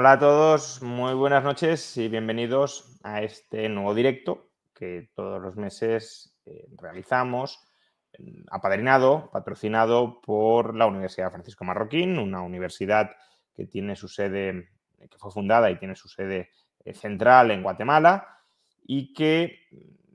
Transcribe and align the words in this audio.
Hola 0.00 0.12
a 0.12 0.18
todos, 0.20 0.80
muy 0.80 1.12
buenas 1.14 1.42
noches 1.42 1.96
y 1.96 2.06
bienvenidos 2.06 3.00
a 3.02 3.22
este 3.22 3.68
nuevo 3.68 3.96
directo 3.96 4.48
que 4.72 5.10
todos 5.12 5.42
los 5.42 5.56
meses 5.56 6.38
eh, 6.46 6.68
realizamos, 6.80 7.66
apadrinado, 8.48 9.28
patrocinado 9.32 10.20
por 10.20 10.76
la 10.76 10.86
Universidad 10.86 11.32
Francisco 11.32 11.64
Marroquín, 11.64 12.16
una 12.20 12.42
universidad 12.42 13.10
que 13.52 13.66
tiene 13.66 13.96
su 13.96 14.06
sede, 14.06 14.68
que 15.00 15.18
fue 15.18 15.32
fundada 15.32 15.68
y 15.68 15.80
tiene 15.80 15.96
su 15.96 16.06
sede 16.06 16.50
eh, 16.84 16.94
central 16.94 17.50
en 17.50 17.64
Guatemala 17.64 18.38
y 18.86 19.12
que 19.12 19.66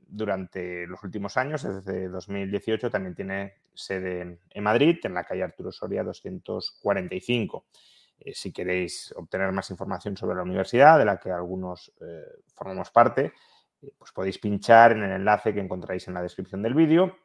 durante 0.08 0.86
los 0.86 1.04
últimos 1.04 1.36
años, 1.36 1.62
desde 1.62 2.08
2018, 2.08 2.90
también 2.90 3.14
tiene 3.14 3.56
sede 3.74 4.38
en 4.48 4.62
Madrid, 4.62 4.96
en 5.02 5.12
la 5.12 5.24
calle 5.24 5.42
Arturo 5.42 5.70
Soria 5.70 6.02
245. 6.02 7.66
Eh, 8.18 8.34
si 8.34 8.52
queréis 8.52 9.12
obtener 9.16 9.52
más 9.52 9.70
información 9.70 10.16
sobre 10.16 10.36
la 10.36 10.42
universidad, 10.42 10.98
de 10.98 11.04
la 11.04 11.18
que 11.18 11.30
algunos 11.30 11.92
formamos 12.54 12.90
parte, 12.90 13.32
pues 13.98 14.12
podéis 14.12 14.38
pinchar 14.38 14.92
en 14.92 15.02
el 15.02 15.12
enlace 15.12 15.52
que 15.52 15.60
encontráis 15.60 16.08
en 16.08 16.14
la 16.14 16.22
descripción 16.22 16.62
del 16.62 16.74
vídeo 16.74 17.16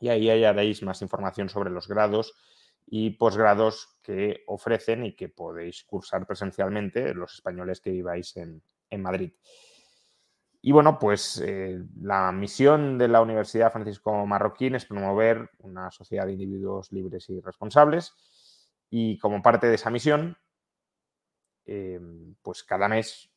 y 0.00 0.08
ahí 0.08 0.28
hallaréis 0.28 0.82
más 0.82 1.02
información 1.02 1.48
sobre 1.48 1.70
los 1.70 1.88
grados 1.88 2.34
y 2.86 3.10
posgrados 3.10 3.98
que 4.02 4.44
ofrecen 4.46 5.04
y 5.04 5.14
que 5.14 5.28
podéis 5.28 5.84
cursar 5.84 6.26
presencialmente 6.26 7.14
los 7.14 7.34
españoles 7.34 7.80
que 7.80 7.90
viváis 7.90 8.36
en, 8.36 8.62
Madrid. 9.02 9.32
Y 10.62 10.72
bueno, 10.72 10.98
pues 10.98 11.42
eh, 11.44 11.78
la 12.00 12.32
misión 12.32 12.96
de 12.96 13.08
la 13.08 13.20
Universidad 13.20 13.70
Francisco 13.70 14.26
Marroquín 14.26 14.74
es 14.74 14.86
promover 14.86 15.50
una 15.58 15.90
sociedad 15.90 16.24
de 16.24 16.32
individuos 16.32 16.90
libres 16.90 17.28
y 17.28 17.40
responsables. 17.40 18.14
Y 18.90 19.18
como 19.18 19.42
parte 19.42 19.66
de 19.66 19.74
esa 19.74 19.90
misión, 19.90 20.36
eh, 21.66 22.00
pues 22.42 22.64
cada 22.64 22.88
mes 22.88 23.30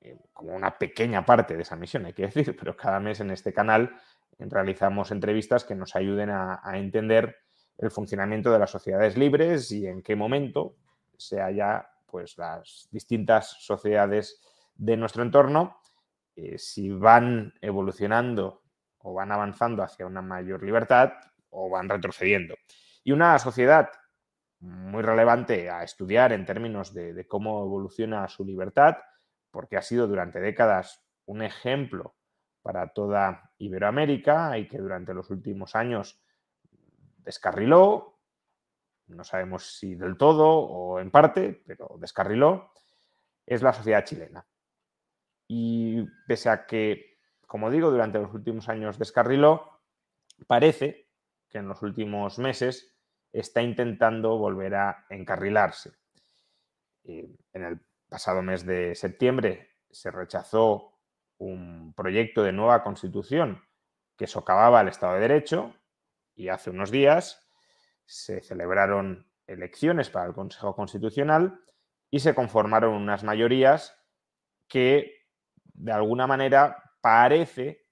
eh, 0.00 0.16
como 0.32 0.54
una 0.54 0.78
pequeña 0.78 1.24
parte 1.24 1.56
de 1.56 1.62
esa 1.62 1.76
misión, 1.76 2.06
hay 2.06 2.12
que 2.12 2.22
decir, 2.30 2.56
pero 2.56 2.76
cada 2.76 3.00
mes 3.00 3.20
en 3.20 3.30
este 3.30 3.52
canal 3.52 3.98
realizamos 4.38 5.10
entrevistas 5.10 5.64
que 5.64 5.74
nos 5.74 5.96
ayuden 5.96 6.30
a, 6.30 6.60
entender 6.74 7.36
el 7.76 7.90
funcionamiento 7.90 8.52
de 8.52 8.60
las 8.60 8.70
sociedades 8.70 9.16
libres 9.16 9.72
y 9.72 9.86
en 9.86 10.02
qué 10.02 10.14
momento 10.14 10.76
se 11.16 11.40
haya 11.40 11.88
pues 12.06 12.38
las 12.38 12.88
distintas 12.92 13.56
sociedades 13.60 14.40
de 14.76 14.96
nuestro 14.96 15.24
entorno, 15.24 15.80
eh, 16.36 16.56
si 16.56 16.90
van 16.90 17.52
evolucionando 17.60 18.62
o 18.98 19.14
van 19.14 19.32
avanzando 19.32 19.82
hacia 19.82 20.06
una 20.06 20.22
mayor 20.22 20.62
libertad 20.62 21.12
o 21.50 21.68
van 21.68 21.88
retrocediendo. 21.88 22.54
Y 23.02 23.10
una 23.10 23.38
sociedad 23.40 23.90
muy 24.60 25.02
relevante 25.02 25.70
a 25.70 25.82
estudiar 25.82 26.32
en 26.32 26.44
términos 26.44 26.92
de 26.92 27.26
cómo 27.26 27.64
evoluciona 27.64 28.26
su 28.28 28.44
libertad 28.44 28.96
porque 29.50 29.76
ha 29.76 29.82
sido 29.82 30.06
durante 30.06 30.40
décadas 30.40 31.02
un 31.26 31.42
ejemplo 31.42 32.14
para 32.62 32.88
toda 32.92 33.52
Iberoamérica 33.58 34.58
y 34.58 34.68
que 34.68 34.78
durante 34.78 35.14
los 35.14 35.30
últimos 35.30 35.74
años 35.74 36.20
descarriló, 37.18 38.18
no 39.06 39.24
sabemos 39.24 39.78
si 39.78 39.94
del 39.94 40.16
todo 40.16 40.48
o 40.48 41.00
en 41.00 41.10
parte, 41.10 41.62
pero 41.66 41.96
descarriló, 41.98 42.72
es 43.46 43.62
la 43.62 43.72
sociedad 43.72 44.04
chilena. 44.04 44.46
Y 45.46 46.04
pese 46.26 46.50
a 46.50 46.66
que, 46.66 47.18
como 47.46 47.70
digo, 47.70 47.90
durante 47.90 48.18
los 48.18 48.34
últimos 48.34 48.68
años 48.68 48.98
descarriló, 48.98 49.80
parece 50.46 51.08
que 51.48 51.58
en 51.58 51.68
los 51.68 51.80
últimos 51.82 52.38
meses 52.38 52.97
está 53.32 53.62
intentando 53.62 54.38
volver 54.38 54.74
a 54.74 55.06
encarrilarse. 55.10 55.92
Eh, 57.04 57.28
en 57.52 57.64
el 57.64 57.80
pasado 58.08 58.42
mes 58.42 58.64
de 58.64 58.94
septiembre 58.94 59.76
se 59.90 60.10
rechazó 60.10 60.98
un 61.38 61.94
proyecto 61.94 62.42
de 62.42 62.52
nueva 62.52 62.82
constitución 62.82 63.62
que 64.16 64.26
socavaba 64.26 64.80
el 64.80 64.88
Estado 64.88 65.14
de 65.14 65.20
Derecho 65.20 65.74
y 66.34 66.48
hace 66.48 66.70
unos 66.70 66.90
días 66.90 67.48
se 68.04 68.40
celebraron 68.42 69.30
elecciones 69.46 70.10
para 70.10 70.26
el 70.26 70.34
Consejo 70.34 70.74
Constitucional 70.74 71.60
y 72.10 72.20
se 72.20 72.34
conformaron 72.34 72.94
unas 72.94 73.22
mayorías 73.22 73.96
que 74.66 75.26
de 75.64 75.92
alguna 75.92 76.26
manera 76.26 76.82
parece 77.00 77.87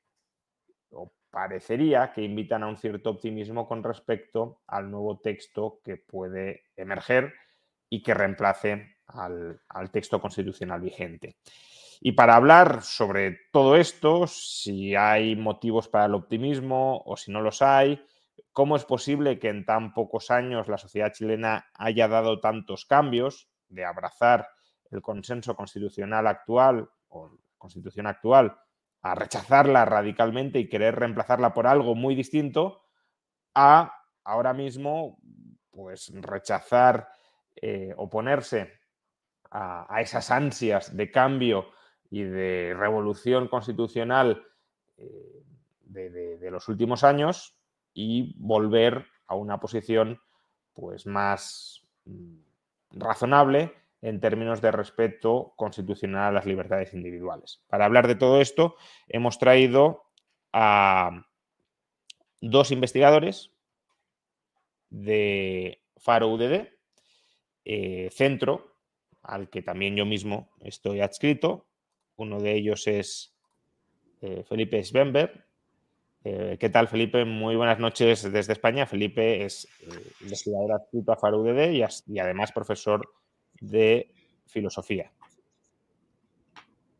parecería 1.37 2.15
que 2.15 2.23
invitan 2.23 2.63
a 2.63 2.67
un 2.67 2.79
cierto 2.79 3.11
optimismo 3.11 3.69
con 3.69 3.85
respecto 3.85 4.63
al 4.67 4.91
nuevo 4.91 5.19
texto 5.19 5.83
que 5.85 5.99
puede 5.99 6.65
emerger 6.75 7.35
y 7.91 8.03
que 8.03 8.15
reemplace 8.15 8.97
al, 9.09 9.61
texto 9.93 10.19
constitucional 10.19 10.81
vigente. 10.81 11.37
Y 12.01 12.13
para 12.13 12.37
hablar 12.37 12.81
sobre 12.81 13.39
todo 13.53 13.77
esto, 13.77 14.27
si 14.27 14.95
hay 14.95 15.37
motivos 15.37 15.89
para 15.89 16.07
el 16.07 16.15
optimismo 16.15 17.03
o 17.05 17.19
si 17.19 17.31
no 17.31 17.43
los 17.43 17.61
hay, 17.61 18.03
cómo 18.51 18.75
es 18.75 18.87
posible 18.87 19.39
que 19.39 19.51
en 19.51 19.67
tan 19.67 19.93
pocos 19.93 20.31
años 20.31 20.69
la 20.69 20.79
sociedad 20.79 21.13
chilena 21.13 21.67
haya 21.75 22.09
dado 22.09 22.41
tantos 22.41 22.87
cambios 22.87 23.51
de 23.69 23.85
abrazar 23.85 24.49
el 24.91 25.03
consenso 25.03 25.55
constitucional 25.55 26.29
actual 26.29 26.89
o 27.09 27.31
constitución 27.59 28.07
actual 28.07 28.57
a 29.11 29.15
rechazarla 29.15 29.85
radicalmente 29.85 30.59
y 30.59 30.69
querer 30.69 30.97
reemplazarla 30.97 31.55
por 31.55 31.67
algo 31.67 31.95
muy 31.95 32.15
distinto 32.15 32.83
a 33.55 33.93
ahora 34.25 34.53
mismo 34.53 35.19
pues 35.71 36.11
rechazar, 36.13 37.09
eh, 37.55 37.95
oponerse 37.97 38.73
a, 39.51 40.01
esas 40.01 40.31
ansias 40.31 40.97
de 40.97 41.11
cambio 41.11 41.69
y 42.11 42.23
de 42.23 42.75
revolución 42.77 43.49
constitucional 43.49 44.45
eh, 44.97 45.43
de, 45.81 46.51
los 46.51 46.69
últimos 46.69 47.05
años 47.05 47.57
y 47.95 48.35
volver 48.39 49.07
a 49.27 49.35
una 49.35 49.61
posición 49.61 50.21
pues 50.73 51.07
más 51.07 51.83
mm, 52.05 52.39
razonable 52.93 53.75
en 54.07 54.21
términos 54.21 54.61
de 54.61 54.71
respeto 54.71 55.53
constitucional 55.57 56.29
a 56.29 56.33
las 56.33 56.47
libertades 56.47 56.95
individuales. 56.95 57.61
Para 57.67 57.87
hablar 57.87 58.07
de 58.07 58.15
todo 58.15 58.41
esto, 58.41 58.77
hemos 59.09 59.37
traído 59.41 60.05
a 60.53 61.27
dos 62.41 62.71
investigadores 62.71 63.51
de 64.91 65.83
Faro 65.97 66.29
UDD, 66.29 66.69
eh, 67.65 68.09
centro 68.13 68.77
al 69.25 69.51
que 69.51 69.63
también 69.63 69.97
yo 69.97 70.07
mismo 70.07 70.51
estoy 70.61 71.01
adscrito. 71.01 71.67
Uno 72.15 72.39
de 72.39 72.55
ellos 72.55 72.87
es 72.87 73.35
eh, 74.21 74.45
Felipe 74.49 74.85
Svenberg. 74.85 75.45
Eh, 76.23 76.57
¿Qué 76.61 76.71
tal, 76.71 76.87
Felipe? 76.87 77.25
Muy 77.25 77.57
buenas 77.57 77.81
noches 77.81 78.31
desde 78.31 78.53
España. 78.53 78.87
Felipe 78.87 79.45
es 79.45 79.67
investigador 80.21 80.75
adscrito 80.75 81.11
a 81.11 81.17
FARUDD 81.17 81.73
y, 81.73 81.85
y 82.15 82.19
además 82.21 82.53
profesor 82.53 83.03
de 83.61 84.11
filosofía. 84.47 85.13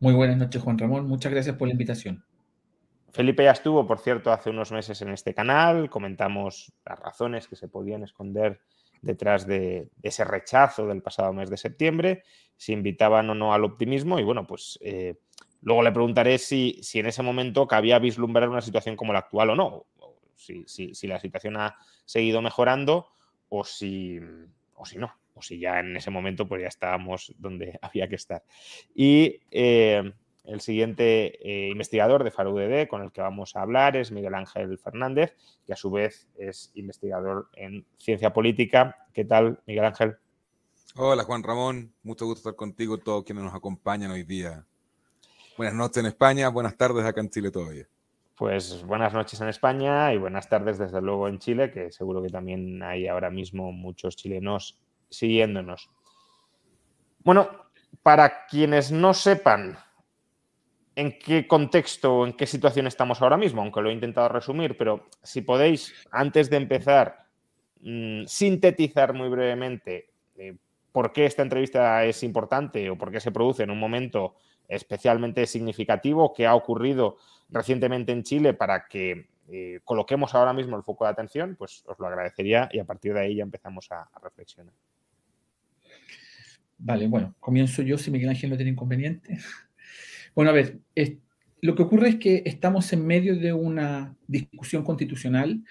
Muy 0.01 0.15
buenas 0.15 0.37
noches, 0.37 0.63
Juan 0.63 0.79
Ramón. 0.79 1.09
Muchas 1.09 1.33
gracias 1.33 1.57
por 1.57 1.69
la 1.69 1.73
invitación. 1.73 2.25
Felipe 3.13 3.45
ya 3.45 3.53
estuvo, 3.53 3.87
por 3.87 3.99
cierto, 3.99 4.31
hace 4.31 4.51
unos 4.51 4.73
meses 4.73 5.01
en 5.01 5.09
este 5.09 5.33
canal. 5.33 5.89
Comentamos 5.89 6.73
las 6.85 6.99
razones 6.99 7.49
que 7.49 7.57
se 7.57 7.69
podían 7.69 8.03
esconder 8.03 8.61
detrás 9.01 9.47
de, 9.47 9.91
ese 10.03 10.25
rechazo 10.25 10.87
del 10.87 11.03
pasado 11.03 11.33
mes 11.33 11.49
de 11.49 11.57
septiembre, 11.57 12.25
si 12.57 12.73
invitaban 12.73 13.31
o 13.31 13.35
no 13.35 13.55
al 13.55 13.65
optimismo 13.65 14.19
y 14.19 14.25
bueno, 14.25 14.47
pues 14.47 14.79
eh, 14.83 15.15
luego 15.63 15.83
le 15.83 15.93
preguntaré 15.93 16.39
si, 16.39 16.79
si, 16.83 16.99
en 16.99 17.07
ese 17.07 17.23
momento 17.23 17.67
cabía 17.67 17.99
vislumbrar 17.99 18.49
una 18.49 18.61
situación 18.61 18.97
como 18.97 19.13
la 19.13 19.21
actual 19.21 19.51
o 19.51 19.55
no, 19.55 19.87
si, 20.35 20.65
si, 20.67 21.07
la 21.07 21.21
situación 21.21 21.57
ha 21.57 21.77
seguido 22.05 22.43
mejorando 22.43 23.09
o 23.49 23.65
si, 23.65 24.21
o 24.75 24.85
si 24.85 24.99
no, 24.99 25.13
o 25.37 25.43
si 25.43 25.59
ya 25.59 25.81
en 25.81 25.97
ese 25.97 26.11
momento 26.11 26.49
pues 26.49 26.63
ya 26.63 26.69
estábamos 26.69 27.33
donde 27.39 27.79
había 27.83 28.09
que 28.09 28.17
estar. 28.17 28.43
Y 28.95 29.41
eh, 29.51 30.13
el 30.45 30.61
siguiente 30.61 31.39
eh, 31.43 31.71
investigador 31.71 32.25
de 32.25 32.31
FARUDD 32.31 32.89
con 32.89 33.03
el 33.03 33.13
que 33.13 33.21
vamos 33.21 33.55
a 33.55 33.63
hablar 33.63 33.97
es 33.97 34.11
Miguel 34.11 34.35
Ángel 34.35 34.79
Fernández, 34.79 35.37
que 35.67 35.73
a 35.73 35.77
su 35.77 35.91
vez 35.91 36.29
es 36.39 36.73
investigador 36.75 37.49
en 37.55 37.85
ciencia 37.99 38.33
política. 38.33 38.97
¿Qué 39.13 39.25
tal, 39.25 39.61
Miguel 39.67 39.85
Ángel? 39.85 40.17
Hola 40.95 41.25
Juan 41.25 41.43
Ramón, 41.43 41.93
mucho 42.03 42.25
gusto 42.25 42.49
estar 42.49 42.57
contigo, 42.57 42.97
todos 42.97 43.25
quienes 43.25 43.45
nos 43.45 43.55
acompañan 43.55 44.11
hoy 44.11 44.23
día. 44.23 44.65
Buenas 45.59 45.75
noches 45.75 45.99
en 45.99 46.07
España, 46.07 46.49
buenas 46.49 46.77
tardes 46.77 47.05
acá 47.05 47.21
en 47.21 47.29
Chile 47.29 47.51
todavía. 47.51 47.87
Pues 48.39 48.83
buenas 48.85 49.13
noches 49.13 49.41
en 49.41 49.49
España 49.49 50.13
y 50.13 50.19
buenas 50.19 50.49
tardes 50.49 50.79
desde 50.79 51.01
luego 51.03 51.29
en 51.29 51.39
Chile, 51.39 51.71
que 51.71 51.91
seguro 51.91 52.23
que 52.23 52.29
también 52.29 52.83
hay 52.83 53.09
ahora 53.09 53.31
mismo 53.31 53.73
muchos 53.73 54.17
chilenos 54.17 54.79
siguiéndonos. 55.11 55.91
Bueno, 57.21 57.49
para 58.03 58.47
quienes 58.47 58.93
no 58.93 59.15
sepan 59.15 59.77
en 60.95 61.19
qué 61.19 61.47
contexto 61.47 62.19
o 62.19 62.27
en 62.27 62.33
qué 62.33 62.47
situación 62.47 62.87
estamos 62.87 63.21
ahora 63.21 63.37
mismo, 63.37 63.61
aunque 63.61 63.83
lo 63.83 63.91
he 63.91 63.93
intentado 63.93 64.29
resumir, 64.29 64.77
pero 64.77 65.09
si 65.23 65.43
podéis, 65.43 65.93
antes 66.11 66.49
de 66.49 66.57
empezar, 66.57 67.27
mm, 67.81 68.25
sintetizar 68.27 69.13
muy 69.13 69.29
brevemente 69.29 70.11
eh, 70.37 70.57
por 70.93 71.13
qué 71.13 71.27
esta 71.27 71.43
entrevista 71.43 72.05
es 72.05 72.23
importante 72.23 72.89
o 72.89 72.97
por 72.97 73.13
qué 73.13 73.21
se 73.21 73.31
produce 73.31 73.65
en 73.65 73.71
un 73.71 73.79
momento 73.79 74.37
especialmente 74.69 75.47
significativo 75.47 76.33
que 76.33 76.47
ha 76.47 76.55
ocurrido 76.55 77.19
recientemente 77.51 78.13
en 78.13 78.23
Chile 78.23 78.55
para 78.55 78.87
que 78.89 79.29
eh, 79.49 79.81
coloquemos 79.85 80.35
ahora 80.35 80.53
mismo 80.53 80.77
el 80.77 80.83
foco 80.83 81.05
de 81.05 81.11
atención, 81.11 81.57
pues 81.57 81.85
os 81.87 81.99
lo 81.99 82.07
agradecería 82.07 82.69
y 82.73 82.79
a 82.79 82.85
partir 82.85 83.13
de 83.13 83.21
ahí 83.21 83.37
ya 83.37 83.43
empezamos 83.43 83.91
a 83.93 84.09
reflexionar. 84.23 84.75
Vale, 86.79 87.07
bueno, 87.09 87.35
comienzo 87.41 87.83
yo 87.83 87.99
si 87.99 88.11
Miguel 88.11 88.31
Ángel 88.31 88.51
no 88.51 88.57
tiene 88.57 88.73
inconveniente. 88.73 89.39
Bueno, 90.35 90.51
a 90.51 90.53
ver, 90.53 90.81
lo 91.63 91.75
que 91.75 91.83
ocurre 91.83 92.11
es 92.11 92.17
que 92.17 92.43
estamos 92.45 92.93
en 92.93 93.07
medio 93.07 93.39
de 93.39 93.55
una 93.55 94.15
discusión 94.27 94.85
constitucional 94.85 95.65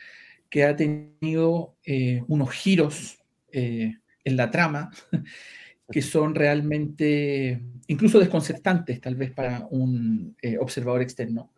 que 0.49 0.63
ha 0.63 0.75
tenido 0.75 1.75
eh, 1.85 2.23
unos 2.27 2.49
giros 2.49 3.19
eh, 3.51 3.93
en 4.23 4.37
la 4.37 4.49
trama 4.49 4.89
que 5.91 6.01
son 6.01 6.33
realmente 6.33 7.61
incluso 7.87 8.19
desconcertantes 8.19 8.99
tal 8.99 9.15
vez 9.15 9.31
para 9.31 9.67
un 9.69 10.35
eh, 10.41 10.57
observador 10.57 11.01
externo, 11.01 11.51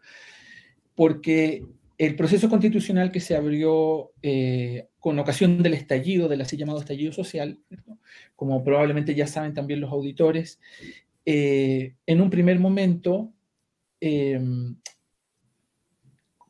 porque 0.95 1.63
el 1.97 2.15
proceso 2.15 2.49
constitucional 2.49 3.11
que 3.11 3.19
se 3.19 3.35
abrió 3.35 4.11
eh, 4.21 4.87
con 4.99 5.17
ocasión 5.17 5.63
del 5.63 5.73
estallido, 5.73 6.27
del 6.27 6.41
así 6.41 6.55
llamado 6.55 6.79
estallido 6.79 7.11
social, 7.11 7.59
como 8.35 8.63
probablemente 8.63 9.15
ya 9.15 9.25
saben 9.25 9.53
también 9.53 9.81
los 9.81 9.91
auditores, 9.91 10.59
eh, 11.25 11.95
en 12.05 12.21
un 12.21 12.29
primer 12.29 12.59
momento, 12.59 13.33
em, 13.99 14.75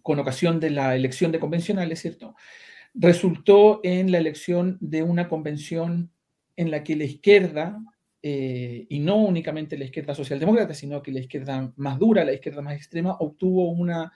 con 0.04 0.20
ocasión 0.20 0.60
de 0.60 0.70
la 0.70 0.96
elección 0.96 1.32
de 1.32 1.40
convencionales, 1.40 2.02
¿cierto? 2.02 2.36
Resultó 2.94 3.80
en 3.84 4.12
la 4.12 4.18
elección 4.18 4.78
de 4.82 5.04
una 5.04 5.30
convención 5.30 6.12
en 6.56 6.72
la 6.72 6.84
que 6.84 6.96
la 6.96 7.06
izquierda, 7.06 7.80
eh, 8.22 8.86
y 8.90 9.00
no 9.00 9.18
únicamente 9.18 9.78
la 9.78 9.86
izquierda 9.86 10.14
socialdemócrata, 10.14 10.74
sino 10.74 11.02
que 11.02 11.12
la 11.12 11.20
izquierda 11.20 11.72
más 11.78 12.00
dura, 12.00 12.26
la 12.26 12.34
izquierda 12.34 12.62
más 12.62 12.76
extrema, 12.76 13.16
obtuvo 13.20 13.70
una 13.70 14.12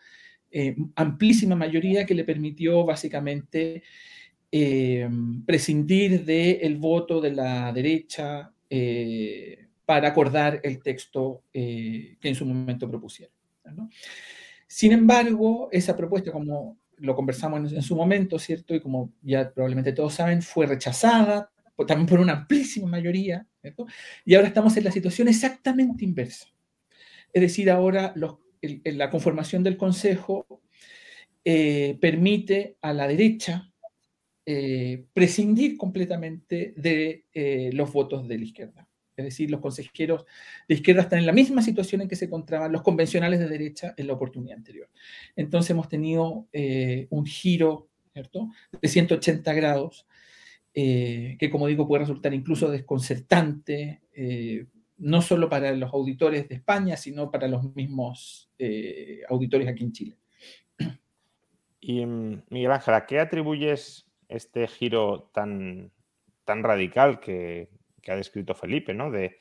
eh, 0.52 0.76
amplísima 0.96 1.56
mayoría 1.56 2.06
que 2.06 2.14
le 2.14 2.24
permitió 2.24 2.84
básicamente 2.84 3.84
eh, 4.52 5.10
prescindir 5.46 6.26
del 6.26 6.78
voto 6.78 7.22
de 7.22 7.32
la 7.32 7.72
derecha 7.72 8.52
eh, 8.70 9.68
para 9.86 10.10
acordar 10.10 10.60
el 10.64 10.82
texto 10.82 11.44
que 11.52 12.18
en 12.22 12.36
su 12.36 12.46
momento 12.46 12.90
propusieron. 12.90 13.34
Sin 14.68 14.92
embargo, 14.92 15.70
esa 15.72 15.96
propuesta, 15.96 16.32
como 16.32 16.78
lo 16.98 17.16
conversamos 17.16 17.74
en, 17.74 17.82
su 17.82 17.96
momento, 17.96 18.38
¿cierto? 18.40 18.76
Y 18.76 18.80
como 18.80 19.12
ya 19.22 19.52
probablemente 19.52 19.92
todos 19.92 20.14
saben, 20.14 20.42
fue 20.42 20.66
rechazada 20.66 21.52
también 21.86 22.08
por 22.08 22.20
una 22.20 22.34
amplísima 22.34 22.88
mayoría, 22.88 23.46
Y 24.26 24.36
ahora 24.36 24.48
estamos 24.48 24.76
en 24.78 24.84
la 24.84 24.92
situación 24.92 25.28
exactamente 25.28 26.06
inversa. 26.06 26.48
Es 27.34 27.42
decir, 27.42 27.70
ahora 27.70 28.12
los 28.16 28.38
la 28.62 29.10
conformación 29.10 29.64
del 29.64 29.78
Consejo 29.78 30.62
eh, 31.44 31.98
permite 32.00 32.78
a 32.82 32.94
la 32.94 33.08
derecha 33.08 33.72
eh, 34.46 35.06
prescindir 35.12 35.76
completamente 35.76 36.74
de 36.78 37.26
eh, 37.34 37.72
los 37.74 37.92
votos 37.92 38.28
de 38.28 38.38
la 38.38 38.44
izquierda. 38.44 38.88
Es 39.18 39.26
decir, 39.26 39.50
los 39.50 39.60
consejeros 39.60 40.26
de 40.68 40.76
izquierda 40.76 41.02
están 41.02 41.20
en 41.20 41.26
la 41.26 41.34
misma 41.34 41.64
situación 41.64 42.02
en 42.02 42.08
que 42.08 42.16
se 42.16 42.26
encontraban 42.26 42.72
los 42.72 42.84
convencionales 42.84 43.40
de 43.40 43.50
derecha 43.50 43.94
en 43.98 44.08
la 44.08 44.14
oportunidad 44.14 44.58
anterior. 44.58 44.90
Entonces 45.36 45.72
hemos 45.72 45.90
tenido 45.90 46.48
un 47.10 47.26
giro 47.26 47.90
de 48.14 48.88
180 48.88 49.54
grados, 49.54 50.08
que 50.74 51.50
como 51.52 51.68
digo 51.68 51.88
puede 51.88 52.02
resultar 52.02 52.34
incluso 52.34 52.72
desconcertante, 52.72 54.02
no 55.02 55.22
solo 55.24 55.50
para 55.50 55.72
los 55.72 55.92
auditores 55.94 56.48
de 56.48 56.56
España, 56.56 56.96
sino 56.96 57.32
para 57.32 57.48
los 57.48 57.76
mismos 57.76 58.52
eh, 58.60 59.22
auditores 59.28 59.68
aquí 59.68 59.84
en 59.84 59.92
Chile. 59.92 60.18
Y 61.80 62.06
mm, 62.06 62.44
Miguel 62.50 62.72
Ángel, 62.72 62.94
¿a 62.94 63.06
qué 63.08 63.20
atribuyes 63.20 64.06
este 64.30 64.68
giro 64.68 65.32
tan, 65.34 65.92
tan 66.46 66.62
radical 66.62 67.20
que, 67.20 67.70
ha 68.08 68.16
descrito 68.16 68.54
Felipe, 68.54 68.94
¿no? 68.94 69.10
de, 69.12 69.40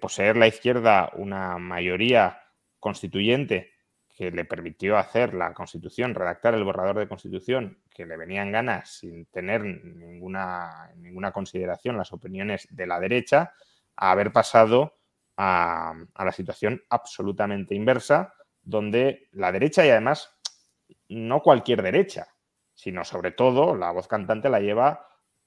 poseer 0.00 0.36
la 0.36 0.48
izquierda 0.48 1.10
una 1.14 1.58
mayoría 1.58 2.40
constituyente 2.80 3.72
que 4.08 4.30
le 4.30 4.44
permitió 4.44 4.96
hacer 4.96 5.34
la 5.34 5.52
constitución, 5.54 6.14
redactar 6.14 6.54
el 6.54 6.64
borrador 6.64 6.98
de 6.98 7.08
constitución, 7.08 7.78
que 7.90 8.06
le 8.06 8.16
venían 8.16 8.52
ganas 8.52 8.90
sin 8.98 9.26
tener 9.26 9.62
ninguna, 9.62 10.92
ninguna 10.96 11.32
consideración 11.32 11.96
las 11.96 12.12
opiniones 12.12 12.66
de 12.70 12.86
la 12.86 13.00
derecha, 13.00 13.52
a 13.96 14.10
haber 14.10 14.32
pasado 14.32 14.98
a, 15.36 15.94
la 16.18 16.32
situación 16.32 16.82
absolutamente 16.88 17.74
inversa, 17.74 18.34
donde 18.62 19.28
la 19.32 19.52
derecha 19.52 19.84
y 19.84 19.90
además 19.90 20.36
no 21.08 21.40
cualquier 21.40 21.82
derecha, 21.82 22.28
sino 22.74 23.04
sobre 23.04 23.32
todo 23.32 23.74
la 23.74 23.90
voz 23.90 24.08
cantante 24.08 24.48
la 24.48 24.60
lleva 24.60 25.06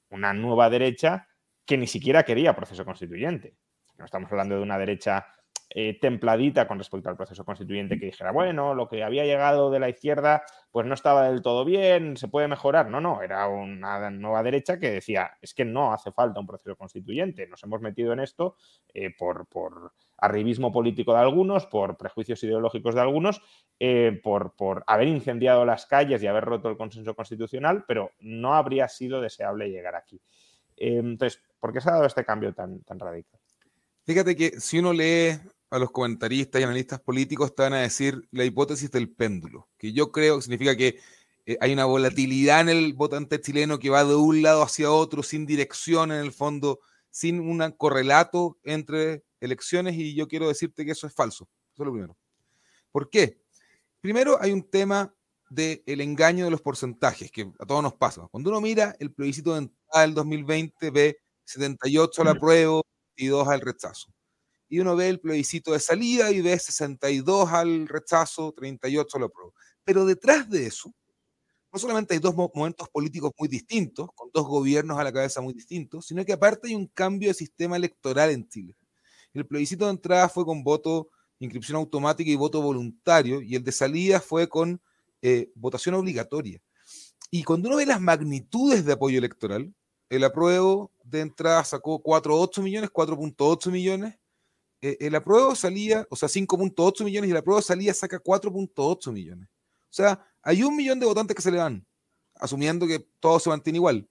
una 0.09 0.33
nueva 0.33 0.69
derecha 0.69 1.27
que 1.65 1.77
ni 1.77 1.87
siquiera 1.87 2.23
quería 2.23 2.55
proceso 2.55 2.85
constituyente. 2.85 3.57
No 3.97 4.05
estamos 4.05 4.31
hablando 4.31 4.55
de 4.55 4.61
una 4.61 4.77
derecha 4.77 5.27
eh, 5.69 5.97
templadita 5.99 6.67
con 6.67 6.77
respecto 6.77 7.09
al 7.09 7.17
proceso 7.17 7.43
constituyente 7.43 7.99
que 7.99 8.05
dijera, 8.05 8.31
bueno, 8.31 8.75
lo 8.75 8.87
que 8.87 9.03
había 9.03 9.25
llegado 9.25 9.71
de 9.71 9.79
la 9.79 9.89
izquierda 9.89 10.43
pues 10.71 10.85
no 10.85 10.93
estaba 10.93 11.29
del 11.29 11.41
todo 11.41 11.65
bien, 11.65 12.17
se 12.17 12.27
puede 12.27 12.47
mejorar. 12.47 12.89
No, 12.89 13.01
no, 13.01 13.21
era 13.21 13.47
una 13.47 14.09
nueva 14.11 14.43
derecha 14.43 14.79
que 14.79 14.91
decía, 14.91 15.31
es 15.41 15.53
que 15.53 15.65
no 15.65 15.91
hace 15.93 16.11
falta 16.11 16.39
un 16.39 16.47
proceso 16.47 16.75
constituyente, 16.75 17.47
nos 17.47 17.63
hemos 17.63 17.81
metido 17.81 18.13
en 18.13 18.19
esto 18.19 18.57
eh, 18.93 19.13
por, 19.17 19.47
por, 19.47 19.93
arribismo 20.17 20.71
político 20.71 21.13
de 21.13 21.19
algunos, 21.19 21.65
por 21.65 21.97
prejuicios 21.97 22.41
ideológicos 22.43 22.95
de 22.95 23.01
algunos, 23.01 23.41
eh, 23.79 24.19
por, 24.23 24.55
por 24.55 24.83
haber 24.87 25.07
incendiado 25.07 25.65
las 25.65 25.85
calles 25.85 26.23
y 26.23 26.27
haber 26.27 26.45
roto 26.45 26.69
el 26.69 26.77
consenso 26.77 27.15
constitucional, 27.15 27.83
pero 27.87 28.11
no 28.19 28.53
habría 28.53 28.87
sido 28.87 29.19
deseable 29.19 29.69
llegar 29.69 29.95
aquí. 29.95 30.21
entonces, 30.77 31.41
¿por 31.59 31.73
qué 31.73 31.81
se 31.81 31.89
ha 31.89 31.93
dado 31.93 32.05
este 32.05 32.23
cambio 32.23 32.53
tan, 32.53 32.81
tan 32.83 32.99
radical? 32.99 33.39
Fíjate 34.05 34.35
que 34.35 34.59
si 34.59 34.79
uno 34.79 34.93
lee 34.93 35.39
a 35.75 35.79
los 35.79 35.91
comentaristas 35.91 36.61
y 36.61 36.63
analistas 36.63 37.01
políticos 37.01 37.49
están 37.49 37.73
a 37.73 37.81
decir 37.81 38.27
la 38.31 38.45
hipótesis 38.45 38.89
del 38.91 39.09
péndulo, 39.09 39.67
que 39.77 39.91
yo 39.91 40.11
creo 40.11 40.37
que 40.37 40.43
significa 40.43 40.75
que 40.75 40.99
eh, 41.45 41.57
hay 41.59 41.73
una 41.73 41.85
volatilidad 41.85 42.61
en 42.61 42.69
el 42.69 42.93
votante 42.93 43.41
chileno 43.41 43.77
que 43.77 43.89
va 43.89 44.05
de 44.05 44.15
un 44.15 44.41
lado 44.41 44.63
hacia 44.63 44.91
otro, 44.91 45.21
sin 45.21 45.45
dirección 45.45 46.11
en 46.11 46.19
el 46.19 46.31
fondo, 46.31 46.79
sin 47.11 47.41
un 47.41 47.71
correlato 47.71 48.57
entre 48.63 49.25
elecciones 49.41 49.95
y 49.95 50.15
yo 50.15 50.27
quiero 50.27 50.47
decirte 50.47 50.85
que 50.85 50.91
eso 50.91 51.07
es 51.07 51.13
falso. 51.13 51.49
Eso 51.73 51.83
es 51.83 51.85
lo 51.85 51.91
primero. 51.91 52.17
¿Por 52.91 53.09
qué? 53.09 53.41
Primero 53.99 54.41
hay 54.41 54.51
un 54.51 54.63
tema 54.63 55.13
del 55.49 56.01
engaño 56.01 56.45
de 56.45 56.51
los 56.51 56.61
porcentajes, 56.61 57.31
que 57.31 57.51
a 57.59 57.65
todos 57.65 57.83
nos 57.83 57.93
pasa. 57.93 58.27
Cuando 58.31 58.49
uno 58.49 58.61
mira 58.61 58.95
el 58.99 59.11
plebiscito 59.11 59.53
de 59.53 59.59
entrada 59.59 60.01
del 60.01 60.13
2020, 60.13 60.89
ve 60.91 61.17
78 61.43 62.21
al 62.21 62.27
apruebo 62.29 62.81
y 63.15 63.27
2 63.27 63.47
al 63.47 63.61
rechazo 63.61 64.14
y 64.75 64.79
uno 64.81 64.93
ve 64.97 65.07
el 65.07 65.21
plebiscito 65.21 65.71
de 65.71 65.79
salida 65.79 66.31
y 66.31 66.41
ve 66.41 66.59
62 66.59 67.49
al 67.49 67.87
rechazo, 67.87 68.51
38 68.51 69.17
al 69.17 69.23
apruebo. 69.23 69.53
Pero 69.85 70.05
detrás 70.05 70.49
de 70.49 70.65
eso, 70.67 70.93
no 71.71 71.79
solamente 71.79 72.13
hay 72.13 72.19
dos 72.19 72.35
momentos 72.35 72.89
políticos 72.89 73.31
muy 73.39 73.47
distintos, 73.47 74.09
con 74.13 74.29
dos 74.33 74.45
gobiernos 74.45 74.99
a 74.99 75.03
la 75.05 75.13
cabeza 75.13 75.39
muy 75.39 75.53
distintos, 75.53 76.07
sino 76.07 76.25
que 76.25 76.33
aparte 76.33 76.67
hay 76.67 76.75
un 76.75 76.87
cambio 76.87 77.29
de 77.29 77.35
sistema 77.35 77.77
electoral 77.77 78.31
en 78.31 78.49
Chile. 78.49 78.75
El 79.33 79.47
plebiscito 79.47 79.85
de 79.85 79.91
entrada 79.91 80.27
fue 80.27 80.43
con 80.43 80.61
voto, 80.61 81.09
inscripción 81.39 81.77
automática 81.77 82.29
y 82.29 82.35
voto 82.35 82.61
voluntario, 82.61 83.41
y 83.41 83.55
el 83.55 83.63
de 83.63 83.71
salida 83.71 84.19
fue 84.19 84.49
con 84.49 84.81
eh, 85.21 85.51
votación 85.55 85.95
obligatoria. 85.95 86.59
Y 87.31 87.43
cuando 87.43 87.69
uno 87.69 87.77
ve 87.77 87.85
las 87.85 88.01
magnitudes 88.01 88.83
de 88.83 88.91
apoyo 88.91 89.19
electoral, 89.19 89.73
el 90.09 90.23
apruebo 90.25 90.91
de 91.05 91.21
entrada 91.21 91.63
sacó 91.63 92.03
4.8 92.03 92.61
millones, 92.61 92.89
4.8 92.91 93.71
millones, 93.71 94.15
eh, 94.87 94.97
el 94.99 95.15
apruebo 95.15 95.55
salía, 95.55 96.05
o 96.11 96.15
sea, 96.15 96.29
5.8 96.29 97.03
millones 97.03 97.27
y 97.27 97.31
el 97.31 97.37
apruebo 97.37 97.59
salía 97.59 97.91
saca 97.91 98.21
4.8 98.21 99.11
millones. 99.11 99.49
O 99.49 99.93
sea, 99.95 100.23
hay 100.43 100.61
un 100.61 100.75
millón 100.75 100.99
de 100.99 101.07
votantes 101.07 101.35
que 101.35 101.41
se 101.41 101.49
le 101.49 101.57
van, 101.57 101.83
asumiendo 102.35 102.85
que 102.85 102.99
todo 103.19 103.39
se 103.39 103.49
mantiene 103.49 103.77
igual. 103.77 104.07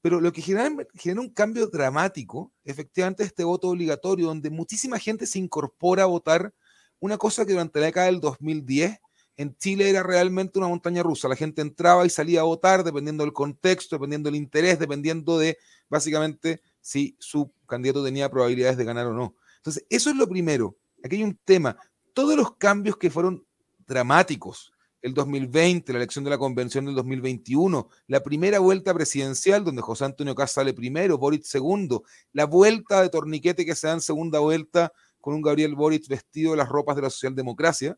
Pero 0.00 0.20
lo 0.20 0.32
que 0.32 0.40
genera, 0.40 0.70
genera 0.94 1.20
un 1.20 1.30
cambio 1.30 1.66
dramático, 1.66 2.52
efectivamente, 2.62 3.24
este 3.24 3.42
voto 3.42 3.68
obligatorio, 3.68 4.26
donde 4.26 4.48
muchísima 4.48 5.00
gente 5.00 5.26
se 5.26 5.40
incorpora 5.40 6.04
a 6.04 6.06
votar, 6.06 6.54
una 7.00 7.18
cosa 7.18 7.44
que 7.44 7.52
durante 7.52 7.80
la 7.80 7.86
década 7.86 8.06
del 8.06 8.20
2010 8.20 9.00
en 9.36 9.56
Chile 9.56 9.90
era 9.90 10.04
realmente 10.04 10.56
una 10.60 10.68
montaña 10.68 11.02
rusa. 11.02 11.26
La 11.26 11.34
gente 11.34 11.62
entraba 11.62 12.06
y 12.06 12.10
salía 12.10 12.42
a 12.42 12.44
votar 12.44 12.84
dependiendo 12.84 13.24
del 13.24 13.32
contexto, 13.32 13.96
dependiendo 13.96 14.28
del 14.30 14.36
interés, 14.36 14.78
dependiendo 14.78 15.36
de 15.36 15.58
básicamente 15.88 16.62
si 16.80 17.16
su 17.18 17.52
candidato 17.66 18.04
tenía 18.04 18.30
probabilidades 18.30 18.76
de 18.76 18.84
ganar 18.84 19.08
o 19.08 19.14
no. 19.14 19.34
Entonces, 19.62 19.86
eso 19.88 20.10
es 20.10 20.16
lo 20.16 20.28
primero. 20.28 20.76
Aquí 21.04 21.16
hay 21.16 21.22
un 21.22 21.38
tema. 21.44 21.76
Todos 22.12 22.36
los 22.36 22.56
cambios 22.56 22.96
que 22.96 23.10
fueron 23.10 23.46
dramáticos, 23.86 24.72
el 25.00 25.14
2020, 25.14 25.92
la 25.92 26.00
elección 26.00 26.24
de 26.24 26.30
la 26.30 26.38
convención 26.38 26.84
del 26.84 26.96
2021, 26.96 27.88
la 28.08 28.22
primera 28.24 28.58
vuelta 28.58 28.92
presidencial 28.92 29.62
donde 29.62 29.80
José 29.82 30.04
Antonio 30.04 30.34
Caz 30.34 30.52
sale 30.52 30.74
primero, 30.74 31.16
Boric 31.16 31.44
segundo, 31.44 32.02
la 32.32 32.46
vuelta 32.46 33.02
de 33.02 33.08
torniquete 33.08 33.64
que 33.64 33.76
se 33.76 33.86
da 33.86 33.94
en 33.94 34.00
segunda 34.00 34.40
vuelta 34.40 34.92
con 35.20 35.34
un 35.34 35.42
Gabriel 35.42 35.76
Boric 35.76 36.08
vestido 36.08 36.52
de 36.52 36.56
las 36.56 36.68
ropas 36.68 36.96
de 36.96 37.02
la 37.02 37.10
socialdemocracia, 37.10 37.96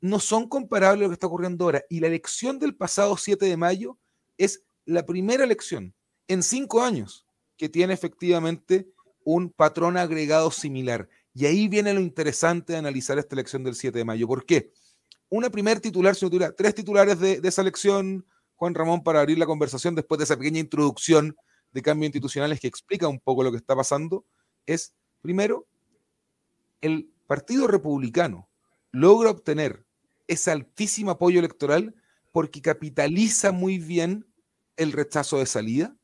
no 0.00 0.20
son 0.20 0.48
comparables 0.48 1.00
a 1.00 1.04
lo 1.04 1.08
que 1.08 1.14
está 1.14 1.26
ocurriendo 1.26 1.64
ahora. 1.64 1.82
Y 1.88 1.98
la 1.98 2.06
elección 2.06 2.60
del 2.60 2.76
pasado 2.76 3.16
7 3.16 3.44
de 3.44 3.56
mayo 3.56 3.98
es 4.36 4.62
la 4.84 5.04
primera 5.04 5.42
elección 5.42 5.92
en 6.28 6.42
cinco 6.44 6.82
años 6.82 7.26
que 7.56 7.68
tiene 7.68 7.94
efectivamente 7.94 8.88
un 9.34 9.50
patrón 9.50 9.98
agregado 9.98 10.50
similar. 10.50 11.06
Y 11.34 11.44
ahí 11.44 11.68
viene 11.68 11.92
lo 11.92 12.00
interesante 12.00 12.72
de 12.72 12.78
analizar 12.78 13.18
esta 13.18 13.34
elección 13.34 13.62
del 13.62 13.74
7 13.74 13.98
de 13.98 14.04
mayo. 14.04 14.26
¿Por 14.26 14.46
qué? 14.46 14.72
Una 15.28 15.50
primer 15.50 15.80
titular, 15.80 16.16
titular 16.16 16.54
tres 16.54 16.74
titulares 16.74 17.20
de, 17.20 17.38
esa 17.44 17.60
elección, 17.60 18.24
Juan 18.56 18.74
Ramón, 18.74 19.02
para 19.02 19.20
abrir 19.20 19.38
la 19.38 19.44
conversación 19.44 19.94
después 19.94 20.16
de 20.16 20.24
esa 20.24 20.38
pequeña 20.38 20.60
introducción 20.60 21.36
de 21.72 21.82
cambios 21.82 22.08
institucionales 22.08 22.58
que 22.58 22.68
explica 22.68 23.06
un 23.06 23.20
poco 23.20 23.42
lo 23.42 23.50
que 23.50 23.58
está 23.58 23.76
pasando, 23.76 24.24
es, 24.64 24.94
primero, 25.20 25.66
el 26.80 27.10
Partido 27.26 27.66
Republicano 27.66 28.48
logra 28.92 29.28
obtener 29.28 29.84
ese 30.26 30.50
altísimo 30.52 31.10
apoyo 31.10 31.38
electoral 31.38 31.94
porque 32.32 32.62
capitaliza 32.62 33.52
muy 33.52 33.78
bien 33.78 34.26
el 34.78 34.92
rechazo 34.92 35.36
de 35.36 35.44
salida, 35.44 35.97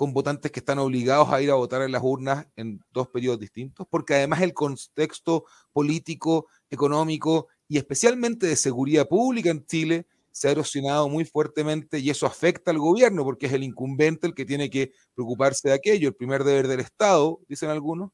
con 0.00 0.14
votantes 0.14 0.50
que 0.50 0.60
están 0.60 0.78
obligados 0.78 1.28
a 1.28 1.42
ir 1.42 1.50
a 1.50 1.56
votar 1.56 1.82
en 1.82 1.92
las 1.92 2.02
urnas 2.02 2.46
en 2.56 2.82
dos 2.90 3.08
periodos 3.08 3.38
distintos, 3.38 3.86
porque 3.90 4.14
además 4.14 4.40
el 4.40 4.54
contexto 4.54 5.44
político, 5.74 6.46
económico 6.70 7.48
y 7.68 7.76
especialmente 7.76 8.46
de 8.46 8.56
seguridad 8.56 9.06
pública 9.06 9.50
en 9.50 9.62
Chile 9.66 10.06
se 10.32 10.48
ha 10.48 10.52
erosionado 10.52 11.06
muy 11.10 11.26
fuertemente 11.26 11.98
y 11.98 12.08
eso 12.08 12.24
afecta 12.24 12.70
al 12.70 12.78
gobierno 12.78 13.24
porque 13.24 13.44
es 13.44 13.52
el 13.52 13.62
incumbente 13.62 14.26
el 14.26 14.34
que 14.34 14.46
tiene 14.46 14.70
que 14.70 14.90
preocuparse 15.14 15.68
de 15.68 15.74
aquello, 15.74 16.08
el 16.08 16.14
primer 16.14 16.44
deber 16.44 16.66
del 16.66 16.80
Estado, 16.80 17.38
dicen 17.46 17.68
algunos. 17.68 18.10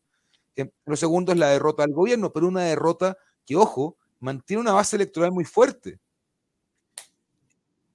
Lo 0.87 0.97
segundo 0.97 1.31
es 1.31 1.39
la 1.39 1.51
derrota 1.51 1.85
del 1.85 1.95
gobierno, 1.95 2.33
pero 2.33 2.49
una 2.49 2.63
derrota 2.63 3.17
que, 3.45 3.55
ojo, 3.55 3.97
mantiene 4.19 4.61
una 4.61 4.73
base 4.73 4.97
electoral 4.97 5.31
muy 5.31 5.45
fuerte. 5.45 6.01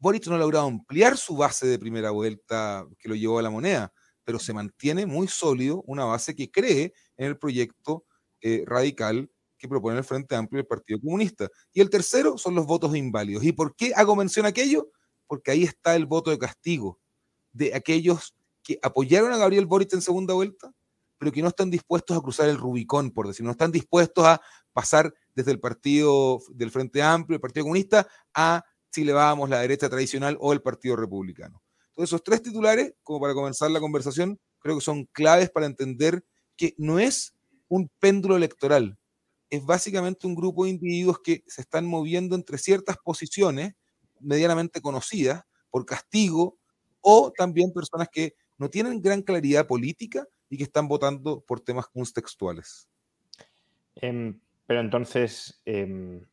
Boric 0.02 0.26
no 0.26 0.36
ha 0.36 0.40
logrado 0.40 0.66
ampliar 0.66 1.16
su 1.16 1.38
base 1.38 1.68
de 1.68 1.78
primera 1.78 2.10
vuelta 2.10 2.88
que 2.98 3.08
lo 3.08 3.14
llevó 3.14 3.38
a 3.38 3.44
la 3.44 3.52
moneda, 3.52 3.94
pero 4.24 4.40
se 4.40 4.52
mantiene 4.52 5.06
muy 5.06 5.28
sólido 5.28 5.84
una 5.86 6.06
base 6.06 6.34
que 6.34 6.50
cree 6.50 6.94
en 7.18 7.28
el 7.28 7.38
proyecto 7.38 8.04
eh, 8.42 8.64
radical 8.66 9.30
que 9.60 9.68
propone 9.68 10.00
el 10.00 10.04
Frente 10.04 10.36
Amplio 10.36 10.58
del 10.58 10.66
Partido 10.66 11.00
Comunista. 11.00 11.48
Y 11.72 11.82
el 11.82 11.92
tercero 11.92 12.40
son 12.40 12.56
los 12.56 12.66
votos 12.66 12.96
inválidos. 12.96 13.44
¿Y 13.44 13.52
por 13.52 13.76
qué 13.76 13.94
hago 13.96 14.16
mención 14.16 14.48
a 14.48 14.50
aquello? 14.50 14.90
Porque 15.28 15.52
ahí 15.52 15.64
está 15.64 15.96
el 15.96 16.08
voto 16.08 16.32
de 16.32 16.40
castigo 16.40 17.00
de 17.54 17.76
aquellos 17.76 18.36
que 18.64 18.80
apoyaron 18.82 19.32
a 19.32 19.38
Gabriel 19.38 19.68
Boric 19.68 19.94
en 19.94 20.02
segunda 20.02 20.34
vuelta, 20.34 20.74
pero 21.20 21.32
que 21.32 21.44
no 21.44 21.50
están 21.50 21.70
dispuestos 21.70 22.18
a 22.18 22.22
cruzar 22.22 22.50
el 22.50 22.58
Rubicón, 22.58 23.12
por 23.12 23.28
decir, 23.28 23.46
no 23.46 23.52
están 23.52 23.72
dispuestos 23.72 24.26
a 24.26 24.42
pasar 24.74 25.14
desde 25.36 25.52
el 25.52 25.60
partido 25.60 26.40
del 26.50 26.72
Frente 26.72 27.04
Amplio, 27.04 27.36
el 27.36 27.42
Partido 27.42 27.66
Comunista, 27.66 28.08
a 28.34 28.66
si 28.92 29.04
le 29.04 29.14
vamos 29.14 29.50
la 29.50 29.62
derecha 29.62 29.90
tradicional 29.90 30.38
o 30.40 30.54
el 30.54 30.62
Partido 30.62 30.96
Republicano. 30.96 31.62
Entonces, 31.90 32.10
esos 32.10 32.24
tres 32.24 32.42
titulares, 32.42 32.94
como 33.04 33.20
para 33.20 33.34
comenzar 33.34 33.72
la 33.72 33.80
conversación, 33.80 34.40
creo 34.60 34.76
que 34.76 34.82
son 34.82 35.06
claves 35.06 35.50
para 35.50 35.66
entender 35.66 36.24
que 36.56 36.74
no 36.78 37.00
es 37.00 37.34
un 37.68 37.90
péndulo 38.00 38.36
electoral, 38.36 38.98
es 39.50 39.66
básicamente 39.66 40.28
un 40.28 40.36
grupo 40.36 40.64
de 40.64 40.72
individuos 40.72 41.20
que 41.20 41.44
se 41.46 41.62
están 41.62 41.86
moviendo 41.86 42.36
entre 42.36 42.58
ciertas 42.58 42.98
posiciones 42.98 43.74
medianamente 44.20 44.82
conocidas 44.82 45.44
por 45.70 45.86
castigo 45.86 46.58
o 47.02 47.32
también 47.36 47.74
personas 47.74 48.08
que 48.10 48.36
no 48.58 48.70
tienen 48.70 49.02
gran 49.02 49.22
claridad 49.22 49.68
política 49.68 50.26
y 50.50 50.58
que 50.58 50.64
están 50.64 50.88
votando 50.88 51.42
por 51.42 51.60
temas 51.60 51.88
contextuales. 51.88 52.88
Em, 53.96 54.40
pero 54.66 54.80
entonces, 54.80 55.62
em, 55.66 56.26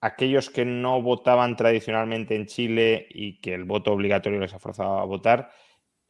aquellos 0.00 0.50
que 0.50 0.64
no 0.64 1.02
votaban 1.02 1.56
tradicionalmente 1.56 2.36
en 2.36 2.46
Chile 2.46 3.06
y 3.10 3.40
que 3.40 3.54
el 3.54 3.64
voto 3.64 3.92
obligatorio 3.92 4.40
les 4.40 4.54
ha 4.54 4.58
forzado 4.58 4.98
a 4.98 5.04
votar, 5.04 5.50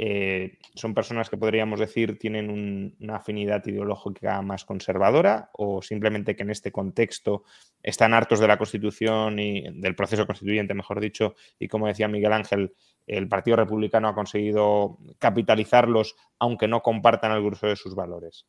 eh, 0.01 0.59
son 0.77 0.95
personas 0.95 1.29
que 1.29 1.37
podríamos 1.37 1.81
decir 1.81 2.21
tienen 2.21 2.95
una 3.01 3.17
afinidad 3.17 3.67
ideológica 3.67 4.41
más 4.43 4.65
conservadora 4.65 5.51
o 5.55 5.83
simplemente 5.83 6.37
que 6.37 6.45
en 6.45 6.51
este 6.51 6.71
contexto 6.71 7.43
están 7.83 8.15
hartos 8.15 8.39
de 8.39 8.47
la 8.47 8.59
Constitución 8.59 9.41
y 9.41 9.65
del 9.81 9.97
proceso 9.97 10.25
constituyente, 10.25 10.73
mejor 10.73 11.01
dicho, 11.01 11.35
y 11.59 11.67
como 11.67 11.89
decía 11.89 12.07
Miguel 12.07 12.33
Ángel, 12.33 12.75
el 13.09 13.27
Partido 13.27 13.57
Republicano 13.57 14.07
ha 14.07 14.15
conseguido 14.15 14.99
capitalizarlos 15.19 16.15
aunque 16.39 16.69
no 16.69 16.81
compartan 16.81 17.33
el 17.33 17.43
grueso 17.43 17.67
de 17.67 17.75
sus 17.75 17.97
valores. 17.97 18.47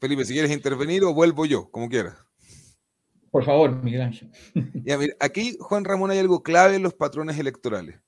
Felipe, 0.00 0.24
si 0.24 0.34
quieres 0.34 0.52
intervenir 0.52 1.02
o 1.02 1.12
vuelvo 1.12 1.46
yo, 1.46 1.68
como 1.72 1.88
quieras. 1.88 2.27
Por 3.30 3.44
favor, 3.44 3.82
Miguel 3.82 4.02
Ángel. 4.02 4.30
Aquí, 5.20 5.56
Juan 5.60 5.84
Ramón, 5.84 6.10
hay 6.10 6.18
algo 6.18 6.42
clave 6.42 6.76
en 6.76 6.82
los 6.82 6.94
patrones 6.94 7.38
electorales. 7.38 8.00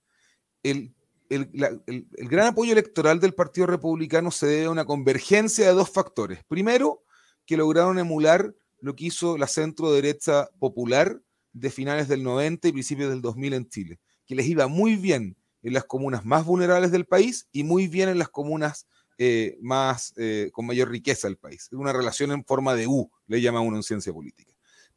El, 0.62 0.94
gran 1.28 2.48
apoyo 2.48 2.72
electoral 2.72 3.20
del 3.20 3.34
Partido 3.34 3.66
Republicano 3.66 4.30
se 4.30 4.46
debe 4.46 4.66
a 4.66 4.70
una 4.70 4.84
convergencia 4.84 5.66
de 5.66 5.74
dos 5.74 5.90
factores. 5.90 6.40
Primero, 6.48 7.04
que 7.46 7.56
lograron 7.56 7.98
emular 7.98 8.54
lo 8.80 8.96
que 8.96 9.06
hizo 9.06 9.36
la 9.36 9.46
centro 9.46 9.92
derecha 9.92 10.48
popular 10.58 11.20
de 11.52 11.70
finales 11.70 12.08
del 12.08 12.22
90 12.22 12.68
y 12.68 12.72
principios 12.72 13.10
del 13.10 13.20
2000 13.20 13.52
en 13.54 13.68
Chile, 13.68 14.00
que 14.26 14.34
les 14.34 14.46
iba 14.46 14.66
muy 14.68 14.96
bien 14.96 15.36
en 15.62 15.74
las 15.74 15.84
comunas 15.84 16.24
más 16.24 16.44
vulnerables 16.44 16.90
del 16.90 17.04
país 17.04 17.48
y 17.52 17.64
muy 17.64 17.86
bien 17.86 18.08
en 18.08 18.18
las 18.18 18.28
comunas 18.28 18.86
eh, 19.18 19.58
más, 19.60 20.14
eh, 20.16 20.48
con 20.52 20.64
mayor 20.66 20.88
riqueza 20.88 21.28
del 21.28 21.36
país. 21.36 21.68
Una 21.72 21.92
relación 21.92 22.32
en 22.32 22.44
forma 22.44 22.74
de 22.74 22.86
U, 22.86 23.10
le 23.26 23.40
llama 23.42 23.60
uno 23.60 23.76
en 23.76 23.82
ciencia 23.82 24.12
política. 24.12 24.49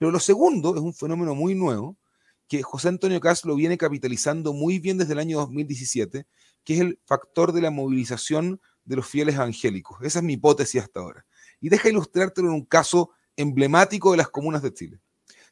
Pero 0.04 0.12
lo 0.12 0.20
segundo 0.20 0.76
es 0.76 0.82
un 0.82 0.94
fenómeno 0.94 1.34
muy 1.34 1.56
nuevo 1.56 1.98
que 2.50 2.62
José 2.62 2.90
Antonio 2.90 3.22
Castro 3.22 3.52
lo 3.52 3.56
viene 3.56 3.78
capitalizando 3.78 4.52
muy 4.52 4.78
bien 4.78 4.98
desde 4.98 5.14
el 5.14 5.20
año 5.20 5.38
2017, 5.38 6.28
que 6.66 6.74
es 6.74 6.82
el 6.82 7.00
factor 7.06 7.54
de 7.54 7.62
la 7.62 7.72
movilización 7.72 8.60
de 8.84 8.98
los 8.98 9.08
fieles 9.08 9.36
evangélicos. 9.36 10.00
Esa 10.02 10.20
es 10.20 10.26
mi 10.26 10.34
hipótesis 10.34 10.82
hasta 10.82 11.00
ahora. 11.00 11.26
Y 11.62 11.70
deja 11.70 11.88
ilustrártelo 11.88 12.50
en 12.50 12.56
un 12.56 12.66
caso 12.66 13.12
emblemático 13.38 14.12
de 14.12 14.18
las 14.18 14.28
comunas 14.28 14.62
de 14.62 14.74
Chile. 14.74 15.00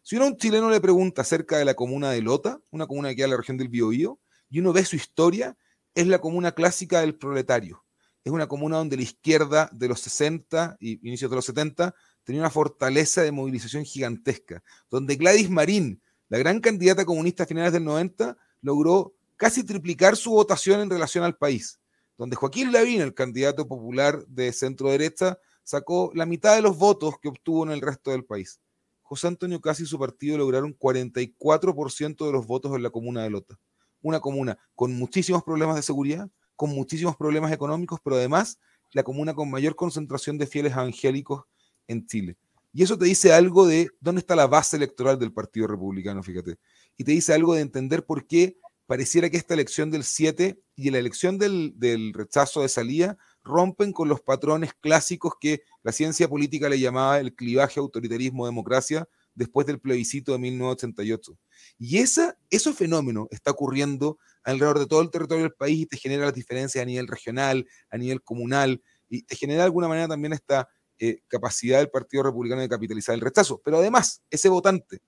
Si 0.02 0.18
uno 0.18 0.26
a 0.26 0.28
un 0.28 0.36
chileno 0.36 0.70
le 0.70 0.82
pregunta 0.82 1.22
acerca 1.22 1.58
de 1.58 1.64
la 1.64 1.74
comuna 1.74 2.12
de 2.12 2.22
Lota, 2.22 2.60
una 2.72 2.88
comuna 2.88 3.08
que 3.08 3.16
queda 3.16 3.28
en 3.28 3.32
la 3.32 3.38
región 3.38 3.56
del 3.56 3.70
Biobío, 3.70 4.20
y 4.50 4.60
uno 4.60 4.74
ve 4.74 4.84
su 4.84 4.98
historia, 4.98 5.58
es 5.96 6.08
la 6.08 6.20
comuna 6.20 6.52
clásica 6.52 7.00
del 7.00 7.16
proletario 7.16 7.86
es 8.24 8.32
una 8.32 8.48
comuna 8.48 8.78
donde 8.78 8.98
la 8.98 9.04
izquierda 9.04 9.70
de 9.72 9.88
los 9.88 10.00
60 10.02 10.78
y 10.80 11.08
inicios 11.08 11.30
de 11.30 11.36
los 11.36 11.46
70 11.46 11.96
tenía 12.24 12.42
una 12.42 12.50
fortaleza 12.50 13.22
de 13.22 13.32
movilización 13.32 13.84
gigantesca, 13.84 14.64
donde 14.90 15.16
Gladys 15.16 15.50
Marín, 15.50 16.02
la 16.30 16.38
gran 16.38 16.60
candidata 16.60 17.06
comunista 17.06 17.44
a 17.44 17.48
finales 17.48 17.74
del 17.74 17.84
90, 17.84 18.38
logró 18.62 19.14
casi 19.38 19.64
triplicar 19.64 20.16
su 20.16 20.32
votación 20.32 20.82
en 20.82 20.90
relación 20.90 21.24
al 21.24 21.36
país, 21.36 21.80
donde 22.18 22.36
Joaquín 22.36 22.72
Lavín, 22.72 23.02
el 23.02 23.14
candidato 23.14 23.68
popular 23.68 24.26
de 24.28 24.54
centro 24.54 24.90
derecha, 24.90 25.40
sacó 25.64 26.12
la 26.14 26.26
mitad 26.26 26.56
de 26.56 26.62
los 26.62 26.78
votos 26.78 27.16
que 27.20 27.30
obtuvo 27.30 27.64
en 27.64 27.72
el 27.72 27.82
resto 27.82 28.12
del 28.12 28.26
país. 28.26 28.60
José 29.02 29.28
Antonio 29.28 29.60
Casi 29.60 29.84
y 29.84 29.88
su 29.88 30.00
partido 30.00 30.38
lograron 30.38 30.78
44% 30.78 32.26
de 32.26 32.32
los 32.32 32.48
votos 32.48 32.76
en 32.76 32.84
la 32.84 32.92
comuna 32.92 33.24
de 33.24 33.30
Lota. 33.30 33.60
Una 34.02 34.20
comuna 34.20 34.58
con 34.76 34.94
muchísimos 34.94 35.44
problemas 35.44 35.76
de 35.76 35.82
seguridad, 35.82 36.30
con 36.56 36.70
muchísimos 36.70 37.18
problemas 37.18 37.52
económicos, 37.52 38.00
pero 38.04 38.16
además 38.16 38.60
la 38.92 39.04
comuna 39.04 39.34
con 39.34 39.50
mayor 39.50 39.76
concentración 39.76 40.38
de 40.38 40.48
fieles 40.48 40.74
evangélicos 40.74 41.44
en 41.88 42.06
Chile. 42.08 42.38
Y 42.74 42.84
eso 42.84 42.98
te 42.98 43.06
dice 43.06 43.34
algo 43.34 43.68
de 43.68 43.90
dónde 44.00 44.20
está 44.20 44.36
la 44.36 44.48
base 44.48 44.78
electoral 44.78 45.20
del 45.20 45.34
Partido 45.34 45.68
Republicano, 45.68 46.24
fíjate. 46.24 46.58
Y 46.98 47.04
te 47.04 47.12
dice 47.12 47.34
algo 47.34 47.54
de 47.54 47.62
entender 47.62 48.06
por 48.06 48.28
qué 48.28 48.58
pareciera 48.86 49.30
que 49.30 49.38
esta 49.38 49.54
elección 49.54 49.92
del 49.92 50.04
7 50.04 50.62
y 50.76 50.90
la 50.90 51.00
elección 51.00 51.38
del, 51.38 51.74
del 51.76 52.14
rechazo 52.14 52.62
de 52.62 52.70
salida 52.70 53.18
rompen 53.44 53.92
con 53.92 54.08
los 54.08 54.22
patrones 54.22 54.74
clásicos 54.80 55.34
que 55.40 55.64
la 55.84 55.92
ciencia 55.92 56.28
política 56.28 56.70
le 56.70 56.80
llamaba 56.80 57.20
el 57.20 57.34
clivaje 57.34 57.80
autoritarismo-democracia, 57.80 59.08
después 59.34 59.66
del 59.68 59.80
plebiscito 59.80 60.34
de 60.34 60.40
1988. 60.40 61.38
Y 61.78 61.98
esa, 62.00 62.38
ese 62.50 62.74
fenómeno 62.74 63.28
está 63.32 63.52
ocurriendo 63.52 64.18
alrededor 64.44 64.80
de 64.80 64.88
todo 64.88 65.02
el 65.02 65.12
territorio 65.12 65.44
del 65.44 65.54
país 65.54 65.82
y 65.82 65.86
te 65.86 65.98
genera 65.98 66.26
las 66.26 66.34
diferencias 66.34 66.82
a 66.82 66.86
nivel 66.86 67.08
regional, 67.08 67.66
a 67.90 67.98
nivel 67.98 68.22
comunal, 68.22 68.82
y 69.10 69.24
te 69.24 69.36
genera 69.36 69.60
de 69.60 69.66
alguna 69.66 69.88
manera 69.88 70.08
también 70.08 70.34
esta 70.34 70.70
eh, 71.04 71.24
capacidad 71.28 71.80
del 71.80 71.90
Partido 71.90 72.22
Republicano 72.22 72.62
de 72.62 72.70
capitalizar 72.70 73.16
el 73.16 73.22
rechazo. 73.22 73.60
Pero 73.66 73.80
además, 73.80 74.22
ese 74.30 74.50
votante 74.50 75.00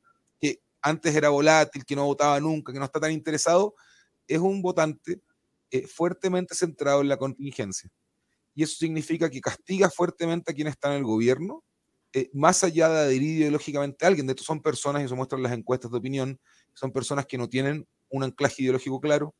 que 0.41 0.59
antes 0.81 1.15
era 1.15 1.29
volátil, 1.29 1.85
que 1.85 1.95
no 1.95 2.05
votaba 2.07 2.39
nunca, 2.39 2.73
que 2.73 2.79
no 2.79 2.85
está 2.85 2.99
tan 2.99 3.11
interesado, 3.11 3.75
es 4.27 4.39
un 4.39 4.63
votante 4.63 5.21
eh, 5.69 5.85
fuertemente 5.85 6.55
centrado 6.55 7.01
en 7.01 7.09
la 7.09 7.17
contingencia. 7.17 7.91
Y 8.55 8.63
eso 8.63 8.75
significa 8.75 9.29
que 9.29 9.39
castiga 9.39 9.87
fuertemente 9.87 10.51
a 10.51 10.55
quienes 10.55 10.73
están 10.73 10.93
en 10.93 10.97
el 10.97 11.03
gobierno, 11.03 11.63
eh, 12.11 12.31
más 12.33 12.63
allá 12.63 12.89
de 12.89 12.99
adherir 13.01 13.41
ideológicamente 13.41 14.03
a 14.03 14.07
alguien. 14.07 14.25
De 14.25 14.33
hecho, 14.33 14.43
son 14.43 14.63
personas, 14.63 15.03
y 15.03 15.05
eso 15.05 15.15
muestran 15.15 15.43
las 15.43 15.51
encuestas 15.51 15.91
de 15.91 15.97
opinión, 15.99 16.39
son 16.73 16.91
personas 16.91 17.27
que 17.27 17.37
no 17.37 17.47
tienen 17.47 17.87
un 18.09 18.23
anclaje 18.23 18.63
ideológico 18.63 18.99
claro, 18.99 19.35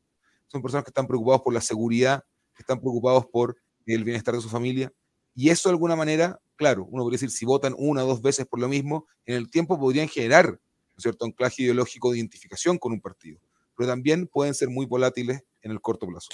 son 0.45 0.61
personas 0.61 0.83
que 0.83 0.91
están 0.91 1.07
preocupados 1.07 1.41
por 1.41 1.53
la 1.55 1.61
seguridad, 1.61 2.23
están 2.59 2.79
preocupados 2.79 3.25
por 3.25 3.57
el 3.87 4.03
bienestar 4.03 4.35
de 4.35 4.41
su 4.41 4.49
familia. 4.49 4.93
Y 5.35 5.49
eso 5.49 5.69
de 5.69 5.73
alguna 5.73 5.95
manera, 5.95 6.39
claro, 6.55 6.85
uno 6.89 7.03
podría 7.03 7.15
decir, 7.15 7.31
si 7.31 7.45
votan 7.45 7.75
una 7.77 8.03
o 8.03 8.07
dos 8.07 8.21
veces 8.21 8.45
por 8.45 8.59
lo 8.59 8.67
mismo, 8.67 9.05
en 9.25 9.35
el 9.35 9.49
tiempo 9.49 9.79
podrían 9.79 10.07
generar 10.07 10.59
cierto 10.97 11.25
anclaje 11.25 11.63
ideológico 11.63 12.11
de 12.11 12.17
identificación 12.17 12.77
con 12.77 12.93
un 12.93 13.01
partido, 13.01 13.39
pero 13.75 13.89
también 13.89 14.27
pueden 14.27 14.53
ser 14.53 14.69
muy 14.69 14.85
volátiles 14.85 15.43
en 15.61 15.71
el 15.71 15.81
corto 15.81 16.07
plazo. 16.07 16.29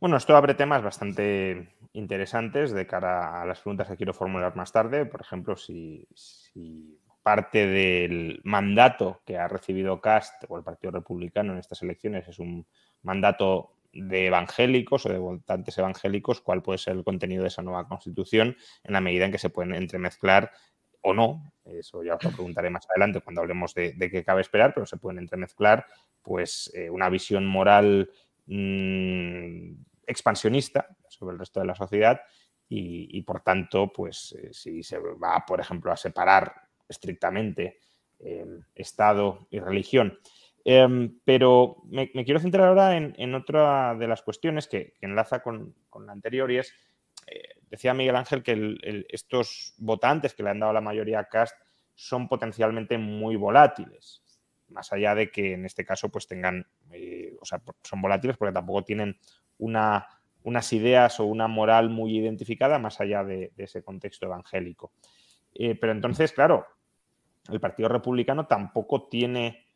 Bueno, 0.00 0.16
esto 0.16 0.36
abre 0.36 0.54
temas 0.54 0.82
bastante 0.82 1.76
interesantes 1.92 2.72
de 2.72 2.86
cara 2.86 3.40
a 3.40 3.46
las 3.46 3.60
preguntas 3.60 3.86
que 3.86 3.96
quiero 3.96 4.12
formular 4.12 4.56
más 4.56 4.72
tarde. 4.72 5.06
Por 5.06 5.20
ejemplo, 5.20 5.56
si, 5.56 6.04
si 6.12 6.98
parte 7.22 7.66
del 7.66 8.40
mandato 8.42 9.22
que 9.24 9.38
ha 9.38 9.46
recibido 9.46 10.00
Cast 10.00 10.44
o 10.48 10.58
el 10.58 10.64
Partido 10.64 10.90
Republicano 10.90 11.52
en 11.52 11.58
estas 11.58 11.82
elecciones 11.82 12.26
es 12.26 12.40
un 12.40 12.66
mandato 13.02 13.74
de 13.92 14.26
evangélicos 14.26 15.06
o 15.06 15.08
de 15.10 15.18
votantes 15.18 15.76
evangélicos, 15.78 16.40
cuál 16.40 16.62
puede 16.62 16.78
ser 16.78 16.96
el 16.96 17.04
contenido 17.04 17.42
de 17.42 17.48
esa 17.48 17.62
nueva 17.62 17.86
constitución 17.86 18.56
en 18.84 18.92
la 18.92 19.00
medida 19.00 19.26
en 19.26 19.32
que 19.32 19.38
se 19.38 19.50
pueden 19.50 19.74
entremezclar 19.74 20.50
o 21.02 21.12
no, 21.12 21.52
eso 21.64 22.02
ya 22.04 22.14
os 22.14 22.24
lo 22.24 22.30
preguntaré 22.30 22.70
más 22.70 22.88
adelante 22.88 23.20
cuando 23.20 23.40
hablemos 23.40 23.74
de, 23.74 23.94
qué 23.98 24.24
cabe 24.24 24.40
esperar, 24.40 24.72
pero 24.72 24.86
se 24.86 24.96
pueden 24.96 25.18
entremezclar 25.18 25.86
pues 26.22 26.70
eh, 26.74 26.88
una 26.90 27.08
visión 27.08 27.44
moral 27.44 28.10
mmm, 28.46 29.72
expansionista 30.06 30.86
sobre 31.08 31.34
el 31.34 31.40
resto 31.40 31.60
de 31.60 31.66
la 31.66 31.74
sociedad 31.74 32.20
y, 32.74 33.20
por 33.22 33.42
tanto, 33.42 33.92
pues 33.92 34.32
eh, 34.32 34.48
si 34.52 34.82
se 34.82 34.98
va, 34.98 35.44
por 35.46 35.60
ejemplo, 35.60 35.92
a 35.92 35.96
separar 35.96 36.54
estrictamente 36.88 37.80
eh, 38.18 38.46
Estado 38.74 39.46
y 39.50 39.60
religión, 39.60 40.18
Em, 40.64 41.18
pero 41.24 41.82
me, 41.86 42.10
quiero 42.10 42.38
centrar 42.38 42.68
ahora 42.68 42.96
en, 42.96 43.34
otra 43.34 43.96
de 43.96 44.06
las 44.06 44.22
cuestiones 44.22 44.68
que, 44.68 44.94
enlaza 45.00 45.42
con, 45.42 45.74
la 46.06 46.12
anterior 46.12 46.50
y 46.50 46.58
es, 46.58 46.72
eh, 47.26 47.54
decía 47.68 47.94
Miguel 47.94 48.16
Ángel 48.16 48.42
que 48.42 49.06
estos 49.08 49.74
votantes 49.78 50.34
que 50.34 50.42
le 50.42 50.50
han 50.50 50.60
dado 50.60 50.72
la 50.72 50.80
mayoría 50.80 51.20
a 51.20 51.28
Cast 51.28 51.56
son 51.94 52.28
potencialmente 52.28 52.96
muy 52.96 53.36
volátiles, 53.36 54.22
más 54.68 54.92
allá 54.92 55.14
de 55.14 55.30
que 55.30 55.54
en 55.54 55.66
este 55.66 55.84
caso 55.84 56.08
pues 56.10 56.26
tengan, 56.26 56.66
eh, 56.92 57.36
o 57.40 57.44
sea, 57.44 57.60
son 57.82 58.00
volátiles 58.00 58.36
porque 58.36 58.54
tampoco 58.54 58.84
tienen 58.84 59.18
una, 59.58 60.06
unas 60.44 60.72
ideas 60.72 61.18
o 61.20 61.24
una 61.24 61.48
moral 61.48 61.90
muy 61.90 62.16
identificada 62.16 62.78
más 62.78 63.00
allá 63.00 63.24
de, 63.24 63.52
ese 63.56 63.82
contexto 63.82 64.26
evangélico. 64.26 64.92
Eh, 65.54 65.74
pero 65.74 65.92
entonces, 65.92 66.32
claro, 66.32 66.66
el 67.50 67.60
Partido 67.60 67.88
Republicano 67.88 68.46
tampoco 68.46 69.08
tiene 69.08 69.66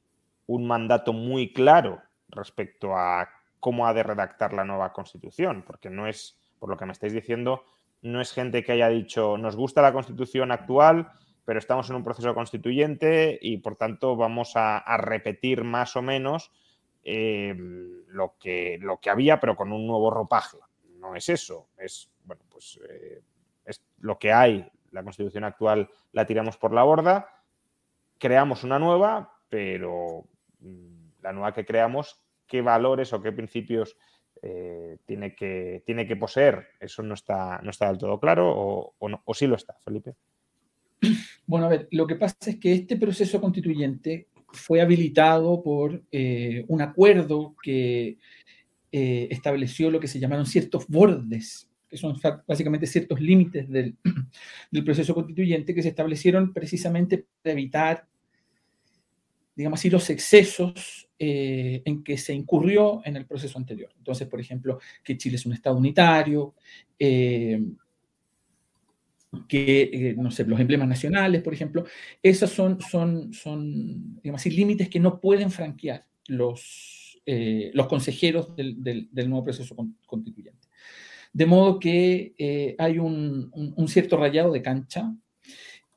un 0.47 0.67
mandato 0.67 1.13
muy 1.13 1.53
claro 1.53 2.03
respecto 2.29 2.97
a 2.97 3.29
cómo 3.61 3.87
ha 3.87 3.95
de 3.95 4.03
redactar 4.03 4.53
la 4.53 4.65
nueva 4.65 4.93
constitución, 4.93 5.65
porque 5.67 5.91
no 5.91 6.07
es, 6.07 6.39
por 6.59 6.69
lo 6.69 6.77
que 6.77 6.87
me 6.87 6.93
estáis 6.93 7.13
diciendo, 7.13 7.65
no 8.03 8.21
es 8.21 8.33
gente 8.33 8.63
que 8.63 8.73
haya 8.73 8.89
dicho, 8.89 9.37
nos 9.39 9.57
gusta 9.57 9.83
la 9.83 9.93
constitución 9.93 10.53
actual, 10.53 11.11
pero 11.45 11.59
estamos 11.59 11.89
en 11.91 11.97
un 11.97 12.05
proceso 12.05 12.35
constituyente 12.35 13.39
y 13.41 13.59
por 13.59 13.77
tanto 13.77 14.17
vamos 14.17 14.53
a, 14.57 14.83
repetir 14.99 15.65
más 15.65 15.97
o 15.97 16.03
menos 16.03 16.51
eh, 17.03 17.55
lo, 18.09 18.37
que, 18.39 18.79
lo 18.81 18.99
que 18.99 19.11
había, 19.11 19.41
pero 19.41 19.57
con 19.57 19.73
un 19.73 19.87
nuevo 19.87 20.11
ropaje. 20.11 20.59
No 20.99 21.15
es 21.15 21.29
eso, 21.29 21.69
es, 21.79 22.11
bueno, 22.25 22.43
pues 22.49 22.81
eh, 22.89 23.23
es 23.65 23.83
lo 24.01 24.19
que 24.19 24.33
hay, 24.33 24.69
la 24.91 25.03
constitución 25.03 25.45
actual 25.45 25.89
la 26.13 26.27
tiramos 26.27 26.57
por 26.57 26.73
la 26.73 26.83
borda, 26.83 27.29
creamos 28.19 28.65
una 28.65 28.79
nueva, 28.79 29.39
pero 29.49 30.25
la 31.23 31.33
nueva 31.33 31.53
que 31.53 31.65
creamos, 31.65 32.21
qué 32.47 32.63
valores 32.63 33.13
o 33.13 33.21
qué 33.21 33.33
principios 33.33 33.97
eh, 34.43 34.99
tiene, 35.07 35.35
que, 35.35 35.83
tiene 35.87 36.07
que 36.07 36.17
poseer. 36.17 36.69
Eso 36.79 37.03
no 37.03 37.15
está, 37.15 37.61
no 37.63 37.71
está 37.71 37.89
del 37.89 37.99
todo 37.99 38.21
claro 38.21 38.53
o, 38.55 38.95
o, 38.99 39.35
sí 39.35 39.47
lo 39.47 39.57
está, 39.57 39.77
Felipe. 39.85 40.15
Bueno, 41.49 41.67
a 41.67 41.69
ver, 41.69 41.87
lo 41.93 42.09
que 42.09 42.17
pasa 42.17 42.35
es 42.47 42.57
que 42.57 42.73
este 42.73 42.97
proceso 42.97 43.41
constituyente 43.41 44.27
fue 44.49 44.81
habilitado 44.81 45.63
por 45.63 46.03
eh, 46.11 46.65
un 46.67 46.83
acuerdo 46.83 47.55
que 47.63 48.19
eh, 48.91 49.29
estableció 49.31 49.91
lo 49.91 50.01
que 50.01 50.09
se 50.09 50.19
llamaron 50.19 50.45
ciertos 50.45 50.89
bordes, 50.89 51.71
que 51.89 51.97
son 51.97 52.17
básicamente 52.49 52.89
ciertos 52.89 53.21
límites 53.21 53.69
del, 53.69 53.97
del 54.73 54.85
proceso 54.85 55.15
constituyente 55.15 55.73
que 55.73 55.83
se 55.83 55.91
establecieron 55.91 56.53
precisamente 56.53 57.27
para 57.43 57.53
evitar 57.53 58.09
digamos 59.57 59.81
así, 59.81 59.89
los 59.89 60.09
excesos 60.11 61.09
eh, 61.19 61.81
en 61.87 62.05
que 62.05 62.19
se 62.19 62.35
incurrió 62.35 63.01
en 63.05 63.17
el 63.17 63.25
proceso 63.25 63.59
anterior. 63.59 63.91
Entonces, 63.97 64.29
por 64.29 64.39
ejemplo, 64.39 64.79
que 65.03 65.17
Chile 65.17 65.37
es 65.37 65.47
un 65.47 65.55
Estado 65.55 65.77
unitario, 65.77 66.55
eh, 66.99 67.63
que, 69.49 69.91
eh, 69.93 70.15
no 70.17 70.31
sé, 70.31 70.45
los 70.45 70.61
emblemas 70.61 70.89
nacionales, 70.89 71.43
por 71.43 71.55
ejemplo, 71.55 71.87
esos 72.23 72.51
son, 72.51 72.81
son, 72.83 74.21
digamos 74.23 74.43
así, 74.43 74.51
límites 74.51 74.91
que 74.91 75.01
no 75.01 75.19
pueden 75.19 75.51
franquear 75.51 76.05
los, 76.29 77.19
los 77.25 77.87
consejeros 77.87 78.55
del, 78.55 78.83
del, 78.83 79.29
nuevo 79.29 79.45
proceso 79.45 79.75
constituyente. 80.07 80.69
De 81.33 81.47
modo 81.47 81.79
que 81.79 82.77
hay 82.79 82.99
un, 82.99 83.51
un, 83.53 83.89
cierto 83.89 84.17
rayado 84.17 84.53
de 84.53 84.63
cancha 84.63 85.15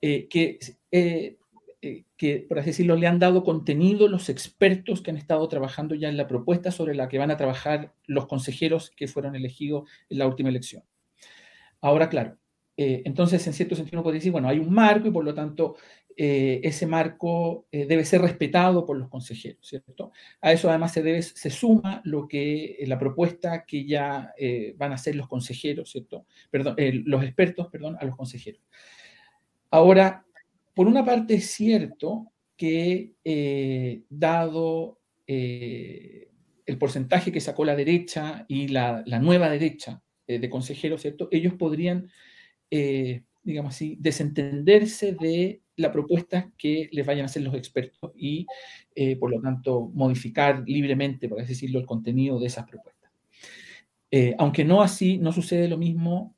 que 0.01 0.59
eh, 1.81 2.03
que, 2.17 2.39
por 2.39 2.59
así 2.59 2.71
decirlo, 2.71 2.97
le 2.97 3.07
han 3.07 3.19
dado 3.19 3.43
contenido 3.45 4.09
los 4.09 4.27
expertos 4.27 5.01
que 5.01 5.11
han 5.11 5.17
estado 5.17 5.47
trabajando 5.47 5.95
ya 5.95 6.09
en 6.09 6.17
la 6.17 6.27
propuesta 6.27 6.71
sobre 6.71 6.93
la 6.93 7.07
que 7.07 7.17
van 7.17 7.31
a 7.31 7.37
trabajar 7.37 7.93
los 8.05 8.27
consejeros 8.27 8.91
que 8.91 9.07
fueron 9.07 9.33
elegidos 9.33 9.89
en 10.09 10.17
la 10.17 10.27
última 10.27 10.49
elección. 10.49 10.83
Ahora, 11.79 12.09
claro, 12.09 12.37
eh, 12.75 13.01
entonces 13.05 13.45
en 13.47 13.53
cierto 13.53 13.75
sentido 13.75 13.97
uno 13.97 14.03
puede 14.03 14.17
decir, 14.17 14.33
bueno, 14.33 14.49
hay 14.49 14.59
un 14.59 14.73
marco 14.73 15.07
y 15.07 15.11
por 15.11 15.23
lo 15.23 15.33
tanto 15.33 15.77
eh, 16.17 16.59
ese 16.63 16.85
marco 16.85 17.67
debe 17.71 18.03
ser 18.03 18.21
respetado 18.21 18.85
por 18.85 18.97
los 18.97 19.07
consejeros, 19.07 19.65
¿cierto? 19.65 20.11
A 20.41 20.51
eso 20.51 20.69
además 20.69 20.91
se, 20.91 21.21
se 21.21 21.49
suma 21.49 22.01
lo 22.03 22.27
que 22.27 22.77
la 22.87 22.99
propuesta 22.99 23.63
que 23.65 23.85
ya 23.85 24.33
van 24.75 24.91
a 24.91 24.95
hacer 24.95 25.15
los 25.15 25.29
consejeros, 25.29 25.91
¿cierto? 25.91 26.25
Perdón, 26.51 26.75
los 27.05 27.23
expertos, 27.23 27.67
perdón, 27.69 27.95
a 28.01 28.03
los 28.03 28.17
consejeros. 28.17 28.61
Ahora, 29.71 30.25
por 30.79 30.87
una 30.87 31.03
parte 31.03 31.33
es 31.33 31.51
cierto 31.51 32.31
que 32.55 33.11
eh, 33.25 34.03
dado 34.09 35.01
eh, 35.27 36.29
el 36.65 36.77
porcentaje 36.77 37.33
que 37.33 37.41
sacó 37.41 37.65
la 37.65 37.75
derecha 37.75 38.45
y 38.47 38.69
la, 38.69 39.03
nueva 39.21 39.49
derecha 39.49 40.01
eh, 40.25 40.39
de 40.39 40.49
consejeros, 40.49 41.01
¿cierto? 41.01 41.27
Ellos 41.33 41.55
podrían, 41.55 42.09
digamos 43.43 43.75
así, 43.75 43.97
desentenderse 43.99 45.17
de 45.19 45.63
la 45.75 45.91
propuesta 45.91 46.49
que 46.57 46.87
les 46.93 47.05
vayan 47.05 47.23
a 47.23 47.25
hacer 47.25 47.41
los 47.41 47.55
expertos 47.55 48.13
y, 48.15 48.47
por 49.19 49.31
lo 49.31 49.41
tanto, 49.41 49.91
modificar 49.93 50.63
libremente, 50.65 51.27
por 51.27 51.41
así 51.41 51.49
decirlo, 51.55 51.79
el 51.79 51.85
contenido 51.85 52.39
de 52.39 52.47
esas 52.47 52.65
propuestas. 52.65 53.11
aunque 54.37 54.63
no 54.63 54.81
así, 54.81 55.17
no 55.17 55.33
sucede 55.33 55.67
lo 55.67 55.77
mismo 55.77 56.37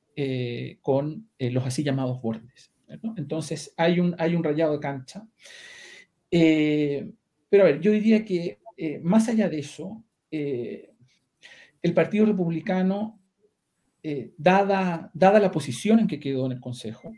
con 0.82 1.30
los 1.38 1.63
así 1.63 1.84
llamados 1.84 2.19
bordes. 2.23 2.70
Entonces 3.17 3.73
hay 3.77 3.99
un, 3.99 4.15
hay 4.17 4.36
un 4.36 4.43
rayado 4.43 4.73
de 4.73 4.80
cancha. 4.80 5.27
Eh, 6.32 7.12
pero 7.49 7.63
a 7.63 7.65
ver, 7.67 7.82
yo 7.82 7.91
diría 7.91 8.23
que 8.23 8.60
eh, 8.77 8.99
más 8.99 9.27
allá 9.27 9.49
de 9.49 9.60
eso, 9.60 10.04
eh, 10.32 10.89
el 11.82 11.93
Partido 11.93 12.25
Republicano, 12.25 13.19
dada, 14.36 15.12
dada 15.13 15.39
la 15.39 15.51
posición 15.51 15.99
en 15.99 16.08
que 16.08 16.19
quedó 16.19 16.47
en 16.47 16.54
el 16.54 16.60
Consejo, 16.60 17.13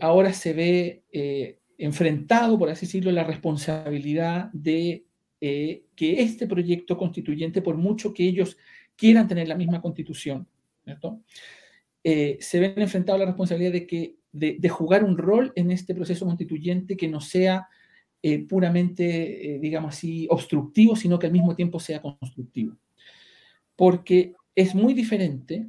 ahora 0.00 0.32
se 0.32 0.52
ve 0.52 1.58
enfrentado, 1.78 2.58
por 2.58 2.68
así 2.68 2.86
decirlo, 2.86 3.12
la 3.12 3.24
responsabilidad 3.24 4.50
de 4.52 5.04
que 5.40 5.86
este 5.98 6.46
proyecto 6.46 6.96
constituyente, 6.96 7.62
por 7.62 7.76
mucho 7.76 8.12
que 8.12 8.24
ellos 8.24 8.56
quieran 8.96 9.28
tener 9.28 9.46
la 9.46 9.56
misma 9.56 9.80
constitución, 9.80 10.48
se 12.04 12.60
ven 12.60 12.80
enfrentados 12.80 13.20
a 13.20 13.24
la 13.24 13.30
responsabilidad 13.30 13.72
de 13.72 13.86
que 13.86 14.16
de, 14.32 14.68
jugar 14.68 15.04
un 15.04 15.18
rol 15.18 15.52
en 15.56 15.70
este 15.70 15.94
proceso 15.94 16.24
constituyente 16.24 16.96
que 16.96 17.08
no 17.08 17.20
sea 17.20 17.68
eh, 18.22 18.46
puramente, 18.46 19.54
eh, 19.54 19.58
digamos 19.58 19.94
así, 19.94 20.26
obstructivo, 20.30 20.96
sino 20.96 21.18
que 21.18 21.26
al 21.26 21.32
mismo 21.32 21.54
tiempo 21.54 21.78
sea 21.78 22.00
constructivo. 22.00 22.76
Porque 23.76 24.34
es 24.54 24.74
muy 24.74 24.94
diferente 24.94 25.68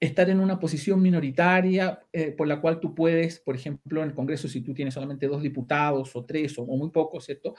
estar 0.00 0.30
en 0.30 0.40
una 0.40 0.60
posición 0.60 1.02
minoritaria 1.02 2.00
eh, 2.12 2.30
por 2.30 2.46
la 2.46 2.60
cual 2.60 2.78
tú 2.78 2.94
puedes, 2.94 3.40
por 3.40 3.56
ejemplo, 3.56 4.02
en 4.02 4.08
el 4.08 4.14
Congreso, 4.14 4.48
si 4.48 4.60
tú 4.60 4.72
tienes 4.72 4.94
solamente 4.94 5.26
dos 5.26 5.42
diputados 5.42 6.14
o 6.14 6.24
tres 6.24 6.56
o, 6.58 6.66
muy 6.66 6.90
pocos, 6.90 7.24
¿cierto? 7.24 7.56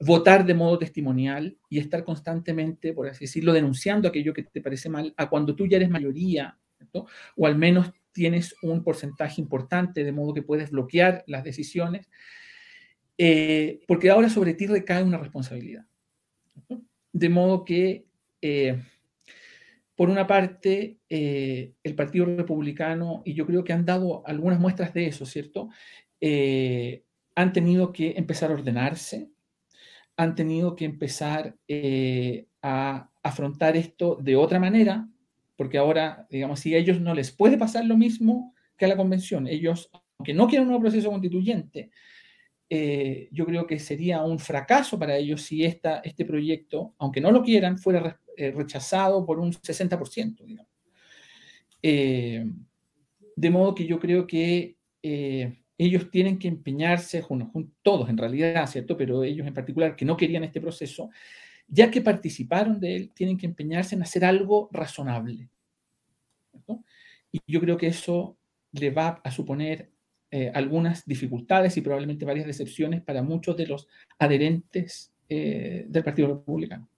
Votar 0.00 0.44
de 0.46 0.54
modo 0.54 0.78
testimonial 0.78 1.56
y 1.68 1.78
estar 1.78 2.04
constantemente, 2.04 2.92
por 2.92 3.08
así 3.08 3.24
decirlo, 3.24 3.52
denunciando 3.52 4.08
aquello 4.08 4.32
que 4.32 4.44
te 4.44 4.60
parece 4.60 4.88
mal, 4.88 5.12
a 5.16 5.28
cuando 5.28 5.54
tú 5.54 5.66
ya 5.66 5.76
eres 5.76 5.90
mayoría, 5.90 6.58
¿cierto? 6.78 7.06
O 7.36 7.46
al 7.46 7.56
menos 7.56 7.92
tienes 8.16 8.56
un 8.62 8.82
porcentaje 8.82 9.42
importante, 9.42 10.02
de 10.02 10.12
modo 10.12 10.32
que 10.32 10.42
puedes 10.42 10.70
bloquear 10.70 11.22
las 11.26 11.44
decisiones, 11.44 12.08
eh, 13.18 13.80
porque 13.86 14.08
ahora 14.08 14.30
sobre 14.30 14.54
ti 14.54 14.66
recae 14.66 15.02
una 15.04 15.18
responsabilidad. 15.18 15.84
De 17.12 17.28
modo 17.28 17.64
que... 17.64 18.06
Eh, 18.40 18.82
por 19.94 20.10
una 20.10 20.26
parte, 20.26 20.98
eh, 21.08 21.72
el 21.82 21.94
Partido 21.94 22.26
Republicano, 22.26 23.22
y 23.24 23.32
yo 23.32 23.46
creo 23.46 23.64
que 23.64 23.72
han 23.72 23.86
dado 23.86 24.22
algunas 24.26 24.60
muestras 24.60 24.92
de 24.92 25.06
eso, 25.06 25.24
¿cierto? 25.24 25.70
Eh, 26.20 27.02
han 27.34 27.54
tenido 27.54 27.92
que 27.92 28.12
empezar 28.18 28.50
a 28.50 28.54
ordenarse, 28.54 29.30
han 30.18 30.34
tenido 30.34 30.76
que 30.76 30.84
empezar 30.84 31.56
a 32.60 33.10
afrontar 33.22 33.74
esto 33.74 34.18
de 34.20 34.36
otra 34.36 34.60
manera, 34.60 35.08
porque 35.56 35.78
ahora, 35.78 36.26
digamos, 36.30 36.60
si 36.60 36.74
a 36.74 36.78
ellos 36.78 37.00
no 37.00 37.14
les 37.14 37.32
puede 37.32 37.58
pasar 37.58 37.84
lo 37.84 37.96
mismo 37.96 38.54
que 38.76 38.84
a 38.84 38.88
la 38.88 38.96
convención, 38.96 39.46
ellos, 39.46 39.90
aunque 40.18 40.34
no 40.34 40.46
quieran 40.46 40.66
un 40.66 40.72
nuevo 40.72 40.82
proceso 40.82 41.10
constituyente, 41.10 41.90
yo 42.68 43.46
creo 43.46 43.66
que 43.66 43.78
sería 43.78 44.22
un 44.22 44.38
fracaso 44.38 44.98
para 44.98 45.16
ellos 45.16 45.42
si 45.42 45.64
esta, 45.64 46.00
este 46.00 46.24
proyecto, 46.24 46.94
aunque 46.98 47.20
no 47.20 47.30
lo 47.30 47.42
quieran, 47.42 47.78
fuera 47.78 48.20
eh, 48.36 48.50
rechazado 48.50 49.24
por 49.24 49.38
un 49.38 49.50
60%, 49.50 50.44
digamos. 50.44 50.70
Eh, 51.82 52.44
de 53.34 53.50
modo 53.50 53.74
que 53.74 53.86
yo 53.86 53.98
creo 53.98 54.26
que 54.26 54.76
eh, 55.02 55.62
ellos 55.78 56.10
tienen 56.10 56.38
que 56.38 56.48
empeñarse, 56.48 57.24
todos 57.80 58.10
en 58.10 58.18
realidad, 58.18 58.66
¿cierto? 58.66 58.94
Pero 58.96 59.24
ellos 59.24 59.46
en 59.46 59.54
particular, 59.54 59.96
que 59.96 60.04
no 60.04 60.18
querían 60.18 60.44
este 60.44 60.60
proceso, 60.60 61.08
ya 61.68 61.90
que 61.90 62.00
participaron 62.00 62.80
de 62.80 62.96
él, 62.96 63.10
tienen 63.14 63.36
que 63.36 63.46
empeñarse 63.46 63.94
en 63.94 64.02
hacer 64.02 64.24
algo 64.24 64.68
razonable. 64.72 65.48
Y 67.32 67.40
yo 67.46 67.60
creo 67.60 67.76
que 67.76 67.88
eso 67.88 68.36
le 68.72 68.90
va 68.90 69.20
a 69.22 69.30
suponer 69.30 69.90
algunas 70.52 71.06
dificultades 71.06 71.76
y 71.76 71.80
probablemente 71.80 72.26
varias 72.26 72.46
decepciones 72.46 73.00
para 73.00 73.22
muchos 73.22 73.56
de 73.56 73.66
los 73.66 73.88
adherentes 74.18 75.12
del 75.28 76.02
Partido 76.04 76.28
Republicano 76.28 76.88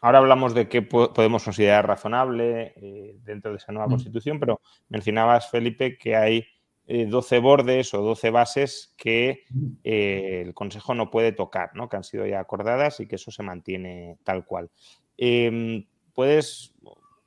ahora 0.00 0.18
hablamos 0.18 0.54
de 0.54 0.68
qué 0.68 0.82
podemos 0.82 1.44
considerar 1.44 1.86
razonable 1.86 2.72
eh, 2.76 3.18
dentro 3.24 3.50
de 3.50 3.58
esa 3.58 3.72
nueva 3.72 3.86
mm. 3.86 3.90
constitución, 3.90 4.40
pero 4.40 4.60
mencionabas, 4.88 5.50
Felipe, 5.50 5.98
que 5.98 6.16
hay 6.16 6.46
12 6.88 7.36
eh, 7.36 7.38
bordes 7.40 7.92
o 7.92 8.00
12 8.00 8.30
bases 8.30 8.94
que 8.96 9.44
eh, 9.84 10.42
el 10.46 10.54
Consejo 10.54 10.94
no 10.94 11.10
puede 11.10 11.32
tocar, 11.32 11.70
¿no? 11.74 11.88
que 11.88 11.96
han 11.96 12.04
sido 12.04 12.26
ya 12.26 12.40
acordadas 12.40 13.00
y 13.00 13.06
que 13.06 13.16
eso 13.16 13.30
se 13.30 13.42
mantiene 13.42 14.16
tal 14.24 14.44
cual. 14.46 14.70
Em, 15.16 15.86
¿Puedes, 16.14 16.74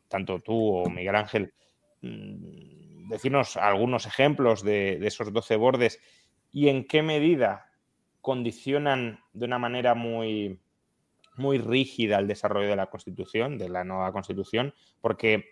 tanto 0.07 0.39
tú 0.39 0.75
o 0.75 0.89
Miguel 0.89 1.15
Ángel, 1.15 1.53
mm, 2.01 3.09
decirnos 3.09 3.55
algunos 3.55 4.05
ejemplos 4.05 4.63
de, 4.63 4.97
de 4.99 5.07
esos 5.07 5.31
12 5.31 5.55
bordes 5.57 5.99
y 6.51 6.69
en 6.69 6.85
qué 6.85 7.03
medida 7.03 7.69
condicionan 8.19 9.19
de 9.33 9.45
una 9.45 9.59
manera 9.59 9.95
muy 9.95 10.59
muy 11.37 11.57
rígida 11.57 12.19
el 12.19 12.27
desarrollo 12.27 12.69
de 12.69 12.75
la 12.75 12.89
Constitución, 12.89 13.57
de 13.57 13.69
la 13.69 13.83
nueva 13.83 14.11
Constitución, 14.11 14.73
porque, 14.99 15.45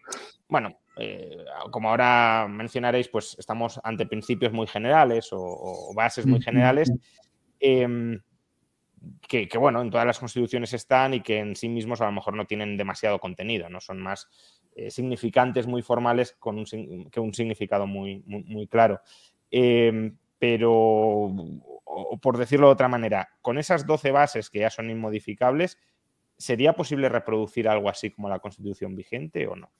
bueno, 0.47 0.77
eh, 0.99 1.45
como 1.71 1.89
ahora 1.89 2.47
mencionaréis, 2.49 3.07
pues 3.07 3.35
estamos 3.39 3.79
ante 3.83 4.05
principios 4.05 4.51
muy 4.51 4.67
generales 4.67 5.29
o, 5.31 5.93
bases 5.95 6.25
muy 6.25 6.41
generales 6.41 6.91
em, 7.59 8.19
que, 9.27 9.47
bueno, 9.57 9.81
en 9.81 9.89
todas 9.89 10.05
las 10.05 10.19
constituciones 10.19 10.73
están 10.73 11.13
y 11.13 11.21
que 11.21 11.39
en 11.39 11.55
sí 11.55 11.69
mismos 11.69 12.01
a 12.01 12.05
lo 12.05 12.11
mejor 12.11 12.35
no 12.35 12.45
tienen 12.45 12.75
demasiado 12.75 13.19
contenido, 13.19 13.69
no 13.69 13.79
son 13.79 14.01
más 14.01 14.27
eh, 14.75 14.91
significantes, 14.91 15.67
muy 15.67 15.81
formales, 15.81 16.35
con 16.37 16.57
un, 16.57 17.09
que 17.09 17.19
un 17.19 17.33
significado 17.33 17.87
muy, 17.87 18.21
muy, 18.25 18.67
claro. 18.67 18.99
Em, 19.49 20.17
pero 20.37 20.71
o 21.91 22.17
por 22.21 22.37
decirlo 22.37 22.67
de 22.67 22.73
otra 22.73 22.87
manera, 22.87 23.29
con 23.41 23.57
esas 23.57 23.85
12 23.85 24.11
bases 24.11 24.49
que 24.49 24.59
ya 24.59 24.69
son 24.69 24.89
inmodificables, 24.89 25.77
¿sería 26.37 26.73
posible 26.73 27.09
reproducir 27.09 27.67
algo 27.67 27.89
así 27.89 28.11
como 28.11 28.29
la 28.29 28.39
constitución 28.39 28.95
vigente 28.95 29.47
o 29.47 29.55
no? 29.55 29.71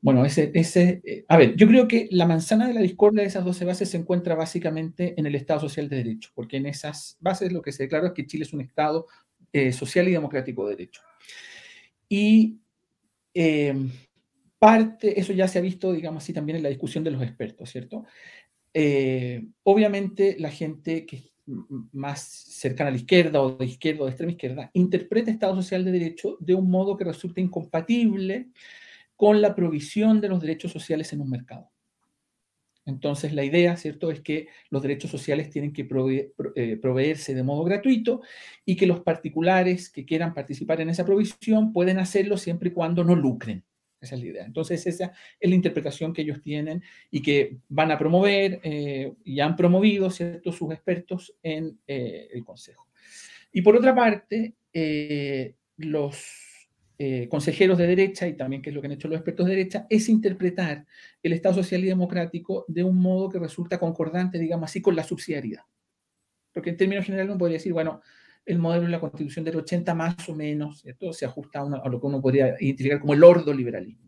Bueno, 0.00 0.24
ese, 0.24 0.50
ese, 0.54 1.00
eh, 1.04 1.24
a 1.28 1.36
ver, 1.36 1.56
yo 1.56 1.66
creo 1.66 1.88
que 1.88 2.08
la 2.10 2.26
manzana 2.26 2.68
de 2.68 2.74
la 2.74 2.80
discordia 2.80 3.22
de 3.22 3.28
esas 3.28 3.44
12 3.44 3.64
bases 3.64 3.90
se 3.90 3.96
encuentra 3.96 4.34
básicamente 4.34 5.14
en 5.18 5.26
el 5.26 5.34
Estado 5.34 5.60
Social 5.60 5.88
de 5.88 5.96
Derecho, 5.96 6.30
porque 6.34 6.58
en 6.58 6.66
esas 6.66 7.16
bases 7.20 7.52
lo 7.52 7.62
que 7.62 7.72
se 7.72 7.84
declara 7.84 8.08
es 8.08 8.12
que 8.12 8.26
Chile 8.26 8.44
es 8.44 8.52
un 8.52 8.60
Estado 8.60 9.06
eh, 9.52 9.72
social 9.72 10.06
y 10.08 10.12
democrático 10.12 10.64
de 10.68 10.76
derecho. 10.76 11.00
Y 12.08 12.58
em, 13.34 13.90
parte, 14.58 15.18
eso 15.18 15.32
ya 15.32 15.48
se 15.48 15.58
ha 15.58 15.62
visto, 15.62 15.92
digamos 15.92 16.22
así, 16.22 16.32
también 16.32 16.56
en 16.56 16.62
la 16.62 16.68
discusión 16.68 17.02
de 17.02 17.10
los 17.10 17.22
expertos, 17.22 17.70
¿cierto? 17.70 18.04
Eh, 18.74 19.46
obviamente 19.62 20.36
la 20.38 20.50
gente 20.50 21.06
que 21.06 21.16
es 21.16 21.32
más 21.92 22.20
cercana 22.20 22.88
a 22.88 22.90
la 22.90 22.98
izquierda 22.98 23.40
o 23.40 23.56
de 23.56 23.64
izquierda 23.64 24.02
o 24.02 24.04
de 24.04 24.10
extrema 24.10 24.32
izquierda 24.32 24.70
interpreta 24.74 25.30
Estado 25.30 25.54
Social 25.54 25.84
de 25.84 25.92
Derecho 25.92 26.36
de 26.40 26.54
un 26.54 26.68
modo 26.68 26.96
que 26.96 27.04
resulta 27.04 27.40
incompatible 27.40 28.48
con 29.16 29.40
la 29.40 29.54
provisión 29.54 30.20
de 30.20 30.28
los 30.28 30.40
derechos 30.40 30.72
sociales 30.72 31.12
en 31.12 31.20
un 31.20 31.30
mercado. 31.30 31.70
Entonces, 32.86 33.32
la 33.32 33.44
idea, 33.44 33.76
¿cierto?, 33.76 34.12
es 34.12 34.20
que 34.20 34.46
los 34.70 34.80
derechos 34.80 35.10
sociales 35.10 35.50
tienen 35.50 35.72
que 35.72 35.88
eh, 36.54 36.76
proveerse 36.76 37.34
de 37.34 37.42
modo 37.42 37.64
gratuito 37.64 38.22
y 38.64 38.76
que 38.76 38.86
los 38.86 39.00
particulares 39.00 39.90
que 39.90 40.04
quieran 40.04 40.32
participar 40.32 40.80
en 40.80 40.90
esa 40.90 41.04
provisión 41.04 41.72
pueden 41.72 41.98
hacerlo 41.98 42.36
siempre 42.36 42.68
y 42.68 42.72
cuando 42.72 43.02
no 43.02 43.16
lucren. 43.16 43.64
Esa 44.00 44.14
es 44.14 44.20
la 44.20 44.26
idea. 44.28 44.44
Entonces, 44.44 44.86
esa 44.86 45.12
es 45.40 45.50
la 45.50 45.56
interpretación 45.56 46.12
que 46.12 46.22
ellos 46.22 46.40
tienen 46.42 46.82
y 47.10 47.22
que 47.22 47.58
van 47.68 47.90
a 47.90 47.98
promover 47.98 48.60
eh, 48.62 49.12
y 49.24 49.40
han 49.40 49.56
promovido 49.56 50.08
¿cierto? 50.10 50.52
sus 50.52 50.72
expertos 50.72 51.34
en 51.42 51.80
eh, 51.88 52.28
el 52.32 52.44
Consejo. 52.44 52.86
Y 53.50 53.62
por 53.62 53.74
otra 53.74 53.94
parte, 53.96 54.54
eh, 56.98 57.28
consejeros 57.28 57.76
de 57.78 57.86
derecha, 57.86 58.26
y 58.26 58.34
también 58.34 58.62
que 58.62 58.70
es 58.70 58.74
lo 58.74 58.80
que 58.80 58.86
han 58.86 58.92
hecho 58.92 59.08
los 59.08 59.16
expertos 59.16 59.46
de 59.46 59.54
derecha, 59.54 59.86
es 59.90 60.08
interpretar 60.08 60.86
el 61.22 61.32
Estado 61.32 61.56
social 61.56 61.84
y 61.84 61.88
democrático 61.88 62.64
de 62.68 62.84
un 62.84 62.96
modo 62.96 63.28
que 63.28 63.38
resulta 63.38 63.78
concordante, 63.78 64.38
digamos 64.38 64.70
así, 64.70 64.80
con 64.80 64.96
la 64.96 65.04
subsidiariedad. 65.04 65.62
Porque 66.52 66.70
en 66.70 66.76
términos 66.76 67.04
generales 67.04 67.30
uno 67.30 67.38
podría 67.38 67.58
decir, 67.58 67.72
bueno, 67.72 68.00
el 68.46 68.58
modelo 68.58 68.84
de 68.84 68.90
la 68.90 69.00
constitución 69.00 69.44
del 69.44 69.56
80 69.56 69.94
más 69.94 70.28
o 70.28 70.34
menos, 70.34 70.84
se 71.12 71.26
ajusta 71.26 71.60
a, 71.60 71.88
lo 71.88 72.00
que 72.00 72.06
uno 72.06 72.22
podría 72.22 72.54
identificar 72.60 73.00
como 73.00 73.12
el 73.12 73.24
ordoliberalismo. 73.24 74.05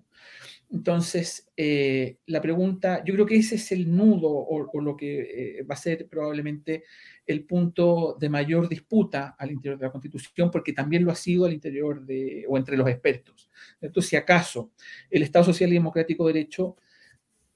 Entonces, 0.70 1.48
eh, 1.56 2.18
la 2.26 2.42
pregunta, 2.42 3.02
yo 3.02 3.14
creo 3.14 3.24
que 3.24 3.36
ese 3.36 3.54
es 3.54 3.72
el 3.72 3.94
nudo 3.94 4.28
o, 4.30 4.80
lo 4.80 4.96
que 4.96 5.60
eh, 5.60 5.62
va 5.62 5.74
a 5.74 5.78
ser 5.78 6.06
probablemente 6.08 6.84
el 7.26 7.44
punto 7.44 8.16
de 8.20 8.28
mayor 8.28 8.68
disputa 8.68 9.34
al 9.38 9.50
interior 9.50 9.78
de 9.78 9.86
la 9.86 9.92
Constitución, 9.92 10.50
porque 10.50 10.74
también 10.74 11.04
lo 11.04 11.10
ha 11.10 11.14
sido 11.14 11.46
al 11.46 11.54
interior 11.54 12.04
de, 12.04 12.44
o 12.48 12.58
entre 12.58 12.76
los 12.76 12.88
expertos. 12.88 13.50
Entonces, 13.80 14.10
si 14.10 14.16
acaso 14.16 14.72
el 15.10 15.22
Estado 15.22 15.46
Social 15.46 15.70
y 15.70 15.74
Democrático 15.74 16.26
de 16.26 16.34
Derecho 16.34 16.76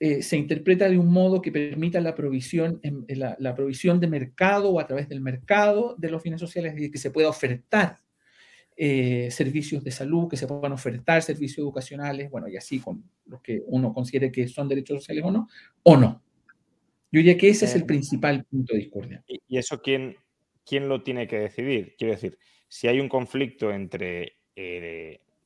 eh, 0.05 0.21
se 0.21 0.37
interpreta 0.37 0.89
de 0.89 0.99
un 0.99 1.13
modo 1.13 1.41
que 1.41 1.53
permita 1.53 2.01
la 2.01 2.17
provisión, 2.17 2.81
la, 3.09 3.55
provisión 3.55 4.01
de 4.01 4.09
mercado 4.09 4.71
o 4.71 4.81
a 4.81 4.87
través 4.89 5.09
del 5.09 5.21
mercado 5.21 5.95
de 5.97 6.11
los 6.11 6.21
fines 6.23 6.41
sociales, 6.41 6.75
y 6.77 6.91
que 6.91 6.99
se 6.99 7.13
pueda 7.13 7.29
ofertar 7.29 8.02
eh, 8.77 9.29
servicios 9.31 9.85
de 9.85 9.91
salud, 9.91 10.29
que 10.29 10.37
se 10.37 10.47
puedan 10.47 10.73
ofertar 10.73 11.23
servicios 11.23 11.59
educacionales, 11.59 12.31
bueno, 12.31 12.49
y 12.49 12.57
así 12.57 12.81
con 12.81 13.05
los 13.27 13.41
que 13.41 13.63
uno 13.67 13.93
considere 13.93 14.33
que 14.33 14.49
son 14.49 14.69
derechos 14.69 14.99
sociales 14.99 15.25
o 15.25 15.31
no, 15.31 15.49
o 15.83 15.97
no. 15.97 16.23
Yo 17.11 17.19
diría 17.19 17.37
que 17.37 17.51
ese 17.51 17.67
es 17.67 17.75
el 17.75 17.83
eh, 17.83 17.87
principal 17.87 18.45
punto 18.45 18.73
de 18.73 18.81
discordia. 18.81 19.25
¿Y 19.27 19.59
eso 19.59 19.83
quién, 19.83 20.17
quién 20.65 20.89
lo 20.89 21.03
tiene 21.03 21.27
que 21.27 21.39
decidir? 21.39 21.95
Quiero 21.99 22.15
decir, 22.15 22.39
si 22.69 22.89
hay 22.89 23.01
un 23.01 23.09
conflicto 23.09 23.71
entre 23.73 24.37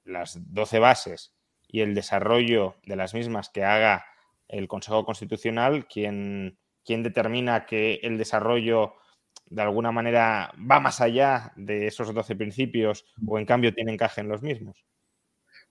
las 0.05 0.39
12 0.53 0.79
bases 0.79 1.35
y 1.69 1.81
el 1.81 1.95
desarrollo 1.95 2.77
de 2.87 2.97
las 2.97 3.15
mismas 3.15 3.51
que 3.51 3.65
haga 3.65 4.05
el 4.49 4.69
Consejo 4.69 5.05
Constitucional 5.05 5.87
quien, 5.87 6.59
quien 6.85 7.03
determina 7.03 7.67
que 7.67 8.01
el 8.03 8.19
desarrollo 8.19 8.95
de 9.49 9.63
alguna 9.63 9.93
manera 9.93 10.53
va 10.59 10.81
más 10.81 11.01
allá 11.01 11.53
de 11.57 11.87
esos 11.87 12.13
12 12.13 12.37
principios 12.37 13.05
o 13.27 13.39
en 13.39 13.47
cambio 13.47 13.73
tiene 13.73 13.93
encaje 13.93 14.21
en 14.21 14.29
los 14.29 14.43
mismos. 14.43 14.85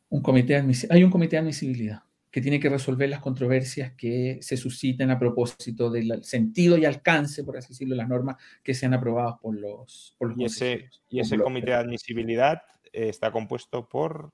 Un 0.10 0.22
comité 0.22 0.64
hay 0.90 1.04
un 1.04 1.12
comité 1.12 1.36
de 1.36 1.42
admisibilidad 1.42 2.04
que 2.36 2.42
tiene 2.42 2.60
que 2.60 2.68
resolver 2.68 3.08
las 3.08 3.22
controversias 3.22 3.94
que 3.94 4.40
se 4.42 4.58
susciten 4.58 5.10
a 5.10 5.18
propósito 5.18 5.90
del 5.90 6.22
sentido 6.26 6.78
y 6.78 6.84
alcance, 6.84 7.46
por 7.46 7.56
así 7.56 7.70
decirlo, 7.70 7.96
de 7.96 8.00
las 8.00 8.10
normas 8.10 8.36
que 8.62 8.74
sean 8.74 8.94
aprobadas 8.94 9.36
por 9.42 9.58
los, 9.58 10.14
por 10.18 10.36
¿Y 10.38 10.44
ese, 10.44 10.90
¿Y 11.10 11.22
ese 11.22 11.38
comité 11.38 11.68
de 11.68 11.76
admisibilidad 11.76 12.62
eh, 12.92 13.08
está 13.08 13.32
compuesto 13.32 13.88
por...? 13.88 14.34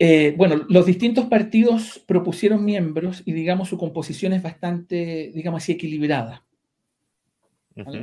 Eh, 0.00 0.34
bueno, 0.36 0.66
los 0.68 0.84
distintos 0.84 1.26
partidos 1.26 2.02
propusieron 2.08 2.64
miembros 2.64 3.22
y, 3.24 3.32
digamos, 3.32 3.68
su 3.68 3.78
composición 3.78 4.32
es 4.32 4.42
bastante, 4.42 5.30
digamos 5.32 5.62
así, 5.62 5.70
equilibrada. 5.70 6.44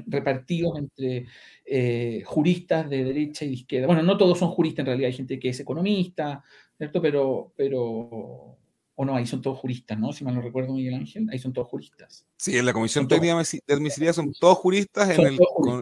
Repartidos 0.07 0.77
entre 0.77 1.25
eh, 1.65 2.23
juristas 2.25 2.89
de 2.89 3.03
derecha 3.03 3.45
y 3.45 3.49
de 3.49 3.53
izquierda. 3.53 3.87
Bueno, 3.87 4.03
no 4.03 4.17
todos 4.17 4.37
son 4.37 4.49
juristas 4.49 4.79
en 4.79 4.87
realidad, 4.87 5.07
hay 5.07 5.17
gente 5.17 5.39
que 5.39 5.49
es 5.49 5.59
economista, 5.59 6.43
¿cierto? 6.77 7.01
Pero, 7.01 7.53
pero, 7.55 8.57
o 9.01 9.05
no, 9.05 9.15
ahí 9.15 9.25
son 9.25 9.41
todos 9.41 9.57
juristas, 9.57 9.97
¿no? 9.97 10.11
Si 10.11 10.25
mal 10.25 10.35
no 10.35 10.41
recuerdo, 10.41 10.73
Miguel 10.73 10.95
Ángel, 10.95 11.29
ahí 11.31 11.39
son 11.39 11.53
todos 11.53 11.67
juristas. 11.69 12.25
Sí, 12.35 12.57
en 12.57 12.65
la 12.65 12.73
Comisión 12.73 13.07
Técnica 13.07 13.33
de 13.33 13.73
Admisibilidad 13.73 14.13
son 14.13 14.33
todos 14.33 14.57
juristas, 14.57 15.17
en 15.17 15.25
el 15.25 15.39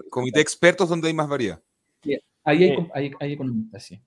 Comité 0.09 0.37
de 0.37 0.43
Expertos 0.43 0.89
donde 0.89 1.07
hay 1.07 1.13
más 1.13 1.27
variedad. 1.27 1.61
ahí 2.43 2.75
hay, 2.93 3.33
economistas, 3.33 3.83
sí. 3.83 3.99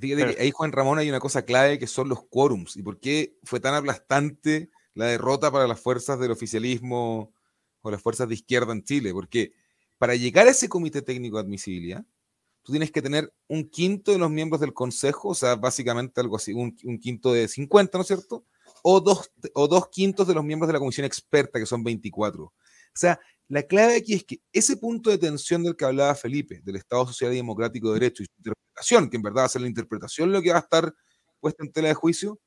Fíjate 0.00 0.34
que 0.34 0.42
ahí, 0.42 0.50
Juan 0.50 0.72
Ramón, 0.72 0.98
hay 0.98 1.08
una 1.08 1.20
cosa 1.20 1.44
clave 1.44 1.78
que 1.78 1.86
son 1.86 2.08
los 2.08 2.24
quórums. 2.24 2.76
¿Y 2.76 2.82
por 2.82 2.98
qué 2.98 3.36
fue 3.44 3.60
tan 3.60 3.74
aplastante 3.74 4.70
la 4.94 5.06
derrota 5.06 5.50
para 5.50 5.66
las 5.66 5.80
fuerzas 5.80 6.18
del 6.18 6.30
oficialismo 6.30 7.31
o 7.82 7.90
las 7.90 8.02
fuerzas 8.02 8.28
de 8.28 8.34
izquierda 8.34 8.72
en 8.72 8.82
Chile? 8.84 9.12
Porque 9.12 9.52
para 9.98 10.14
llegar 10.14 10.46
a 10.46 10.50
ese 10.50 10.68
comité 10.68 11.02
técnico 11.02 11.36
de 11.36 11.42
admisibilidad, 11.42 12.04
tú 12.62 12.72
tienes 12.72 12.90
que 12.90 13.02
tener 13.02 13.32
un 13.48 13.68
quinto 13.68 14.12
de 14.12 14.18
los 14.18 14.30
miembros 14.30 14.60
del 14.60 14.72
consejo, 14.72 15.28
o 15.28 15.34
sea, 15.34 15.56
básicamente 15.56 16.20
algo 16.20 16.36
así, 16.36 16.52
un, 16.52 16.72
quinto 17.00 17.32
de 17.32 17.48
50, 17.48 17.98
¿no 17.98 18.02
es 18.02 18.08
cierto? 18.08 18.44
O 18.82 19.00
dos, 19.00 19.30
o 19.54 19.68
dos 19.68 19.88
quintos 19.90 20.26
de 20.26 20.34
los 20.34 20.44
miembros 20.44 20.68
de 20.68 20.74
la 20.74 20.78
comisión 20.78 21.04
experta, 21.04 21.58
que 21.58 21.66
son 21.66 21.84
24. 21.84 22.44
O 22.44 22.52
sea, 22.94 23.20
la 23.48 23.62
clave 23.62 23.96
aquí 23.96 24.14
es 24.14 24.24
que 24.24 24.40
ese 24.52 24.76
punto 24.76 25.10
de 25.10 25.18
tensión 25.18 25.62
del 25.62 25.76
que 25.76 25.84
hablaba 25.84 26.14
Felipe, 26.14 26.60
del 26.64 26.76
Estado 26.76 27.06
Social 27.06 27.32
y 27.32 27.36
Democrático 27.36 27.88
de 27.88 28.00
Derecho 28.00 28.22
y 28.22 28.26
su 28.26 28.32
interpretación, 28.38 29.10
que 29.10 29.16
en 29.16 29.22
verdad 29.22 29.42
va 29.42 29.46
a 29.46 29.50
ser 29.50 29.62
la 29.62 29.68
interpretación 29.68 30.32
lo 30.32 30.40
que 30.40 30.50
va 30.50 30.56
a 30.56 30.60
estar 30.60 30.94
puesta 31.40 31.64
en 31.64 31.72
tela 31.72 31.88
de 31.88 31.94
juicio, 31.94 32.40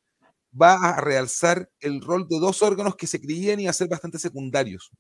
va 0.60 0.76
a 0.76 1.02
realzar 1.02 1.70
el 1.80 2.02
rol 2.02 2.28
de 2.28 2.40
dos 2.40 2.62
órganos 2.62 2.96
que 2.96 3.08
se 3.08 3.20
creían 3.20 3.60
y 3.60 3.68
a 3.68 3.74
ser 3.74 3.88
bastante 3.88 4.20
secundarios. 4.20 4.92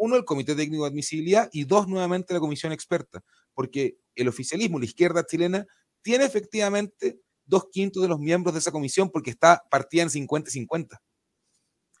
Uno, 0.00 0.16
el 0.16 0.24
Comité 0.24 0.54
Técnico 0.54 0.84
de 0.84 0.90
Admisibilidad, 0.90 1.48
y 1.52 1.64
dos, 1.64 1.86
nuevamente, 1.86 2.34
la 2.34 2.40
Comisión 2.40 2.72
Experta 2.72 3.22
porque 3.54 3.98
el 4.14 4.28
oficialismo, 4.28 4.78
la 4.78 4.86
izquierda 4.86 5.26
chilena, 5.26 5.66
tiene 6.02 6.24
efectivamente 6.24 7.20
dos 7.44 7.66
quintos 7.70 8.02
de 8.02 8.08
los 8.08 8.18
miembros 8.18 8.54
de 8.54 8.60
esa 8.60 8.72
comisión 8.72 9.10
porque 9.10 9.30
está 9.30 9.62
partida 9.70 10.02
en 10.02 10.08
50-50. 10.08 10.98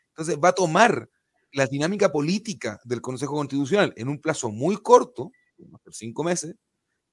Entonces 0.08 0.38
va 0.42 0.48
a 0.48 0.54
tomar 0.54 1.08
la 1.52 1.66
dinámica 1.66 2.10
política 2.10 2.80
del 2.84 3.00
Consejo 3.00 3.34
Constitucional 3.34 3.92
en 3.96 4.08
un 4.08 4.20
plazo 4.20 4.50
muy 4.50 4.76
corto, 4.76 5.32
cinco 5.90 6.24
meses, 6.24 6.54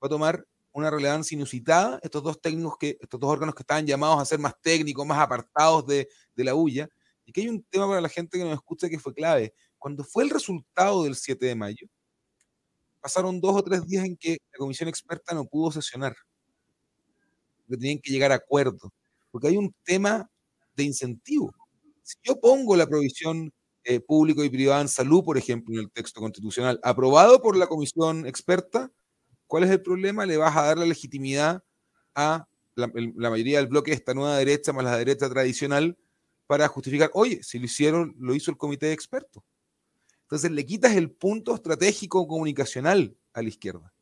va 0.02 0.08
a 0.08 0.10
tomar 0.10 0.46
una 0.72 0.92
relevancia 0.92 1.36
inusitada 1.36 2.00
estos 2.04 2.22
dos 2.24 2.40
técnicos 2.40 2.78
que, 2.80 2.98
estos 3.02 3.20
dos 3.20 3.30
órganos 3.30 3.56
que 3.56 3.64
estaban 3.64 3.86
llamados 3.88 4.22
a 4.22 4.26
ser 4.26 4.40
más 4.40 4.54
técnicos, 4.62 5.06
más 5.06 5.20
apartados 5.20 5.86
de, 5.88 6.08
de 6.36 6.44
la 6.44 6.54
bulla. 6.54 6.88
Y 7.26 7.34
que 7.34 7.42
hay 7.42 7.50
un 7.50 7.64
tema 7.64 7.88
para 7.88 8.00
la 8.00 8.08
gente 8.08 8.38
que 8.38 8.46
nos 8.46 8.54
escucha 8.54 8.88
que 8.88 9.00
fue 9.00 9.14
clave. 9.14 9.54
Cuando 9.80 10.04
fue 10.04 10.24
el 10.24 10.30
resultado 10.30 11.04
del 11.04 11.16
7 11.16 11.46
de 11.46 11.56
mayo, 11.56 11.88
pasaron 13.02 13.40
dos 13.40 13.56
o 13.56 13.64
tres 13.64 13.86
días 13.88 14.06
en 14.06 14.18
que 14.18 14.38
la 14.52 14.58
comisión 14.58 14.90
experta 14.90 15.34
no 15.34 15.46
pudo 15.46 15.72
sesionar, 15.72 16.16
que 17.68 17.78
tenían 17.78 18.00
que 18.00 18.12
llegar 18.12 18.32
a 18.32 18.36
acuerdo, 18.36 18.92
porque 19.32 19.48
hay 19.48 19.58
un 19.58 19.74
tema 19.84 20.30
de 20.76 20.84
incentivo. 20.84 21.54
Si 22.04 22.16
yo 22.24 22.40
pongo 22.40 22.76
la 22.76 22.88
provisión 22.88 23.52
eh, 23.84 24.00
público 24.00 24.44
y 24.44 24.50
privada 24.50 24.82
en 24.82 24.88
salud, 24.88 25.24
por 25.24 25.38
ejemplo, 25.38 25.74
en 25.76 25.82
el 25.82 25.92
texto 25.92 26.20
constitucional, 26.20 26.80
aprobado 26.84 27.42
por 27.42 27.56
la 27.58 27.68
comisión 27.68 28.26
experta, 28.26 28.92
¿cuál 29.48 29.64
es 29.64 29.70
el 29.70 29.82
problema? 29.82 30.26
Le 30.26 30.38
vas 30.38 30.56
a 30.56 30.64
dar 30.64 30.78
la 30.78 30.86
legitimidad 30.86 31.64
a 32.16 32.48
la, 32.76 32.92
la 32.94 33.30
mayoría 33.30 33.60
del 33.60 33.68
bloque 33.68 33.92
de 33.92 33.98
esta 33.98 34.14
nueva 34.14 34.38
derecha 34.38 34.74
más 34.74 34.86
la 34.86 34.98
derecha 34.98 35.30
tradicional 35.30 35.98
para 36.48 36.68
justificar, 36.68 37.10
oye, 37.14 37.42
si 37.44 37.60
lo 37.60 37.66
hicieron, 37.66 38.16
lo 38.20 38.34
hizo 38.36 38.52
el 38.52 38.58
comité 38.58 38.88
de 38.88 38.94
expertos. 38.94 39.44
Entonces 40.28 40.52
le 40.52 40.66
quitas 40.66 40.94
el 40.98 41.10
punto 41.10 41.56
estratégico 41.56 42.28
comunicacional 42.28 43.16
a 43.32 43.42
la 43.42 43.48
izquierda. 43.48 43.94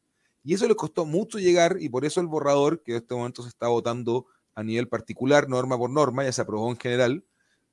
Y 0.43 0.55
eso 0.55 0.67
le 0.67 0.73
costó 0.73 1.05
mucho 1.05 1.37
llegar 1.37 1.77
y 1.79 1.87
por 1.87 2.03
eso 2.03 2.19
el 2.19 2.25
borrador, 2.25 2.81
que 2.81 2.93
en 2.93 2.97
este 2.97 3.13
momento 3.13 3.43
se 3.43 3.49
está 3.49 3.67
votando 3.67 4.25
a 4.55 4.63
nivel 4.63 4.87
particular, 4.87 5.47
norma 5.47 5.77
por 5.77 5.91
norma, 5.91 6.23
ya 6.23 6.31
se 6.31 6.41
aprobó 6.41 6.71
en 6.71 6.77
general, 6.77 7.23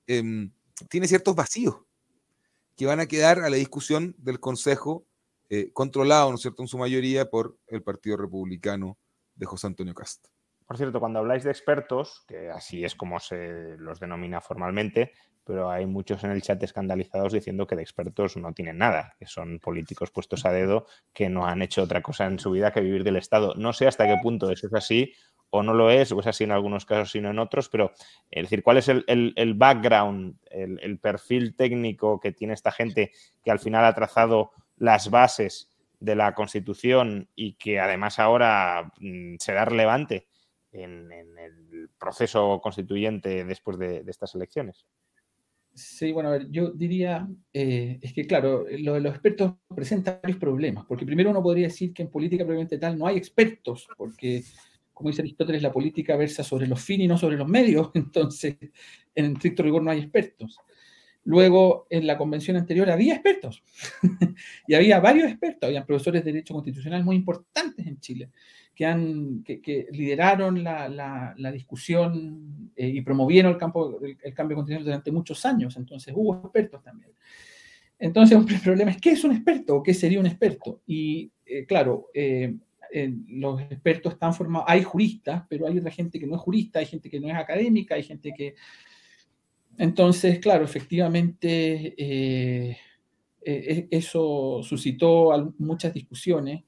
em, 0.06 0.52
tiene 0.90 1.08
ciertos 1.08 1.34
vacíos 1.34 1.76
que 2.76 2.84
van 2.84 3.00
a 3.00 3.06
quedar 3.06 3.40
a 3.40 3.48
la 3.48 3.56
discusión 3.56 4.14
del 4.18 4.38
Consejo, 4.38 5.06
eh, 5.48 5.70
controlado, 5.72 6.28
¿no 6.28 6.34
es 6.34 6.42
cierto?, 6.42 6.62
en 6.62 6.68
su 6.68 6.76
mayoría 6.76 7.30
por 7.30 7.56
el 7.68 7.82
Partido 7.82 8.18
Republicano 8.18 8.98
de 9.34 9.46
José 9.46 9.66
Antonio 9.66 9.94
Cast. 9.94 10.26
Por 10.66 10.76
cierto, 10.76 11.00
cuando 11.00 11.20
habláis 11.20 11.44
de 11.44 11.50
expertos, 11.50 12.22
que 12.28 12.50
así 12.50 12.84
es 12.84 12.94
como 12.94 13.18
se 13.18 13.76
los 13.78 13.98
denomina 13.98 14.42
formalmente, 14.42 15.12
pero 15.44 15.70
hay 15.70 15.86
muchos 15.86 16.22
en 16.24 16.30
el 16.30 16.42
chat 16.42 16.62
escandalizados 16.62 17.32
diciendo 17.32 17.66
que 17.66 17.76
de 17.76 17.82
expertos 17.82 18.36
no 18.36 18.52
tienen 18.52 18.78
nada, 18.78 19.14
que 19.18 19.26
son 19.26 19.58
políticos 19.58 20.10
puestos 20.10 20.44
a 20.44 20.52
dedo 20.52 20.86
que 21.12 21.28
no 21.28 21.46
han 21.46 21.62
hecho 21.62 21.82
otra 21.82 22.02
cosa 22.02 22.26
en 22.26 22.38
su 22.38 22.50
vida 22.50 22.72
que 22.72 22.80
vivir 22.80 23.04
del 23.04 23.16
Estado. 23.16 23.54
No 23.56 23.72
sé 23.72 23.86
hasta 23.86 24.06
qué 24.06 24.16
punto 24.22 24.50
eso 24.50 24.66
es 24.66 24.74
así 24.74 25.12
o 25.50 25.62
no 25.62 25.74
lo 25.74 25.90
es, 25.90 26.10
o 26.12 26.20
es 26.20 26.26
así 26.26 26.44
en 26.44 26.52
algunos 26.52 26.86
casos, 26.86 27.10
sino 27.10 27.30
en 27.30 27.38
otros, 27.38 27.68
pero 27.68 27.92
es 28.30 28.44
decir, 28.44 28.62
¿cuál 28.62 28.78
es 28.78 28.88
el, 28.88 29.54
background, 29.54 30.36
el, 30.50 30.98
perfil 30.98 31.54
técnico 31.54 32.18
que 32.20 32.32
tiene 32.32 32.54
esta 32.54 32.72
gente 32.72 33.12
que 33.44 33.50
al 33.50 33.58
final 33.58 33.84
ha 33.84 33.94
trazado 33.94 34.52
las 34.78 35.10
bases 35.10 35.70
de 36.00 36.16
la 36.16 36.34
Constitución 36.34 37.28
y 37.34 37.54
que 37.54 37.80
además 37.80 38.18
ahora 38.18 38.92
mm, 38.98 39.36
será 39.38 39.66
relevante 39.66 40.26
en, 40.72 41.12
el 41.12 41.90
proceso 41.98 42.58
constituyente 42.62 43.44
después 43.44 43.78
de 43.78 44.02
estas 44.06 44.34
elecciones? 44.34 44.86
Sí, 45.74 46.12
bueno, 46.12 46.28
a 46.28 46.32
ver, 46.32 46.50
yo 46.50 46.70
diría, 46.70 47.26
eh, 47.52 47.98
es 48.02 48.12
que 48.12 48.26
claro, 48.26 48.66
lo 48.78 48.94
de 48.94 49.00
los 49.00 49.12
expertos 49.14 49.54
presenta 49.74 50.20
varios 50.22 50.38
problemas, 50.38 50.84
porque 50.86 51.06
primero 51.06 51.30
uno 51.30 51.42
podría 51.42 51.68
decir 51.68 51.94
que 51.94 52.02
en 52.02 52.10
política 52.10 52.44
probablemente 52.44 52.76
tal 52.76 52.98
no 52.98 53.06
hay 53.06 53.16
expertos, 53.16 53.88
porque, 53.96 54.44
como 54.92 55.08
dice 55.08 55.22
Aristóteles, 55.22 55.62
la 55.62 55.72
política 55.72 56.14
versa 56.16 56.44
sobre 56.44 56.66
los 56.66 56.80
fines 56.82 57.06
y 57.06 57.08
no 57.08 57.16
sobre 57.16 57.38
los 57.38 57.48
medios, 57.48 57.90
entonces 57.94 58.56
en 59.14 59.32
estricto 59.32 59.62
rigor 59.62 59.82
no 59.82 59.90
hay 59.90 60.00
expertos. 60.00 60.58
Luego, 61.24 61.86
en 61.88 62.06
la 62.06 62.18
convención 62.18 62.56
anterior 62.56 62.90
había 62.90 63.14
expertos, 63.14 63.62
y 64.68 64.74
había 64.74 65.00
varios 65.00 65.30
expertos, 65.30 65.68
había 65.68 65.86
profesores 65.86 66.22
de 66.22 66.32
Derecho 66.32 66.52
Constitucional 66.52 67.02
muy 67.02 67.16
importantes 67.16 67.86
en 67.86 67.98
Chile 67.98 68.30
que, 68.74 68.86
han, 68.86 69.44
que, 69.44 69.86
lideraron 69.90 70.64
la, 70.64 70.88
la, 70.88 71.52
discusión 71.52 72.70
eh, 72.74 72.88
y 72.88 73.00
promovieron 73.02 73.52
el, 73.52 73.58
campo, 73.58 74.00
el, 74.02 74.34
cambio 74.34 74.56
continental 74.56 74.86
durante 74.86 75.12
muchos 75.12 75.44
años. 75.44 75.76
Entonces 75.76 76.12
hubo 76.16 76.36
expertos 76.36 76.82
también. 76.82 77.12
Entonces 77.98 78.38
el 78.48 78.60
problema 78.60 78.90
es, 78.90 79.00
¿qué 79.00 79.10
es 79.10 79.24
un 79.24 79.32
experto 79.32 79.76
o 79.76 79.82
qué 79.82 79.92
sería 79.92 80.20
un 80.20 80.26
experto? 80.26 80.80
Y 80.86 81.30
eh, 81.44 81.66
claro, 81.66 82.08
eh, 82.14 82.54
los 83.28 83.60
expertos 83.62 84.14
están 84.14 84.34
formados, 84.34 84.66
hay 84.68 84.82
juristas, 84.82 85.44
pero 85.48 85.66
hay 85.66 85.78
otra 85.78 85.90
gente 85.90 86.18
que 86.18 86.26
no 86.26 86.36
es 86.36 86.42
jurista, 86.42 86.78
hay 86.78 86.86
gente 86.86 87.08
que 87.08 87.20
no 87.20 87.28
es 87.28 87.34
académica, 87.34 87.94
hay 87.94 88.02
gente 88.02 88.32
que... 88.36 88.54
Entonces, 89.78 90.38
claro, 90.40 90.64
efectivamente, 90.64 91.94
eso 93.42 94.60
suscitó 94.62 95.54
muchas 95.56 95.94
discusiones, 95.94 96.64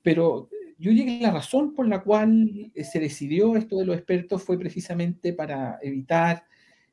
pero 0.00 0.48
yo 0.78 0.92
llegué 0.92 1.18
a 1.18 1.28
la 1.28 1.30
razón 1.32 1.74
por 1.74 1.88
la 1.88 2.02
cual 2.02 2.70
eh, 2.74 2.84
se 2.84 3.00
decidió 3.00 3.56
esto 3.56 3.78
de 3.78 3.86
los 3.86 3.96
expertos 3.96 4.42
fue 4.42 4.58
precisamente 4.58 5.32
para 5.32 5.78
evitar, 5.82 6.44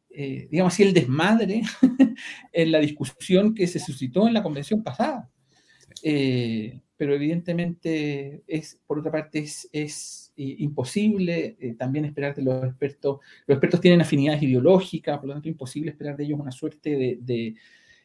eh, 0.09 0.47
digamos 0.49 0.73
así, 0.73 0.83
el 0.83 0.93
desmadre 0.93 1.61
en 2.53 2.71
la 2.71 2.79
discusión 2.79 3.53
que 3.53 3.67
se 3.67 3.79
suscitó 3.79 4.27
en 4.27 4.33
la 4.33 4.43
convención 4.43 4.83
pasada. 4.83 5.29
Eh, 6.01 6.81
pero 6.95 7.13
evidentemente 7.15 8.43
es, 8.47 8.79
por 8.87 8.99
otra 8.99 9.11
parte, 9.11 9.39
es, 9.39 9.69
es 9.73 10.31
imposible 10.35 11.57
también 11.77 12.05
esperar 12.05 12.33
de 12.33 12.43
los 12.43 12.63
expertos. 12.63 13.19
Los 13.45 13.57
expertos 13.57 13.81
tienen 13.81 14.01
afinidades 14.01 14.41
ideológicas, 14.41 15.17
por 15.17 15.27
lo 15.27 15.33
tanto, 15.33 15.49
imposible 15.49 15.91
esperar 15.91 16.15
de 16.15 16.23
ellos 16.23 16.39
una 16.39 16.51
suerte 16.51 17.17
de 17.19 17.55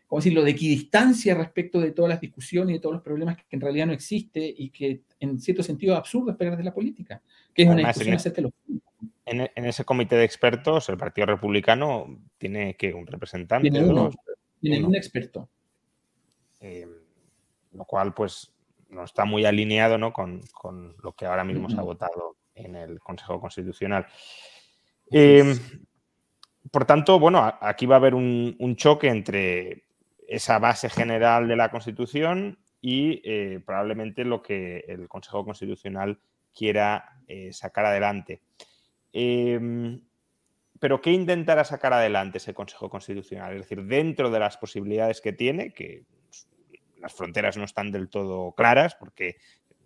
¿cómo 0.08 0.18
decirlo?, 0.18 0.42
de 0.42 0.50
equidistancia 0.50 1.36
respecto 1.36 1.80
de 1.80 1.92
todas 1.92 2.08
las 2.08 2.20
discusiones 2.20 2.70
y 2.70 2.72
de 2.74 2.80
todos 2.80 2.94
los 2.94 3.02
problemas 3.02 3.36
que 3.36 3.44
en 3.50 3.60
realidad 3.60 3.86
no 3.86 3.92
existe 3.92 4.52
y 4.56 4.70
que 4.70 5.02
en 5.20 5.38
cierto 5.38 5.62
sentido 5.62 5.92
es 5.92 5.98
absurdo 5.98 6.32
esperar 6.32 6.56
de 6.56 6.64
la 6.64 6.74
política, 6.74 7.22
que 7.54 7.62
es 7.62 7.68
una 7.68 7.86
discusión 7.92 8.16
de 8.16 8.52
en, 9.26 9.50
en, 9.54 9.64
ese 9.66 9.84
comité 9.84 10.16
de 10.16 10.24
expertos, 10.24 10.88
el 10.88 10.96
Partido 10.96 11.26
Republicano 11.26 12.18
tiene 12.38 12.74
que 12.74 12.94
un 12.94 13.06
representante. 13.06 13.70
Tiene 13.70 13.86
uno, 13.86 14.10
tiene 14.60 14.84
un 14.84 14.96
experto. 14.96 15.48
Eh, 16.60 16.88
lo 17.72 17.84
cual, 17.84 18.14
pues, 18.14 18.52
no 18.88 19.04
está 19.04 19.26
muy 19.26 19.44
alineado 19.44 19.98
¿no? 19.98 20.12
con, 20.14 20.40
con 20.52 20.96
lo 21.02 21.12
que 21.12 21.26
ahora 21.26 21.44
mismo 21.44 21.68
se 21.68 21.76
ha 21.76 21.82
votado 21.82 22.36
en 22.54 22.74
el 22.74 22.98
Consejo 23.00 23.40
Constitucional. 23.40 24.06
Eh, 25.10 25.54
por 26.70 26.84
tanto, 26.84 27.18
bueno, 27.18 27.40
aquí 27.60 27.86
va 27.86 27.96
a 27.96 27.98
haber 27.98 28.14
un, 28.14 28.76
choque 28.76 29.08
entre 29.08 29.84
esa 30.28 30.58
base 30.58 30.90
general 30.90 31.48
de 31.48 31.56
la 31.56 31.70
Constitución 31.70 32.58
y 32.80 33.20
eh, 33.24 33.60
probablemente 33.64 34.24
lo 34.24 34.42
que 34.42 34.84
el 34.86 35.08
Consejo 35.08 35.44
Constitucional 35.44 36.20
quiera 36.54 37.16
eh, 37.26 37.52
sacar 37.52 37.86
adelante. 37.86 38.42
Em, 39.12 40.00
pero 40.78 41.00
¿qué 41.00 41.10
intentará 41.10 41.64
sacar 41.64 41.92
adelante 41.92 42.38
ese 42.38 42.54
Consejo 42.54 42.90
Constitucional? 42.90 43.54
Es 43.54 43.62
decir, 43.62 43.82
dentro 43.84 44.30
de 44.30 44.38
las 44.38 44.58
posibilidades 44.58 45.20
que 45.20 45.32
tiene, 45.32 45.72
que 45.72 46.04
las 47.00 47.14
fronteras 47.14 47.56
no 47.56 47.64
están 47.64 47.90
del 47.90 48.08
todo 48.08 48.52
claras, 48.52 48.94
porque 48.94 49.38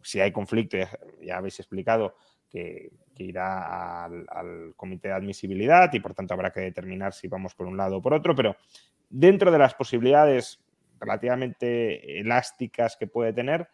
si 0.03 0.21
hay 0.21 0.33
conflicto, 0.33 0.77
ya, 1.23 1.37
habéis 1.37 1.61
explicado 1.61 2.17
que, 2.51 2.91
irá 3.19 4.05
al, 4.05 4.75
comité 4.75 5.07
de 5.07 5.15
admisibilidad 5.15 5.93
y 5.93 6.01
por 6.01 6.13
tanto 6.13 6.35
habrá 6.35 6.51
que 6.51 6.59
determinar 6.59 7.13
si 7.13 7.29
vamos 7.29 7.55
por 7.55 7.69
un 7.69 7.77
lado 7.77 7.99
o 7.99 8.03
por 8.03 8.15
otro, 8.15 8.35
pero 8.35 8.57
dentro 9.12 9.51
de 9.53 9.59
las 9.59 9.75
posibilidades 9.75 10.59
relativamente 10.98 12.18
elásticas 12.18 12.96
que 12.96 13.07
puede 13.07 13.33
tener, 13.33 13.68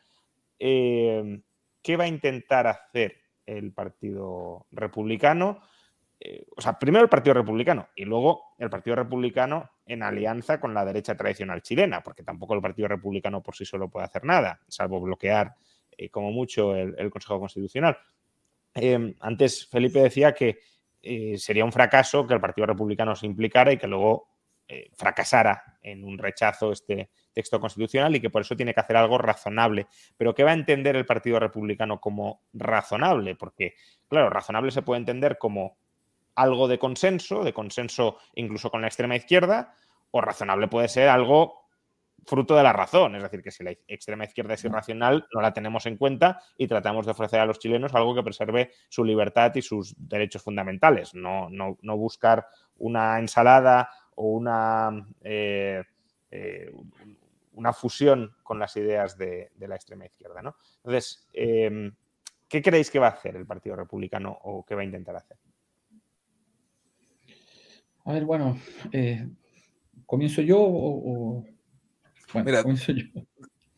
eh, 0.58 1.40
¿qué 1.80 1.96
va 1.96 2.04
a 2.04 2.08
intentar 2.08 2.66
hacer 2.66 3.16
el 3.46 3.72
Partido 3.72 4.66
Republicano? 4.72 5.60
Eh, 6.18 6.44
o 6.56 6.60
sea, 6.60 6.76
primero 6.76 7.04
el 7.04 7.08
Partido 7.08 7.34
Republicano 7.34 7.88
y 7.94 8.04
luego 8.04 8.54
el 8.58 8.68
Partido 8.68 8.96
Republicano 8.96 9.70
en 9.86 10.02
alianza 10.02 10.58
con 10.58 10.74
la 10.74 10.84
derecha 10.84 11.16
tradicional 11.16 11.62
chilena, 11.62 12.02
porque 12.02 12.24
tampoco 12.24 12.54
el 12.54 12.60
Partido 12.60 12.88
Republicano 12.88 13.40
por 13.40 13.54
sí 13.54 13.64
solo 13.64 13.88
puede 13.88 14.06
hacer 14.06 14.24
nada, 14.24 14.60
salvo 14.66 15.00
bloquear 15.00 15.54
eh, 15.96 16.10
como 16.10 16.32
mucho 16.32 16.74
el, 16.74 17.10
Consejo 17.10 17.38
Constitucional. 17.38 17.96
Antes 19.20 19.66
Felipe 19.68 20.00
decía 20.00 20.32
que 20.32 20.58
sería 21.36 21.64
un 21.64 21.72
fracaso 21.72 22.26
que 22.26 22.34
el 22.34 22.40
Partido 22.40 22.66
Republicano 22.66 23.16
se 23.16 23.26
implicara 23.26 23.72
y 23.72 23.78
que 23.78 23.88
luego 23.88 24.37
fracasara 24.94 25.78
en 25.82 26.04
un 26.04 26.18
rechazo 26.18 26.72
este 26.72 27.10
texto 27.32 27.60
constitucional 27.60 28.14
y 28.14 28.20
que 28.20 28.30
por 28.30 28.42
eso 28.42 28.56
tiene 28.56 28.74
que 28.74 28.80
hacer 28.80 28.96
algo 28.96 29.18
razonable. 29.18 29.86
Pero 30.16 30.34
¿qué 30.34 30.44
va 30.44 30.50
a 30.50 30.54
entender 30.54 30.96
el 30.96 31.06
Partido 31.06 31.38
Republicano 31.38 32.00
como 32.00 32.42
razonable? 32.52 33.34
Porque, 33.34 33.74
claro, 34.08 34.28
razonable 34.30 34.70
se 34.70 34.82
puede 34.82 35.00
entender 35.00 35.38
como 35.38 35.78
algo 36.34 36.68
de 36.68 36.78
consenso, 36.78 37.42
de 37.42 37.52
consenso 37.52 38.18
incluso 38.34 38.70
con 38.70 38.80
la 38.80 38.88
extrema 38.88 39.16
izquierda, 39.16 39.74
o 40.10 40.20
razonable 40.20 40.68
puede 40.68 40.88
ser 40.88 41.08
algo 41.08 41.68
fruto 42.28 42.56
de 42.56 42.62
la 42.62 42.72
razón, 42.72 43.14
es 43.16 43.22
decir, 43.22 43.42
que 43.42 43.50
si 43.50 43.64
la 43.64 43.72
extrema 43.86 44.24
izquierda 44.24 44.54
es 44.54 44.64
irracional, 44.64 45.26
no 45.32 45.40
la 45.40 45.52
tenemos 45.52 45.86
en 45.86 45.96
cuenta 45.96 46.40
y 46.56 46.66
tratamos 46.66 47.06
de 47.06 47.12
ofrecer 47.12 47.40
a 47.40 47.46
los 47.46 47.58
chilenos 47.58 47.94
algo 47.94 48.14
que 48.14 48.22
preserve 48.22 48.70
su 48.88 49.04
libertad 49.04 49.54
y 49.54 49.62
sus 49.62 49.94
derechos 49.96 50.42
fundamentales, 50.42 51.14
no, 51.14 51.48
no, 51.50 51.96
buscar 51.96 52.46
una 52.76 53.18
ensalada 53.18 53.90
o 54.18 54.32
una, 54.32 55.06
eh, 55.22 55.82
eh, 56.30 56.72
una 57.52 57.72
fusión 57.72 58.34
con 58.42 58.58
las 58.58 58.76
ideas 58.76 59.16
de, 59.16 59.50
la 59.58 59.76
extrema 59.76 60.06
izquierda. 60.06 60.42
¿no? 60.42 60.56
Entonces, 60.78 61.28
eh, 61.32 61.92
¿qué 62.48 62.60
creéis 62.60 62.90
que 62.90 62.98
va 62.98 63.06
a 63.06 63.10
hacer 63.10 63.36
el 63.36 63.46
Partido 63.46 63.76
Republicano 63.76 64.36
o 64.42 64.64
qué 64.64 64.74
va 64.74 64.82
a 64.82 64.84
intentar 64.84 65.16
hacer? 65.16 65.36
A 68.04 68.12
ver, 68.12 68.24
bueno, 68.24 68.58
eh, 68.90 69.28
¿comienzo 70.04 70.42
yo 70.42 70.58
o, 70.60 71.44
Bueno, 72.32 72.44
Mira, 72.44 72.62
comienzo 72.62 72.92
yo. 72.92 73.04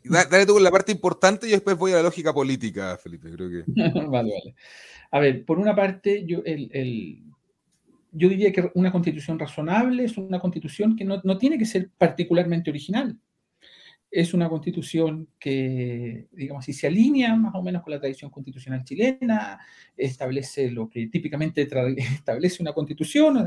Dale 0.04 0.46
tú 0.46 0.58
la 0.58 0.70
parte 0.70 0.92
importante 0.92 1.46
y 1.46 1.50
después 1.50 1.76
voy 1.76 1.92
a 1.92 1.96
la 1.96 2.04
lógica 2.04 2.32
política, 2.32 2.96
Felipe, 2.96 3.30
creo 3.30 3.50
que. 3.50 3.64
vale, 4.08 4.32
vale. 4.32 4.54
A 5.10 5.18
ver, 5.18 5.44
por 5.44 5.58
una 5.58 5.74
parte, 5.74 6.24
yo, 6.24 6.42
el, 6.44 7.29
yo 8.12 8.28
diría 8.28 8.52
que 8.52 8.70
una 8.74 8.92
constitución 8.92 9.38
razonable 9.38 10.04
es 10.04 10.16
una 10.16 10.40
constitución 10.40 10.96
que 10.96 11.04
no, 11.04 11.20
no 11.24 11.38
tiene 11.38 11.58
que 11.58 11.66
ser 11.66 11.90
particularmente 11.96 12.70
original. 12.70 13.18
Es 14.10 14.34
una 14.34 14.48
constitución 14.48 15.28
que, 15.38 16.26
digamos 16.32 16.64
así, 16.64 16.72
se 16.72 16.88
alinea 16.88 17.36
más 17.36 17.54
o 17.54 17.62
menos 17.62 17.82
con 17.82 17.92
la 17.92 18.00
tradición 18.00 18.28
constitucional 18.28 18.82
chilena, 18.82 19.60
establece 19.96 20.68
lo 20.68 20.90
que 20.90 21.06
típicamente 21.06 21.62
establece 21.96 22.60
una 22.60 22.72
constitución, 22.72 23.46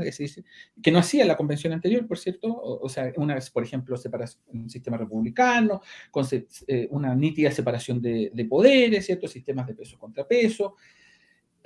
que 0.82 0.90
no 0.90 1.00
hacía 1.00 1.26
la 1.26 1.36
convención 1.36 1.74
anterior, 1.74 2.06
por 2.06 2.18
cierto, 2.18 2.48
o, 2.50 2.88
sea, 2.88 3.12
una 3.16 3.34
vez, 3.34 3.50
por 3.50 3.62
ejemplo, 3.62 3.94
separación, 3.98 4.42
un 4.54 4.70
sistema 4.70 4.96
republicano, 4.96 5.82
con 6.10 6.24
eh, 6.32 6.88
una 6.90 7.14
nítida 7.14 7.50
separación 7.50 8.00
de, 8.00 8.46
poderes, 8.48 9.04
ciertos 9.04 9.32
sistemas 9.32 9.66
de 9.66 9.74
peso 9.74 9.98
contra 9.98 10.26
peso, 10.26 10.76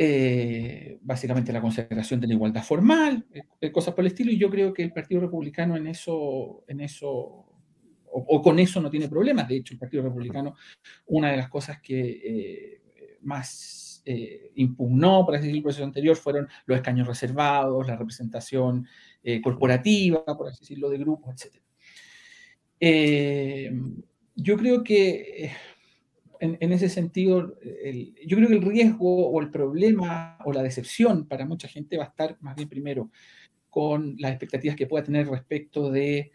eh, 0.00 0.96
básicamente 1.02 1.52
la 1.52 1.61
consagración 1.61 2.20
de 2.20 2.28
la 2.28 2.34
igualdad 2.34 2.62
formal, 2.62 3.26
eh, 3.61 3.72
cosas 3.72 3.94
por 3.94 4.04
el 4.04 4.12
estilo, 4.12 4.30
y 4.30 4.38
yo 4.38 4.48
creo 4.48 4.72
que 4.72 4.84
el 4.84 4.92
Partido 4.92 5.20
Republicano 5.20 5.76
en 5.76 5.88
eso, 5.88 6.64
en 6.68 6.80
eso 6.80 7.48
o, 8.12 8.42
con 8.42 8.58
eso 8.58 8.80
no 8.80 8.90
tiene 8.90 9.08
problemas. 9.08 9.48
De 9.48 9.56
hecho, 9.56 9.74
el 9.74 9.80
Partido 9.80 10.04
Republicano, 10.04 10.54
una 11.06 11.30
de 11.30 11.37
las 11.37 11.48
cosas 11.48 11.80
que 11.80 12.00
eh, 12.00 12.82
más 13.22 14.02
eh, 14.04 14.52
impugnó, 14.54 15.24
por 15.24 15.34
así 15.34 15.42
decirlo, 15.42 15.58
el 15.58 15.62
proceso 15.64 15.84
anterior 15.84 16.16
fueron 16.16 16.48
los 16.66 16.76
escaños 16.76 17.06
reservados, 17.06 17.87
la 17.87 17.96
representación 17.96 18.87
eh, 19.22 19.40
corporativa, 19.42 20.24
por 20.24 20.48
así 20.48 20.61
decirlo, 20.61 20.88
de 20.88 20.98
grupos, 20.98 21.34
etc. 21.34 21.61
yo 24.37 24.56
creo 24.56 24.84
que 24.84 25.50
en, 26.40 26.72
ese 26.72 26.88
sentido, 26.88 27.59
yo 28.27 28.37
creo 28.37 28.48
que 28.48 28.55
el 28.55 28.62
riesgo 28.62 29.29
o 29.29 29.40
el 29.40 29.51
problema 29.51 30.38
o 30.44 30.53
la 30.53 30.62
decepción 30.62 31.27
para 31.27 31.44
mucha 31.44 31.68
gente 31.68 31.96
va 31.96 32.05
a 32.05 32.09
estar 32.09 32.37
más 32.40 32.57
bien 32.57 32.68
primero 32.68 33.11
con 33.70 34.16
las 34.18 34.33
expectativas 34.33 34.77
que 34.77 34.87
pueda 34.87 35.05
tener 35.05 35.29
respecto 35.29 35.90
de 35.90 36.33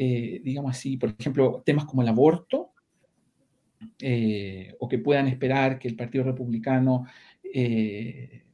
eh, 0.00 0.40
digamos 0.44 0.70
así, 0.70 0.96
por 0.96 1.12
ejemplo, 1.18 1.60
temas 1.66 1.84
como 1.84 2.02
el 2.02 2.08
aborto, 2.08 2.70
eh, 4.00 4.76
o 4.78 4.88
que 4.88 4.98
puedan 4.98 5.26
esperar 5.26 5.76
que 5.76 5.88
el 5.88 5.96
Partido 5.96 6.22
Republicano 6.22 7.04
eh, 7.42 8.44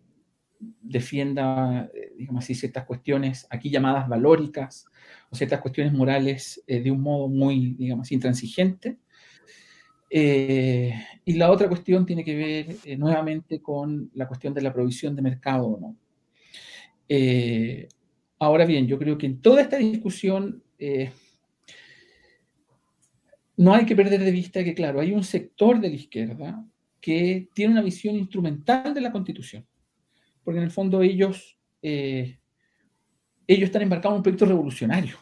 defienda, 0.58 1.90
digamos 2.16 2.44
así, 2.44 2.54
ciertas 2.54 2.86
cuestiones 2.86 3.46
aquí 3.50 3.68
llamadas 3.68 4.08
valóricas, 4.08 4.86
o 5.28 5.36
ciertas 5.36 5.60
cuestiones 5.60 5.92
morales 5.92 6.64
de 6.66 6.90
un 6.90 7.02
modo 7.02 7.28
muy, 7.28 7.74
digamos 7.74 8.10
intransigente. 8.10 8.96
Y 10.16 11.32
la 11.34 11.50
otra 11.50 11.68
cuestión 11.68 12.06
tiene 12.06 12.24
que 12.24 12.36
ver 12.36 12.98
nuevamente 12.98 13.60
con 13.60 14.10
la 14.14 14.28
cuestión 14.28 14.54
de 14.54 14.62
la 14.62 14.72
provisión 14.72 15.16
de 15.16 15.22
mercado. 15.22 15.78
¿no? 15.80 15.96
ahora 18.38 18.64
bien, 18.64 18.86
yo 18.86 18.98
creo 18.98 19.18
que 19.18 19.26
en 19.26 19.40
toda 19.40 19.62
esta 19.62 19.76
discusión 19.76 20.62
no 23.56 23.74
hay 23.74 23.86
que 23.86 23.96
perder 23.96 24.20
de 24.20 24.30
vista 24.30 24.64
que, 24.64 24.74
claro, 24.74 25.00
hay 25.00 25.12
un 25.12 25.24
sector 25.24 25.80
de 25.80 25.88
la 25.88 25.94
izquierda 25.94 26.64
que 27.00 27.48
tiene 27.54 27.72
una 27.72 27.82
visión 27.82 28.16
instrumental 28.16 28.94
de 28.94 29.00
la 29.00 29.12
Constitución, 29.12 29.66
porque 30.42 30.58
en 30.58 30.64
el 30.64 30.70
fondo 30.70 31.02
ellos, 31.02 31.58
eh, 31.82 32.38
ellos 33.46 33.64
están 33.66 33.82
embarcados 33.82 34.14
en 34.14 34.18
un 34.18 34.22
proyecto 34.22 34.46
revolucionario. 34.46 35.16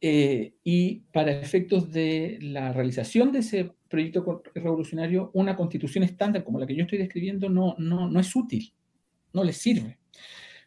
Eh, 0.00 0.54
y 0.64 1.00
para 1.12 1.30
efectos 1.32 1.92
de 1.92 2.38
la 2.40 2.72
realización 2.72 3.32
de 3.32 3.40
ese 3.40 3.72
proyecto 3.88 4.42
revolucionario, 4.54 5.30
una 5.34 5.56
constitución 5.56 6.04
estándar 6.04 6.42
como 6.42 6.58
la 6.58 6.66
que 6.66 6.74
yo 6.74 6.84
estoy 6.84 6.98
describiendo 6.98 7.48
no, 7.50 7.74
no, 7.78 8.08
no 8.08 8.20
es 8.20 8.34
útil, 8.34 8.72
no 9.32 9.44
les 9.44 9.58
sirve. 9.58 9.98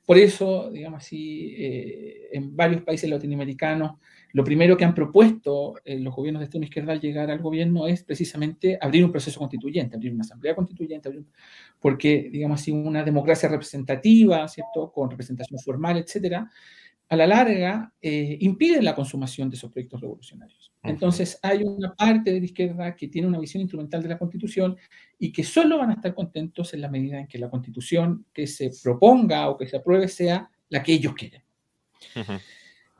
Por 0.05 0.17
eso, 0.17 0.69
digamos 0.69 1.03
así, 1.03 1.55
eh, 1.57 2.29
en 2.33 2.55
varios 2.55 2.81
países 2.81 3.09
latinoamericanos 3.09 3.93
lo 4.33 4.43
primero 4.43 4.75
que 4.75 4.83
han 4.83 4.95
propuesto 4.95 5.75
eh, 5.85 5.99
los 5.99 6.13
gobiernos 6.13 6.39
de 6.39 6.45
extrema 6.45 6.65
izquierda 6.65 6.91
al 6.91 6.99
llegar 6.99 7.29
al 7.29 7.39
gobierno 7.39 7.87
es 7.87 8.03
precisamente 8.03 8.79
abrir 8.81 9.05
un 9.05 9.11
proceso 9.11 9.39
constituyente, 9.39 9.95
abrir 9.95 10.11
una 10.11 10.23
asamblea 10.23 10.55
constituyente, 10.55 11.11
porque, 11.79 12.29
digamos 12.31 12.59
así, 12.59 12.71
una 12.71 13.03
democracia 13.03 13.47
representativa, 13.47 14.47
¿cierto?, 14.47 14.91
con 14.91 15.11
representación 15.11 15.59
formal, 15.59 15.97
etcétera, 15.97 16.49
a 17.09 17.15
la 17.15 17.27
larga 17.27 17.93
eh, 18.01 18.37
impide 18.41 18.81
la 18.81 18.95
consumación 18.95 19.49
de 19.49 19.55
esos 19.55 19.71
proyectos 19.71 20.01
revolucionarios. 20.01 20.71
Entonces, 20.81 21.39
hay 21.41 21.63
una 21.63 21.93
parte 21.93 22.33
de 22.33 22.39
la 22.39 22.45
izquierda 22.45 22.95
que 22.95 23.07
tiene 23.07 23.27
una 23.27 23.39
visión 23.39 23.61
instrumental 23.61 24.01
de 24.03 24.09
la 24.09 24.17
Constitución 24.17 24.75
y 25.17 25.31
que 25.31 25.43
solo 25.43 25.77
van 25.77 25.91
a 25.91 25.93
estar 25.93 26.13
contentos 26.13 26.73
en 26.73 26.81
la 26.81 26.89
medida 26.89 27.19
en 27.19 27.27
que 27.27 27.37
la 27.37 27.49
Constitución 27.49 28.25
que 28.33 28.47
se 28.47 28.71
proponga 28.81 29.49
o 29.49 29.57
que 29.57 29.67
se 29.67 29.77
apruebe 29.77 30.07
sea 30.07 30.49
la 30.69 30.83
que 30.83 30.93
ellos 30.93 31.13
quieren. 31.13 31.41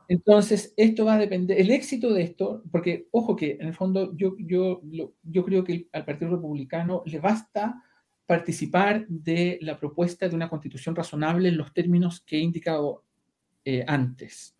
Entonces, 0.08 0.74
esto 0.78 1.06
va 1.06 1.16
a 1.16 1.18
depender, 1.18 1.60
el 1.60 1.72
éxito 1.72 2.14
de 2.14 2.24
esto, 2.24 2.64
porque 2.72 3.08
ojo 3.12 3.36
que 3.36 3.58
en 3.60 3.68
el 3.68 3.74
fondo 3.74 4.16
yo, 4.16 4.36
yo, 4.38 4.82
yo 5.24 5.45
creo 5.45 5.64
que 5.64 5.88
al 5.91 6.06
Partido 6.06 6.32
Republicano 6.32 7.04
le 7.06 7.20
basta 7.20 7.82
participar 8.26 9.06
de 9.08 9.58
la 9.62 9.78
propuesta 9.78 10.30
de 10.30 10.36
una 10.36 10.49
constitución 10.49 10.95
razonable 10.95 11.49
en 11.49 11.58
los 11.58 11.74
términos 11.74 12.22
que 12.22 12.38
he 12.38 12.41
indicado 12.41 13.04
eh, 13.66 13.84
antes. 13.88 14.55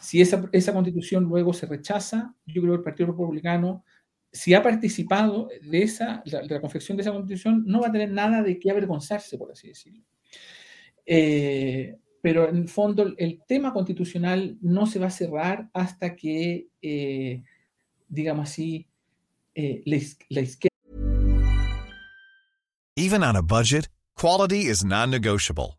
Si 0.00 0.20
esa, 0.20 0.48
esa 0.52 0.72
constitución 0.72 1.24
luego 1.24 1.52
se 1.52 1.66
rechaza, 1.66 2.34
yo 2.46 2.62
creo 2.62 2.74
que 2.74 2.78
el 2.78 2.84
Partido 2.84 3.08
Republicano, 3.08 3.84
si 4.32 4.54
ha 4.54 4.62
participado 4.62 5.48
de, 5.62 5.82
esa, 5.82 6.22
de 6.24 6.46
la 6.48 6.60
confección 6.60 6.96
de 6.96 7.02
esa 7.02 7.12
constitución, 7.12 7.64
no 7.66 7.80
va 7.80 7.88
a 7.88 7.92
tener 7.92 8.10
nada 8.10 8.42
de 8.42 8.58
qué 8.58 8.70
avergonzarse, 8.70 9.38
por 9.38 9.50
así 9.50 9.68
decirlo. 9.68 10.02
Eh, 11.06 11.96
pero 12.20 12.48
en 12.48 12.56
el 12.56 12.68
fondo 12.68 13.14
el 13.16 13.42
tema 13.46 13.72
constitucional 13.72 14.58
no 14.60 14.86
se 14.86 14.98
va 14.98 15.06
a 15.06 15.10
cerrar 15.10 15.70
hasta 15.72 16.16
que, 16.16 16.68
eh, 16.82 17.42
digamos 18.08 18.50
así, 18.50 18.88
eh, 19.54 19.82
la, 19.86 19.98
la 20.30 20.40
izquierda. 20.40 20.76
Even 22.96 23.22
on 23.22 23.36
a 23.36 23.42
budget, 23.42 23.88
quality 24.16 24.66
is 24.66 24.84
non-negotiable. 24.84 25.78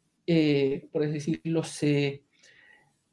eh, 0.27 0.87
por 0.91 1.03
así 1.03 1.13
decirlo, 1.13 1.63
se 1.63 2.23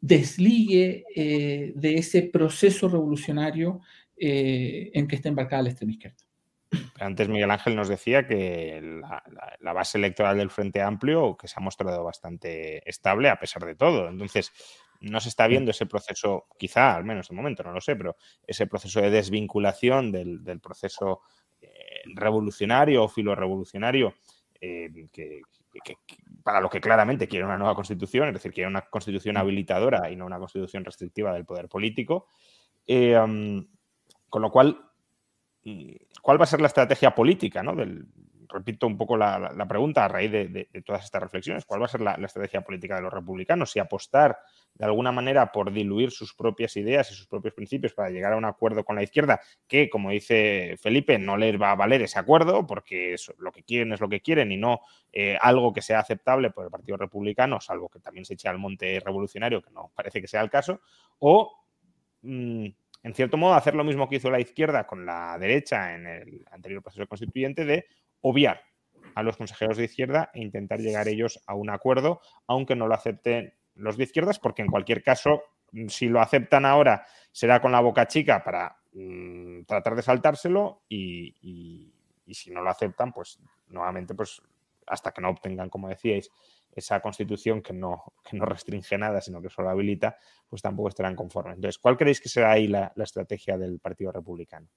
desligue 0.00 1.04
eh, 1.14 1.72
de 1.74 1.94
ese 1.96 2.22
proceso 2.22 2.88
revolucionario 2.88 3.80
eh, 4.16 4.90
en 4.94 5.08
que 5.08 5.16
está 5.16 5.28
embarcada 5.28 5.62
la 5.62 5.70
extrema 5.70 5.92
izquierda. 5.92 6.16
Antes 7.00 7.28
Miguel 7.28 7.50
Ángel 7.50 7.76
nos 7.76 7.88
decía 7.88 8.26
que 8.26 8.80
la, 8.82 9.22
la, 9.60 9.72
base 9.72 9.96
electoral 9.96 10.36
del 10.36 10.50
Frente 10.50 10.82
Amplio 10.82 11.34
que 11.36 11.48
se 11.48 11.54
ha 11.56 11.62
mostrado 11.62 12.04
bastante 12.04 12.88
estable 12.88 13.30
a 13.30 13.40
pesar 13.40 13.64
de 13.64 13.74
todo. 13.74 14.06
Entonces, 14.06 14.52
no 15.00 15.20
se 15.20 15.28
está 15.28 15.46
viendo 15.46 15.70
ese 15.70 15.86
proceso, 15.86 16.46
quizá 16.58 16.94
al 16.94 17.04
menos 17.04 17.28
de 17.28 17.36
momento, 17.36 17.62
no 17.62 17.72
lo 17.72 17.80
sé, 17.80 17.96
pero 17.96 18.16
ese 18.46 18.66
proceso 18.66 19.00
de 19.00 19.10
desvinculación 19.10 20.10
del, 20.10 20.42
del 20.42 20.60
proceso 20.60 21.22
eh, 21.60 22.02
revolucionario 22.14 23.04
o 23.04 23.08
filorevolucionario 23.08 24.14
eh, 24.60 24.90
que, 25.12 25.40
que, 25.84 25.94
que, 26.06 26.16
para 26.48 26.62
lo 26.62 26.70
que 26.70 26.80
claramente 26.80 27.28
quiere 27.28 27.44
una 27.44 27.58
nueva 27.58 27.74
constitución, 27.74 28.28
es 28.28 28.32
decir, 28.32 28.54
quiere 28.54 28.68
una 28.68 28.80
constitución 28.80 29.36
habilitadora 29.36 30.10
y 30.10 30.16
no 30.16 30.24
una 30.24 30.38
constitución 30.38 30.82
restrictiva 30.82 31.30
del 31.34 31.44
poder 31.44 31.68
político. 31.68 32.28
Eh, 32.86 33.18
um, 33.18 33.68
con 34.30 34.40
lo 34.40 34.50
cual, 34.50 34.80
mm, 35.62 35.92
¿cuál 36.22 36.40
va 36.40 36.44
a 36.44 36.46
ser 36.46 36.62
la 36.62 36.68
estrategia 36.68 37.14
política? 37.14 37.62
¿no? 37.62 37.74
Del, 37.74 38.06
repito 38.48 38.86
un 38.86 38.96
poco 38.96 39.14
la, 39.14 39.38
la, 39.38 39.52
la 39.52 39.68
pregunta 39.68 40.06
a 40.06 40.08
raíz 40.08 40.32
de, 40.32 40.48
de, 40.48 40.70
de, 40.72 40.80
todas 40.80 41.04
estas 41.04 41.22
reflexiones. 41.22 41.66
¿Cuál 41.66 41.82
va 41.82 41.84
a 41.84 41.90
ser 41.90 42.00
la, 42.00 42.16
la, 42.16 42.26
estrategia 42.26 42.62
política 42.62 42.96
de 42.96 43.02
los 43.02 43.12
republicanos? 43.12 43.70
Si 43.70 43.78
apostar 43.78 44.38
de 44.78 44.84
alguna 44.84 45.12
manera 45.12 45.50
por 45.50 45.72
diluir 45.72 46.10
sus 46.10 46.34
propias 46.34 46.76
ideas 46.76 47.10
y 47.10 47.14
sus 47.14 47.26
propios 47.26 47.54
principios 47.54 47.92
para 47.92 48.10
llegar 48.10 48.32
a 48.32 48.36
un 48.36 48.44
acuerdo 48.44 48.84
con 48.84 48.96
la 48.96 49.02
izquierda, 49.02 49.40
que, 49.66 49.90
como 49.90 50.10
dice 50.10 50.76
Felipe, 50.80 51.18
no 51.18 51.36
les 51.36 51.60
va 51.60 51.72
a 51.72 51.76
valer 51.76 52.02
ese 52.02 52.18
acuerdo 52.18 52.66
porque 52.66 53.16
lo 53.38 53.52
que 53.52 53.62
quieren 53.62 53.92
es 53.92 54.00
lo 54.00 54.08
que 54.08 54.20
quieren 54.20 54.52
y 54.52 54.56
no 54.56 54.80
eh, 55.12 55.36
algo 55.40 55.72
que 55.72 55.82
sea 55.82 56.00
aceptable 56.00 56.50
por 56.50 56.64
el 56.64 56.70
Partido 56.70 56.96
Republicano, 56.96 57.60
salvo 57.60 57.88
que 57.88 57.98
también 57.98 58.24
se 58.24 58.34
eche 58.34 58.48
al 58.48 58.58
monte 58.58 59.00
revolucionario, 59.04 59.60
que 59.62 59.70
no 59.70 59.90
parece 59.94 60.20
que 60.20 60.28
sea 60.28 60.40
el 60.40 60.50
caso, 60.50 60.80
o... 61.18 61.64
Mmm, 62.22 62.66
en 63.04 63.14
cierto 63.14 63.36
modo, 63.36 63.54
hacer 63.54 63.74
lo 63.74 63.84
mismo 63.84 64.08
que 64.08 64.16
hizo 64.16 64.30
la 64.30 64.40
izquierda 64.40 64.86
con 64.86 65.06
la 65.06 65.38
derecha 65.38 65.94
en 65.94 66.06
el 66.06 66.44
anterior 66.50 66.82
proceso 66.82 67.06
constituyente 67.06 67.64
de 67.64 67.86
obviar 68.20 68.60
a 69.14 69.22
los 69.22 69.36
consejeros 69.36 69.76
de 69.76 69.84
izquierda 69.84 70.30
e 70.34 70.40
intentar 70.40 70.80
llegar 70.80 71.08
ellos 71.08 71.40
a 71.46 71.54
un 71.54 71.70
acuerdo, 71.70 72.20
aunque 72.46 72.76
no 72.76 72.86
lo 72.86 72.94
acepten 72.94 73.54
los 73.78 73.96
de 73.96 74.04
izquierdas, 74.04 74.38
porque 74.38 74.62
en 74.62 74.68
cualquier 74.68 75.02
caso, 75.02 75.42
si 75.88 76.06
lo 76.06 76.20
aceptan 76.20 76.64
ahora, 76.64 77.06
será 77.32 77.60
con 77.60 77.72
la 77.72 77.80
boca 77.80 78.06
chica 78.06 78.42
para 78.42 78.76
mmm, 78.92 79.62
tratar 79.62 79.94
de 79.94 80.02
saltárselo 80.02 80.82
y, 80.88 81.34
y, 81.40 81.94
y, 82.26 82.34
si 82.34 82.50
no 82.50 82.62
lo 82.62 82.70
aceptan, 82.70 83.12
pues 83.12 83.38
nuevamente, 83.68 84.14
pues 84.14 84.42
hasta 84.86 85.12
que 85.12 85.20
no 85.20 85.30
obtengan, 85.30 85.68
como 85.68 85.88
decíais, 85.88 86.30
esa 86.72 87.00
constitución 87.00 87.62
que 87.62 87.72
no, 87.72 88.12
que 88.28 88.36
no 88.36 88.44
restringe 88.44 88.96
nada, 88.98 89.20
sino 89.20 89.40
que 89.42 89.50
solo 89.50 89.70
habilita, 89.70 90.16
pues 90.48 90.62
tampoco 90.62 90.88
estarán 90.88 91.16
conformes. 91.16 91.56
Entonces, 91.56 91.78
¿cuál 91.78 91.96
creéis 91.96 92.20
que 92.20 92.28
será 92.28 92.52
ahí 92.52 92.68
la, 92.68 92.92
la 92.94 93.04
estrategia 93.04 93.58
del 93.58 93.80
Partido 93.80 94.12
Republicano? 94.12 94.68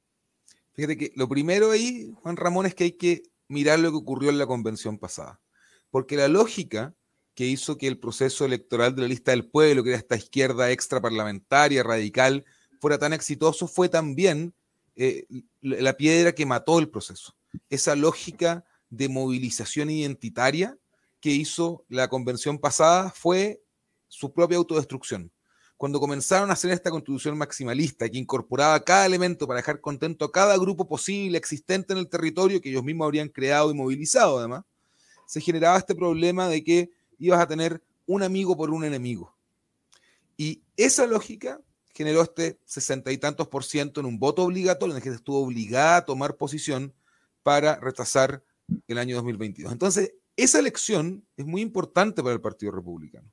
Fíjate 0.74 0.97
que 0.97 1.12
lo 1.16 1.28
primero 1.28 1.72
ahí, 1.72 2.12
Juan 2.22 2.38
Ramón, 2.38 2.66
es 2.66 2.76
que 2.76 2.86
hay 2.86 2.91
que 2.93 3.24
mirar 3.47 3.80
lo 3.80 3.91
que 3.91 3.97
ocurrió 3.97 4.30
en 4.30 4.38
la 4.38 4.47
convención 4.47 4.97
pasada. 4.97 5.41
Porque 5.89 6.16
la 6.16 6.30
lógica 6.30 6.95
que 7.36 7.46
hizo 7.46 7.78
que 7.78 7.88
el 7.88 7.98
proceso 7.98 8.46
electoral 8.46 8.96
de 8.96 9.04
la 9.04 9.08
lista 9.08 9.32
del 9.32 9.46
pueblo, 9.46 9.84
que 9.84 9.90
era 9.90 10.00
esta 10.00 10.16
izquierda 10.16 10.72
extraparlamentaria, 10.72 11.84
radical, 11.84 12.46
fuera 12.80 12.98
tan 12.98 13.14
exitoso, 13.14 13.68
fue 13.68 13.90
también 13.90 14.54
eh, 14.96 15.26
la 15.62 15.96
piedra 15.96 16.34
que 16.34 16.46
mató 16.46 16.80
el 16.80 16.90
proceso. 16.90 17.36
Esa 17.70 17.96
lógica 17.96 18.66
de 18.90 19.08
movilización 19.08 19.90
identitaria 19.90 20.78
que 21.20 21.30
hizo 21.30 21.86
la 21.88 22.10
convención 22.10 22.60
pasada 22.60 23.12
fue 23.12 23.64
su 24.08 24.34
propia 24.34 24.58
autodestrucción. 24.58 25.32
Cuando 25.78 26.00
comenzaron 26.00 26.50
a 26.50 26.54
hacer 26.54 26.72
esta 26.72 26.92
constitución 26.92 27.38
maximalista 27.38 28.08
que 28.10 28.18
incorporaba 28.18 28.80
cada 28.84 29.06
elemento 29.06 29.48
para 29.48 29.58
dejar 29.58 29.82
contento 29.82 30.26
a 30.26 30.32
cada 30.32 30.58
grupo 30.58 30.88
posible 30.88 31.38
existente 31.38 31.94
en 31.94 32.00
el 32.00 32.10
territorio 32.10 32.62
que 32.62 32.70
ellos 32.70 32.84
mismos 32.84 33.06
habrían 33.06 33.30
creado 33.30 33.72
y 33.72 33.74
movilizado 33.74 34.40
además, 34.40 34.64
se 35.26 35.42
generaba 35.42 35.78
este 35.78 35.96
problema 35.96 36.50
de 36.50 36.64
que 36.64 36.92
ibas 37.22 37.39
a 37.39 37.47
tener 37.47 37.84
un 38.05 38.24
amigo 38.24 38.57
por 38.57 38.72
un 38.72 38.84
enemigo. 38.84 39.36
Y 40.38 40.63
esa 40.76 41.05
lógica 41.05 41.61
generó 41.93 42.22
este 42.22 42.59
sesenta 42.65 43.11
y 43.11 43.17
tantos 43.17 43.47
por 43.47 43.63
ciento 43.63 43.99
en 43.99 44.07
un 44.07 44.17
voto 44.17 44.43
obligatorio, 44.43 44.93
en 44.93 44.97
el 44.97 45.03
que 45.03 45.15
estuvo 45.15 45.43
obligada 45.43 45.97
a 45.97 46.05
tomar 46.05 46.36
posición 46.36 46.93
para 47.43 47.76
rechazar 47.80 48.43
el 48.88 48.97
año 48.97 49.15
2022. 49.17 49.72
Entonces, 49.72 50.13
esa 50.36 50.59
elección 50.59 51.26
es 51.38 51.45
muy 51.45 51.61
importante 51.61 52.24
para 52.24 52.34
el 52.34 52.41
Partido 52.41 52.72
Republicano. 52.72 53.32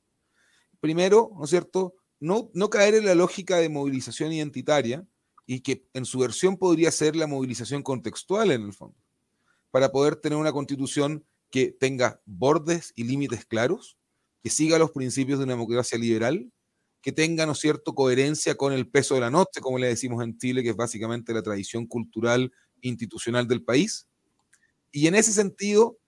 Primero, 0.80 1.30
¿no 1.36 1.44
es 1.44 1.50
cierto? 1.50 1.94
No, 2.20 2.50
no 2.52 2.68
caer 2.68 2.94
en 2.94 3.06
la 3.06 3.14
lógica 3.14 3.56
de 3.56 3.68
movilización 3.68 4.32
identitaria 4.32 5.06
y 5.46 5.60
que 5.60 5.86
en 5.94 6.04
su 6.04 6.18
versión 6.18 6.56
podría 6.56 6.90
ser 6.90 7.16
la 7.16 7.26
movilización 7.26 7.82
contextual 7.82 8.50
en 8.50 8.62
el 8.62 8.72
fondo, 8.72 8.98
para 9.70 9.90
poder 9.90 10.16
tener 10.16 10.36
una 10.36 10.52
constitución 10.52 11.24
que 11.50 11.72
tenga 11.72 12.20
bordes 12.26 12.92
y 12.96 13.04
límites 13.04 13.44
claros, 13.46 13.96
que 14.42 14.50
siga 14.50 14.78
los 14.78 14.92
principios 14.92 15.38
de 15.38 15.44
una 15.44 15.54
democracia 15.54 15.98
liberal, 15.98 16.52
que 17.02 17.12
tenga, 17.12 17.46
¿no 17.46 17.54
cierto?, 17.54 17.94
coherencia 17.94 18.56
con 18.56 18.72
el 18.72 18.88
peso 18.88 19.14
de 19.14 19.20
la 19.22 19.30
noche, 19.30 19.60
como 19.60 19.78
le 19.78 19.88
decimos 19.88 20.22
en 20.24 20.36
Chile, 20.38 20.62
que 20.62 20.70
es 20.70 20.76
básicamente 20.76 21.32
la 21.32 21.42
tradición 21.42 21.86
cultural 21.86 22.52
institucional 22.82 23.48
del 23.48 23.62
país. 23.64 24.06
Y 24.92 25.06
en 25.06 25.14
ese 25.14 25.32
sentido, 25.32 25.98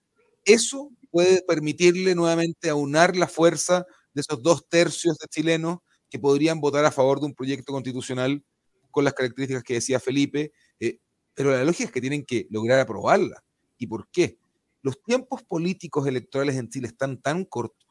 eso 0.45 0.91
puede 1.11 1.41
permitirle 1.47 2.15
nuevamente 2.15 2.69
aunar 2.69 3.15
la 3.17 3.27
fuerza 3.27 3.85
de 4.13 4.21
esos 4.21 4.41
dos 4.43 4.67
tercios 4.69 5.17
de 5.17 5.27
chilenos 5.29 5.79
que 6.09 6.19
podrían 6.19 6.59
votar 6.61 6.85
a 6.85 6.91
favor 6.91 7.19
de 7.19 7.27
un 7.27 7.35
proyecto 7.35 7.73
constitucional 7.73 8.43
con 8.91 9.03
las 9.05 9.13
características 9.13 9.63
que 9.63 9.75
decía 9.75 9.99
Felipe, 9.99 10.51
eh, 10.79 10.99
pero 11.33 11.51
la 11.51 11.63
lógica 11.63 11.85
es 11.85 11.91
que 11.91 12.01
tienen 12.01 12.25
que 12.25 12.47
lograr 12.51 12.79
aprobarla. 12.79 13.43
¿Y 13.77 13.87
por 13.87 14.09
qué? 14.11 14.37
Los 14.81 15.01
tiempos 15.03 15.43
políticos 15.43 16.07
electorales 16.07 16.55
en 16.55 16.69
Chile 16.69 16.87
están 16.87 17.21
tan 17.21 17.45
cortos. 17.45 17.87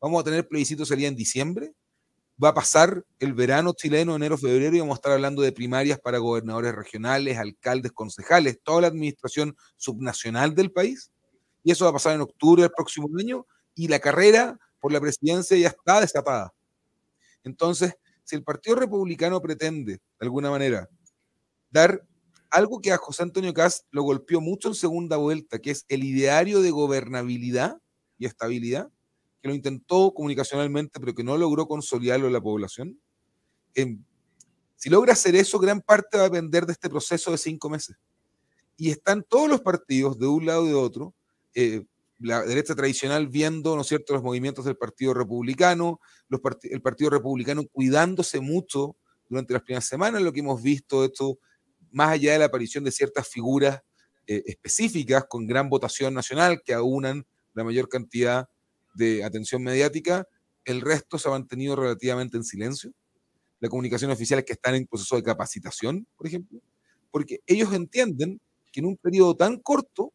Vamos 0.00 0.20
a 0.20 0.24
tener 0.24 0.48
plebiscitos 0.48 0.90
el 0.90 0.98
día 0.98 1.08
en 1.08 1.16
diciembre, 1.16 1.74
va 2.42 2.50
a 2.50 2.54
pasar 2.54 3.04
el 3.18 3.34
verano 3.34 3.74
chileno, 3.74 4.16
enero, 4.16 4.38
febrero, 4.38 4.74
y 4.74 4.80
vamos 4.80 4.94
a 4.94 4.98
estar 5.00 5.12
hablando 5.12 5.42
de 5.42 5.52
primarias 5.52 5.98
para 6.00 6.18
gobernadores 6.18 6.74
regionales, 6.74 7.36
alcaldes, 7.36 7.92
concejales, 7.92 8.60
toda 8.62 8.82
la 8.82 8.86
administración 8.86 9.56
subnacional 9.76 10.54
del 10.54 10.72
país. 10.72 11.10
Y 11.62 11.72
eso 11.72 11.84
va 11.84 11.90
a 11.90 11.94
pasar 11.94 12.14
en 12.14 12.22
octubre 12.22 12.62
del 12.62 12.70
próximo 12.70 13.08
año 13.18 13.46
y 13.74 13.88
la 13.88 13.98
carrera 13.98 14.58
por 14.78 14.92
la 14.92 15.00
presidencia 15.00 15.56
ya 15.56 15.68
está 15.68 16.00
desatada. 16.00 16.54
Entonces, 17.44 17.94
si 18.24 18.36
el 18.36 18.42
Partido 18.42 18.76
Republicano 18.76 19.40
pretende, 19.40 19.94
de 19.94 20.00
alguna 20.20 20.50
manera, 20.50 20.88
dar 21.70 22.06
algo 22.50 22.80
que 22.80 22.92
a 22.92 22.96
José 22.96 23.22
Antonio 23.22 23.54
Cast 23.54 23.86
lo 23.90 24.02
golpeó 24.02 24.40
mucho 24.40 24.68
en 24.68 24.74
segunda 24.74 25.16
vuelta, 25.16 25.58
que 25.58 25.70
es 25.70 25.84
el 25.88 26.04
ideario 26.04 26.60
de 26.60 26.70
gobernabilidad 26.70 27.78
y 28.18 28.26
estabilidad, 28.26 28.90
que 29.40 29.48
lo 29.48 29.54
intentó 29.54 30.12
comunicacionalmente, 30.12 31.00
pero 31.00 31.14
que 31.14 31.24
no 31.24 31.36
logró 31.38 31.66
consolidarlo 31.66 32.26
en 32.26 32.32
la 32.32 32.40
población. 32.40 33.00
Em, 33.74 34.04
si 34.76 34.90
logra 34.90 35.12
hacer 35.12 35.34
eso, 35.36 35.58
gran 35.58 35.80
parte 35.80 36.16
va 36.16 36.24
a 36.24 36.28
depender 36.28 36.66
de 36.66 36.72
este 36.72 36.90
proceso 36.90 37.30
de 37.30 37.38
cinco 37.38 37.70
meses. 37.70 37.96
Y 38.76 38.90
están 38.90 39.22
todos 39.22 39.48
los 39.48 39.60
partidos, 39.60 40.18
de 40.18 40.26
un 40.26 40.46
lado 40.46 40.64
y 40.64 40.68
de 40.68 40.74
otro, 40.74 41.14
eh, 41.54 41.84
la 42.18 42.42
derecha 42.42 42.74
tradicional 42.74 43.28
viendo, 43.28 43.76
¿no 43.76 43.84
cierto?, 43.84 44.12
los 44.12 44.22
movimientos 44.22 44.64
del 44.64 44.76
Partido 44.76 45.14
Republicano, 45.14 46.00
el 46.62 46.82
Partido 46.82 47.10
Republicano 47.10 47.64
cuidándose 47.72 48.40
mucho 48.40 48.96
durante 49.28 49.54
las 49.54 49.62
primeras 49.62 49.86
semanas, 49.86 50.20
lo 50.20 50.32
que 50.32 50.40
hemos 50.40 50.62
visto 50.62 51.04
esto, 51.04 51.38
más 51.92 52.10
allá 52.10 52.32
de 52.32 52.38
la 52.38 52.46
aparición 52.46 52.84
de 52.84 52.92
ciertas 52.92 53.28
figuras 53.28 53.80
eh, 54.26 54.42
específicas 54.46 55.24
con 55.28 55.46
gran 55.46 55.68
votación 55.68 56.14
nacional 56.14 56.62
que 56.64 56.74
aunan 56.74 57.26
la 57.54 57.64
mayor 57.64 57.88
cantidad 57.88 58.48
de 58.94 59.24
atención 59.24 59.62
mediática, 59.62 60.26
el 60.64 60.80
resto 60.80 61.18
se 61.18 61.28
ha 61.28 61.32
mantenido 61.32 61.76
relativamente 61.76 62.36
en 62.36 62.44
silencio. 62.44 62.92
La 63.60 63.68
comunicación 63.68 64.10
oficial 64.10 64.38
es 64.40 64.44
que 64.44 64.52
están 64.52 64.74
en 64.74 64.86
proceso 64.86 65.16
de 65.16 65.22
capacitación, 65.22 66.06
por 66.16 66.26
ejemplo, 66.26 66.60
porque 67.10 67.40
ellos 67.46 67.72
entienden 67.72 68.40
que 68.72 68.80
en 68.80 68.86
un 68.86 68.96
periodo 68.96 69.36
tan 69.36 69.58
corto 69.58 70.12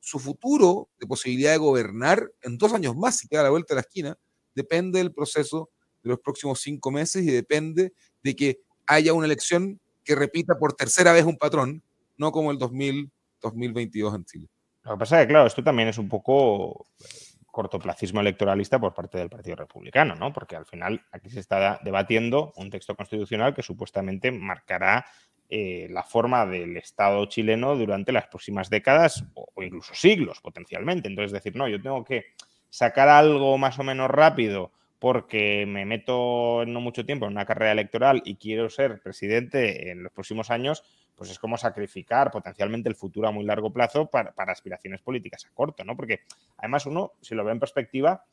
su 0.00 0.18
futuro 0.18 0.88
de 0.98 1.06
posibilidad 1.06 1.52
de 1.52 1.58
gobernar 1.58 2.30
en 2.42 2.58
dos 2.58 2.72
años 2.72 2.96
más, 2.96 3.18
si 3.18 3.28
queda 3.28 3.44
la 3.44 3.50
vuelta 3.50 3.74
a 3.74 3.76
la 3.76 3.82
esquina, 3.82 4.18
depende 4.54 4.98
del 4.98 5.12
proceso 5.12 5.70
de 6.02 6.10
los 6.10 6.18
próximos 6.18 6.60
cinco 6.60 6.90
meses 6.90 7.22
y 7.22 7.30
depende 7.30 7.92
de 8.22 8.36
que 8.36 8.60
haya 8.86 9.12
una 9.12 9.26
elección 9.26 9.80
que 10.04 10.14
repita 10.14 10.58
por 10.58 10.74
tercera 10.74 11.12
vez 11.12 11.24
un 11.24 11.36
patrón, 11.36 11.82
no 12.16 12.32
como 12.32 12.50
el 12.50 12.58
2000, 12.58 13.10
2022 13.40 14.14
en 14.14 14.24
Chile. 14.24 14.48
Lo 14.84 14.92
que 14.92 14.98
pasa 14.98 15.20
es 15.20 15.26
que, 15.26 15.32
claro, 15.32 15.46
esto 15.46 15.62
también 15.62 15.88
es 15.88 15.98
un 15.98 16.08
poco 16.08 16.86
eh, 17.00 17.04
cortoplacismo 17.46 18.20
electoralista 18.20 18.80
por 18.80 18.94
parte 18.94 19.18
del 19.18 19.28
Partido 19.28 19.56
Republicano, 19.56 20.14
¿no? 20.16 20.32
Porque 20.32 20.56
al 20.56 20.66
final 20.66 21.04
aquí 21.12 21.30
se 21.30 21.40
está 21.40 21.78
debatiendo 21.84 22.52
un 22.56 22.70
texto 22.70 22.96
constitucional 22.96 23.54
que 23.54 23.62
supuestamente 23.62 24.32
marcará 24.32 25.06
eh, 25.48 25.86
la 25.90 26.02
forma 26.02 26.46
del 26.46 26.78
Estado 26.78 27.26
chileno 27.26 27.76
durante 27.76 28.10
las 28.10 28.26
próximas 28.26 28.70
décadas 28.70 29.22
o, 29.34 29.62
incluso 29.62 29.94
siglos 29.94 30.40
potencialmente. 30.40 31.08
Entonces, 31.08 31.30
decir, 31.30 31.54
no, 31.54 31.68
yo 31.68 31.80
tengo 31.80 32.02
que 32.04 32.24
sacar 32.70 33.10
algo 33.10 33.58
más 33.58 33.78
o 33.78 33.84
menos 33.84 34.10
rápido 34.10 34.72
porque 35.02 35.66
me 35.66 35.84
meto 35.84 36.62
en 36.62 36.72
no 36.72 36.80
mucho 36.80 37.04
tiempo 37.04 37.26
en 37.26 37.32
una 37.32 37.44
carrera 37.44 37.72
electoral 37.72 38.22
y 38.24 38.36
quiero 38.36 38.70
ser 38.70 39.00
presidente 39.00 39.90
en 39.90 40.04
los 40.04 40.12
próximos 40.12 40.48
años, 40.48 40.84
pues 41.16 41.28
es 41.28 41.40
como 41.40 41.58
sacrificar 41.58 42.30
potencialmente 42.30 42.88
el 42.88 42.94
futuro 42.94 43.26
a 43.26 43.32
muy 43.32 43.42
largo 43.42 43.72
plazo 43.72 44.06
para, 44.06 44.32
aspiraciones 44.36 45.00
políticas 45.00 45.44
a 45.44 45.52
corto, 45.54 45.82
¿no? 45.82 45.96
Porque 45.96 46.20
además 46.56 46.86
uno, 46.86 47.14
si 47.20 47.34
lo 47.34 47.44
ve 47.44 47.50
en 47.50 47.58
perspectiva, 47.58 48.24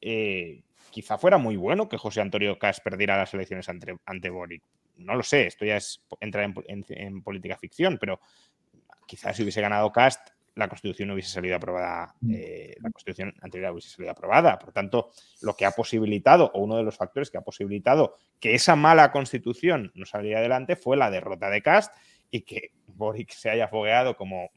eh, 0.00 0.62
quizá 0.92 1.18
fuera 1.18 1.38
muy 1.38 1.56
bueno 1.56 1.88
que 1.88 1.98
José 1.98 2.20
Antonio 2.20 2.56
Cas 2.56 2.80
perdiera 2.80 3.16
las 3.16 3.34
elecciones 3.34 3.68
ante, 3.68 3.96
ante 4.06 4.30
Boric, 4.30 4.62
no 4.98 5.16
lo 5.16 5.24
sé, 5.24 5.48
esto 5.48 5.64
ya 5.64 5.76
es 5.76 6.04
entrar 6.20 6.54
en, 6.68 7.22
política 7.24 7.58
ficción, 7.58 7.98
pero 7.98 8.20
quizás 9.08 9.34
si 9.34 9.42
hubiese 9.42 9.60
ganado 9.60 9.90
Cast, 9.90 10.28
la 10.54 10.68
Constitución 10.68 11.08
no 11.08 11.14
hubiese 11.14 11.30
salido 11.30 11.56
aprobada, 11.56 12.14
mm. 12.20 12.32
eh, 12.34 12.76
la 12.80 12.90
Constitución 12.90 13.34
anterior 13.40 13.72
hubiese 13.72 13.88
salido 13.88 14.12
aprobada. 14.12 14.58
Por 14.58 14.72
tanto, 14.72 15.10
lo 15.40 15.54
que 15.56 15.64
ha 15.64 15.70
posibilitado, 15.70 16.50
o 16.54 16.60
uno 16.60 16.76
de 16.76 16.82
los 16.82 16.96
factores 16.96 17.30
que 17.30 17.38
ha 17.38 17.42
posibilitado 17.42 18.16
que 18.40 18.54
esa 18.54 18.76
mala 18.76 19.12
Constitución 19.12 19.92
no 19.94 20.04
saliera 20.04 20.40
adelante 20.40 20.76
fue 20.76 20.96
la 20.96 21.10
derrota 21.10 21.48
de 21.48 21.62
Cast 21.62 21.94
y 22.30 22.42
que 22.42 22.72
Boric 22.86 23.30
se 23.30 23.50
haya 23.50 23.68
fogueado 23.68 24.16
como, 24.16 24.50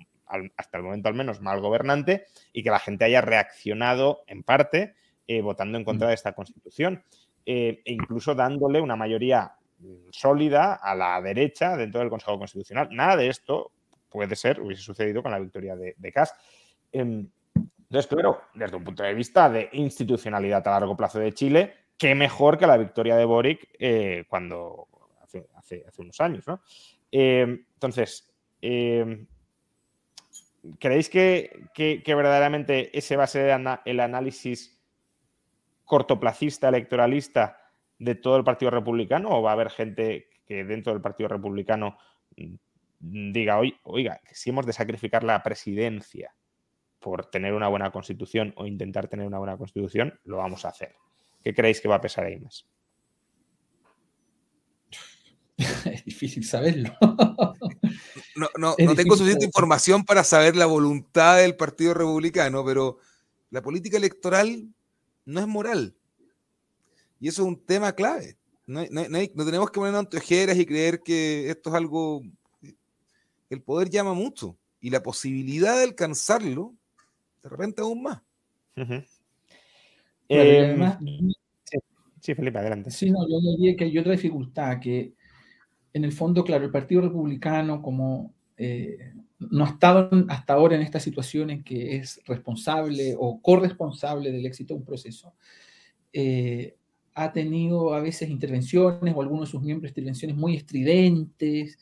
hasta 0.57 0.77
el 0.77 0.83
momento 0.83 1.07
al 1.07 1.15
menos, 1.15 1.41
mal 1.41 1.61
gobernante 1.61 2.25
y 2.51 2.63
que 2.63 2.69
la 2.69 2.79
gente 2.79 3.05
haya 3.05 3.21
reaccionado 3.21 4.23
en 4.27 4.43
parte 4.43 4.95
eh, 5.27 5.41
votando 5.41 5.77
en 5.77 5.85
contra 5.85 6.07
mm. 6.07 6.09
de 6.09 6.13
esta 6.15 6.33
Constitución. 6.33 7.03
Eh, 7.45 7.81
e 7.85 7.93
incluso 7.93 8.33
dándole 8.33 8.81
una 8.81 8.95
mayoría 8.95 9.53
sólida 10.09 10.73
a 10.73 10.95
la 10.95 11.21
derecha 11.21 11.77
dentro 11.77 11.99
del 11.99 12.09
Consejo 12.09 12.39
Constitucional. 12.39 12.89
Nada 12.91 13.15
de 13.17 13.27
esto 13.27 13.71
puede 14.09 14.35
ser, 14.35 14.61
hubiese 14.61 14.83
sucedido 14.83 15.21
con 15.21 15.31
la 15.31 15.39
victoria 15.39 15.75
de, 15.75 15.95
de 15.97 16.11
Kass. 16.11 16.33
Em, 16.91 17.27
entonces, 17.89 18.07
claro, 18.07 18.41
desde 18.53 18.75
un 18.75 18.83
punto 18.83 19.03
de 19.03 19.13
vista 19.13 19.49
de 19.49 19.69
institucionalidad 19.73 20.67
a 20.67 20.71
largo 20.71 20.97
plazo 20.97 21.19
de 21.19 21.33
Chile, 21.33 21.73
qué 21.97 22.15
mejor 22.15 22.57
que 22.57 22.67
la 22.67 22.77
victoria 22.77 23.15
de 23.15 23.25
Boric 23.25 23.69
eh, 23.79 24.25
cuando 24.27 24.87
hace, 25.55 25.85
unos 25.97 26.19
años, 26.21 26.47
¿no? 26.47 26.61
Em, 27.11 27.65
entonces, 27.73 28.33
em, 28.61 29.27
¿creéis 30.79 31.09
que, 31.09 31.69
que, 31.73 32.15
verdaderamente 32.15 32.97
ese 32.97 33.15
va 33.15 33.25
a 33.25 33.27
ser 33.27 33.59
el 33.85 33.99
análisis 33.99 34.81
cortoplacista, 35.83 36.69
electoralista 36.69 37.57
de 37.99 38.15
todo 38.15 38.37
el 38.37 38.43
Partido 38.43 38.71
Republicano 38.71 39.29
o 39.29 39.41
va 39.41 39.51
a 39.51 39.53
haber 39.53 39.69
gente 39.69 40.27
que 40.45 40.63
dentro 40.63 40.93
del 40.93 41.01
Partido 41.01 41.29
Republicano 41.29 41.97
mm, 42.37 42.55
diga, 42.99 43.59
oiga, 43.83 44.21
si 44.31 44.49
hemos 44.49 44.65
de 44.65 44.73
sacrificar 44.73 45.23
la 45.23 45.41
presidencia 45.43 46.33
por 46.99 47.25
tener 47.25 47.53
una 47.53 47.67
buena 47.67 47.91
constitución 47.91 48.53
o 48.57 48.65
intentar 48.65 49.07
tener 49.07 49.27
una 49.27 49.37
buena 49.37 49.57
constitución, 49.57 50.19
lo 50.23 50.37
vamos 50.37 50.65
a 50.65 50.69
hacer. 50.69 50.95
¿Qué 51.43 51.53
creéis 51.53 51.81
que 51.81 51.87
va 51.87 51.95
a 51.95 52.01
pesar 52.01 52.25
ahí 52.25 52.39
más? 52.39 52.65
Es 55.85 56.03
difícil 56.05 56.43
saberlo. 56.43 56.95
No, 58.37 58.49
no, 58.57 58.75
no 58.77 58.95
tengo 58.95 59.15
suficiente 59.15 59.45
información 59.45 60.03
para 60.03 60.21
saber 60.25 60.57
la 60.57 60.65
voluntad 60.65 61.37
del 61.37 61.55
Partido 61.55 61.93
Republicano, 61.93 62.65
pero 62.65 62.97
la 63.49 63.61
política 63.61 63.95
electoral 63.95 64.67
no 65.23 65.39
es 65.39 65.47
moral. 65.47 65.95
Y 67.19 67.29
eso 67.29 67.43
es 67.43 67.47
un 67.47 67.65
tema 67.65 67.93
clave. 67.93 68.37
No, 68.67 68.83
tenemos 68.83 69.71
que 69.71 69.79
poner 69.79 69.95
anteojeras 69.95 70.57
y 70.57 70.65
creer 70.65 71.01
que 71.01 71.49
esto 71.49 71.69
es 71.69 71.75
algo... 71.75 72.21
El 73.49 73.61
poder 73.61 73.89
llama 73.89 74.13
mucho 74.13 74.57
y 74.79 74.89
la 74.89 75.03
posibilidad 75.03 75.77
de 75.77 75.83
alcanzarlo, 75.83 76.75
de 77.43 77.49
repente 77.49 77.81
aún 77.81 78.03
más. 78.03 78.21
Em, 80.27 80.91
sí, 82.19 82.33
Felipe, 82.33 82.57
adelante. 82.57 82.91
Sí, 82.91 83.11
no, 83.11 83.27
yo 83.27 83.39
diría 83.57 83.75
que 83.75 83.85
hay 83.85 83.97
otra 83.97 84.13
dificultad, 84.13 84.79
que 84.79 85.13
en 85.93 86.03
el 86.03 86.11
fondo, 86.11 86.43
claro, 86.43 86.65
el 86.65 86.71
Partido 86.71 87.01
Republicano 87.01 87.81
como 87.81 88.33
eh, 88.57 89.13
no 89.39 89.65
ha 89.65 89.69
estado 89.69 90.09
hasta 90.29 90.53
ahora 90.53 90.75
en 90.75 90.81
esta 90.81 90.99
situación 90.99 91.49
en 91.49 91.63
que 91.63 91.97
es 91.97 92.21
responsable 92.25 93.15
o 93.17 93.41
corresponsable 93.41 94.31
del 94.31 94.45
éxito 94.45 94.73
de 94.73 94.79
un 94.79 94.85
proceso, 94.85 95.33
eh, 96.13 96.75
ha 97.13 97.31
tenido 97.31 97.93
a 97.93 98.01
veces 98.01 98.29
intervenciones 98.29 99.13
o 99.15 99.21
algunos 99.21 99.47
de 99.47 99.51
sus 99.51 99.61
miembros 99.61 99.91
intervenciones 99.91 100.35
muy 100.35 100.55
estridentes, 100.55 101.77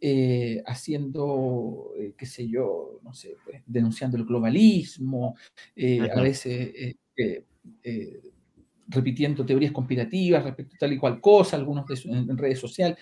eh, 0.00 0.62
haciendo, 0.66 1.92
eh, 1.98 2.14
qué 2.16 2.26
sé 2.26 2.48
yo, 2.48 3.00
no 3.02 3.12
sé, 3.12 3.36
pues, 3.44 3.62
denunciando 3.66 4.16
el 4.16 4.24
globalismo, 4.24 5.36
eh, 5.74 6.00
a 6.14 6.20
veces 6.20 6.96
repitiendo 8.88 9.44
teorías 9.44 9.72
conspirativas 9.72 10.44
respecto 10.44 10.76
a 10.76 10.78
tal 10.78 10.92
y 10.92 10.98
cual 10.98 11.20
cosa, 11.20 11.56
algunos 11.56 11.84
en, 12.06 12.38
redes 12.38 12.58
sociales. 12.58 12.98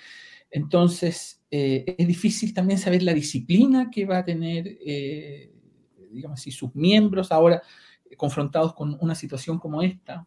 Entonces, 0.51 1.43
es 1.51 2.07
difícil 2.07 2.53
también 2.53 2.79
saber 2.79 3.03
la 3.03 3.15
disciplina 3.15 3.91
que 3.91 4.05
va 4.05 4.19
a 4.19 4.25
tener, 4.25 4.79
digamos 6.11 6.41
así, 6.41 6.51
sus 6.51 6.75
miembros 6.75 7.31
ahora 7.31 7.63
confrontados 8.17 8.75
con 8.75 8.97
una 9.01 9.15
situación 9.15 9.59
como 9.59 9.83
esta, 9.83 10.27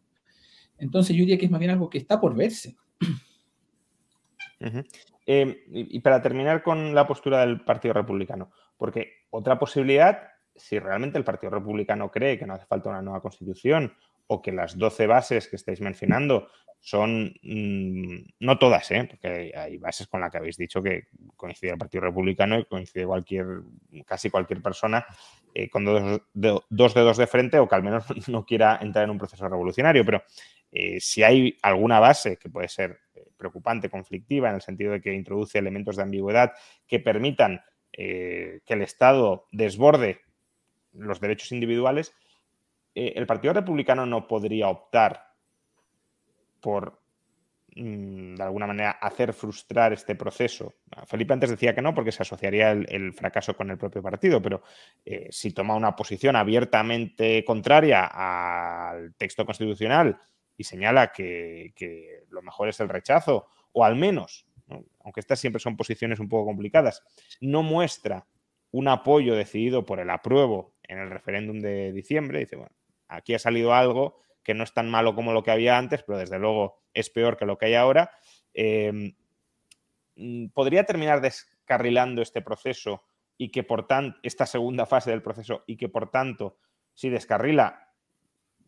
entonces 0.79 1.15
yo 1.15 1.21
diría 1.21 1.37
que 1.37 1.45
es 1.45 1.51
más 1.51 1.59
bien 1.59 1.71
algo 1.71 1.89
que 1.89 1.97
está 1.97 2.19
por 2.19 2.35
verse. 2.35 2.75
Em, 5.25 5.55
y 5.67 5.99
para 5.99 6.21
terminar 6.21 6.63
con 6.63 6.93
la 6.93 7.07
postura 7.07 7.41
del 7.41 7.61
Partido 7.61 7.93
Republicano, 7.93 8.51
porque 8.77 9.25
otra 9.29 9.59
posibilidad, 9.59 10.29
si 10.55 10.79
realmente 10.79 11.17
el 11.17 11.23
Partido 11.23 11.51
Republicano 11.51 12.09
cree 12.11 12.37
que 12.37 12.45
no 12.45 12.55
hace 12.55 12.65
falta 12.65 12.89
una 12.89 13.01
nueva 13.01 13.21
constitución 13.21 13.93
o 14.27 14.41
que 14.41 14.51
las 14.51 14.77
12 14.77 15.07
bases 15.07 15.47
que 15.47 15.55
estáis 15.55 15.81
mencionando 15.81 16.49
son, 16.79 17.33
mm, 17.43 18.17
no 18.39 18.57
todas, 18.57 18.89
¿eh? 18.91 19.05
porque 19.09 19.51
hay, 19.55 19.77
bases 19.77 20.07
con 20.07 20.21
las 20.21 20.31
que 20.31 20.37
habéis 20.37 20.57
dicho 20.57 20.81
que 20.81 21.07
coincide 21.35 21.71
el 21.71 21.77
Partido 21.77 22.05
Republicano 22.05 22.57
y 22.57 22.65
coincide 22.65 23.05
cualquier, 23.05 23.45
casi 24.05 24.29
cualquier 24.29 24.61
persona 24.61 25.05
eh, 25.53 25.69
con 25.69 25.83
dos, 25.83 26.21
dos 26.69 26.93
dedos 26.93 27.17
de 27.17 27.27
frente 27.27 27.59
o 27.59 27.67
que 27.67 27.75
al 27.75 27.83
menos 27.83 28.05
no 28.29 28.45
quiera 28.45 28.79
entrar 28.81 29.03
en 29.03 29.11
un 29.11 29.17
proceso 29.17 29.47
revolucionario, 29.49 30.05
pero 30.05 30.23
eh, 30.71 30.99
si 30.99 31.23
hay 31.23 31.57
alguna 31.61 31.99
base 31.99 32.37
que 32.37 32.49
puede 32.49 32.69
ser 32.69 32.99
preocupante, 33.39 33.89
conflictiva, 33.89 34.49
en 34.49 34.55
el 34.55 34.61
sentido 34.61 34.91
de 34.91 35.01
que 35.01 35.13
introduce 35.13 35.57
elementos 35.57 35.95
de 35.95 36.03
ambigüedad 36.03 36.51
que 36.85 36.99
permitan 36.99 37.61
eh, 37.93 38.59
que 38.65 38.73
el 38.73 38.83
Estado 38.83 39.47
desborde 39.51 40.21
los 40.93 41.19
derechos 41.19 41.51
individuales, 41.51 42.13
eh, 42.93 43.13
el 43.15 43.25
Partido 43.25 43.53
Republicano 43.53 44.05
no 44.05 44.27
podría 44.27 44.69
optar 44.69 45.33
por, 46.59 47.01
mm, 47.75 48.35
de 48.35 48.43
alguna 48.43 48.67
manera, 48.67 48.91
hacer 48.91 49.33
frustrar 49.33 49.93
este 49.93 50.15
proceso. 50.15 50.73
Felipe 51.07 51.33
antes 51.33 51.49
decía 51.49 51.73
que 51.73 51.81
no, 51.81 51.93
porque 51.95 52.11
se 52.11 52.23
asociaría 52.23 52.71
el, 52.71 53.13
fracaso 53.13 53.55
con 53.55 53.71
el 53.71 53.77
propio 53.77 54.03
partido, 54.03 54.41
pero 54.41 54.61
eh, 55.05 55.27
si 55.31 55.51
toma 55.51 55.75
una 55.75 55.95
posición 55.95 56.35
abiertamente 56.35 57.43
contraria 57.45 58.05
al 58.05 59.13
texto 59.15 59.45
constitucional 59.45 60.19
y 60.59 60.65
señala 60.65 61.13
que, 61.13 62.25
lo 62.29 62.41
mejor 62.41 62.67
es 62.67 62.81
el 62.81 62.89
rechazo, 62.89 63.47
o 63.71 63.85
al 63.85 63.95
menos, 63.95 64.45
aunque 64.99 65.21
estas 65.21 65.39
siempre 65.39 65.61
son 65.61 65.77
posiciones 65.77 66.19
un 66.19 66.27
poco 66.27 66.47
complicadas, 66.47 67.01
no 67.39 67.63
muestra 67.63 68.27
un 68.71 68.89
apoyo 68.89 69.35
decidido 69.35 69.85
por 69.85 70.01
el 70.01 70.09
apruebo 70.09 70.75
en 70.83 70.99
el 70.99 71.09
referéndum 71.11 71.61
de 71.61 71.93
diciembre, 71.93 72.39
dice, 72.39 72.57
bueno, 72.57 72.75
aquí 73.07 73.33
ha 73.33 73.39
salido 73.39 73.73
algo 73.73 74.19
que 74.43 74.53
no 74.53 74.65
es 74.65 74.73
tan 74.73 74.89
malo 74.89 75.15
como 75.15 75.31
lo 75.31 75.43
que 75.43 75.51
había 75.51 75.77
antes, 75.77 76.03
pero 76.03 76.17
desde 76.19 76.39
luego 76.39 76.81
es 76.93 77.09
peor 77.09 77.37
que 77.37 77.45
lo 77.45 77.57
que 77.57 77.67
hay 77.67 77.75
ahora. 77.75 78.11
Em, 78.53 79.15
mm, 80.17 80.47
podría 80.49 80.83
terminar 80.83 81.21
descarrilando 81.21 82.21
este 82.21 82.41
proceso 82.41 83.05
y 83.37 83.49
que 83.49 83.63
por 83.63 83.87
tanto, 83.87 84.19
esta 84.23 84.45
segunda 84.45 84.85
fase 84.85 85.11
del 85.11 85.21
proceso, 85.21 85.63
y 85.67 85.77
que 85.77 85.87
por 85.87 86.11
tanto, 86.11 86.57
si 86.93 87.09
descarrila, 87.09 87.88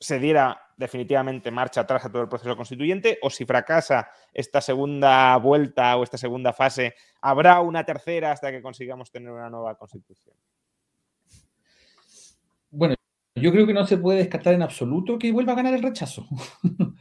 se 0.02 0.20
diera 0.20 0.60
definitivamente 0.76 1.52
marcha 1.52 1.82
atrás 1.82 2.04
a 2.04 2.12
todo 2.12 2.24
el 2.24 2.28
proceso 2.28 2.58
constituyente, 2.58 3.20
o 3.22 3.30
si 3.30 3.46
fracasa 3.46 4.10
esta 4.34 4.60
segunda 4.60 5.38
vuelta 5.38 5.96
o 5.96 6.04
esta 6.04 6.18
segunda 6.18 6.54
fase, 6.54 6.96
habrá 7.22 7.62
una 7.62 7.86
tercera 7.86 8.32
hasta 8.32 8.52
que 8.52 8.64
consigamos 8.64 9.12
tener 9.12 9.32
una 9.32 9.50
nueva 9.50 9.78
constitución. 9.78 10.36
Bueno, 12.72 12.96
yo 13.36 13.52
creo 13.52 13.68
que 13.68 13.74
no 13.74 13.86
se 13.86 13.98
puede 13.98 14.20
descartar 14.20 14.56
en 14.56 14.64
absoluto 14.64 15.20
que 15.20 15.32
vuelva 15.32 15.54
a 15.54 15.58
ganar 15.58 15.74
el 15.74 15.84
rechazo. 15.84 16.28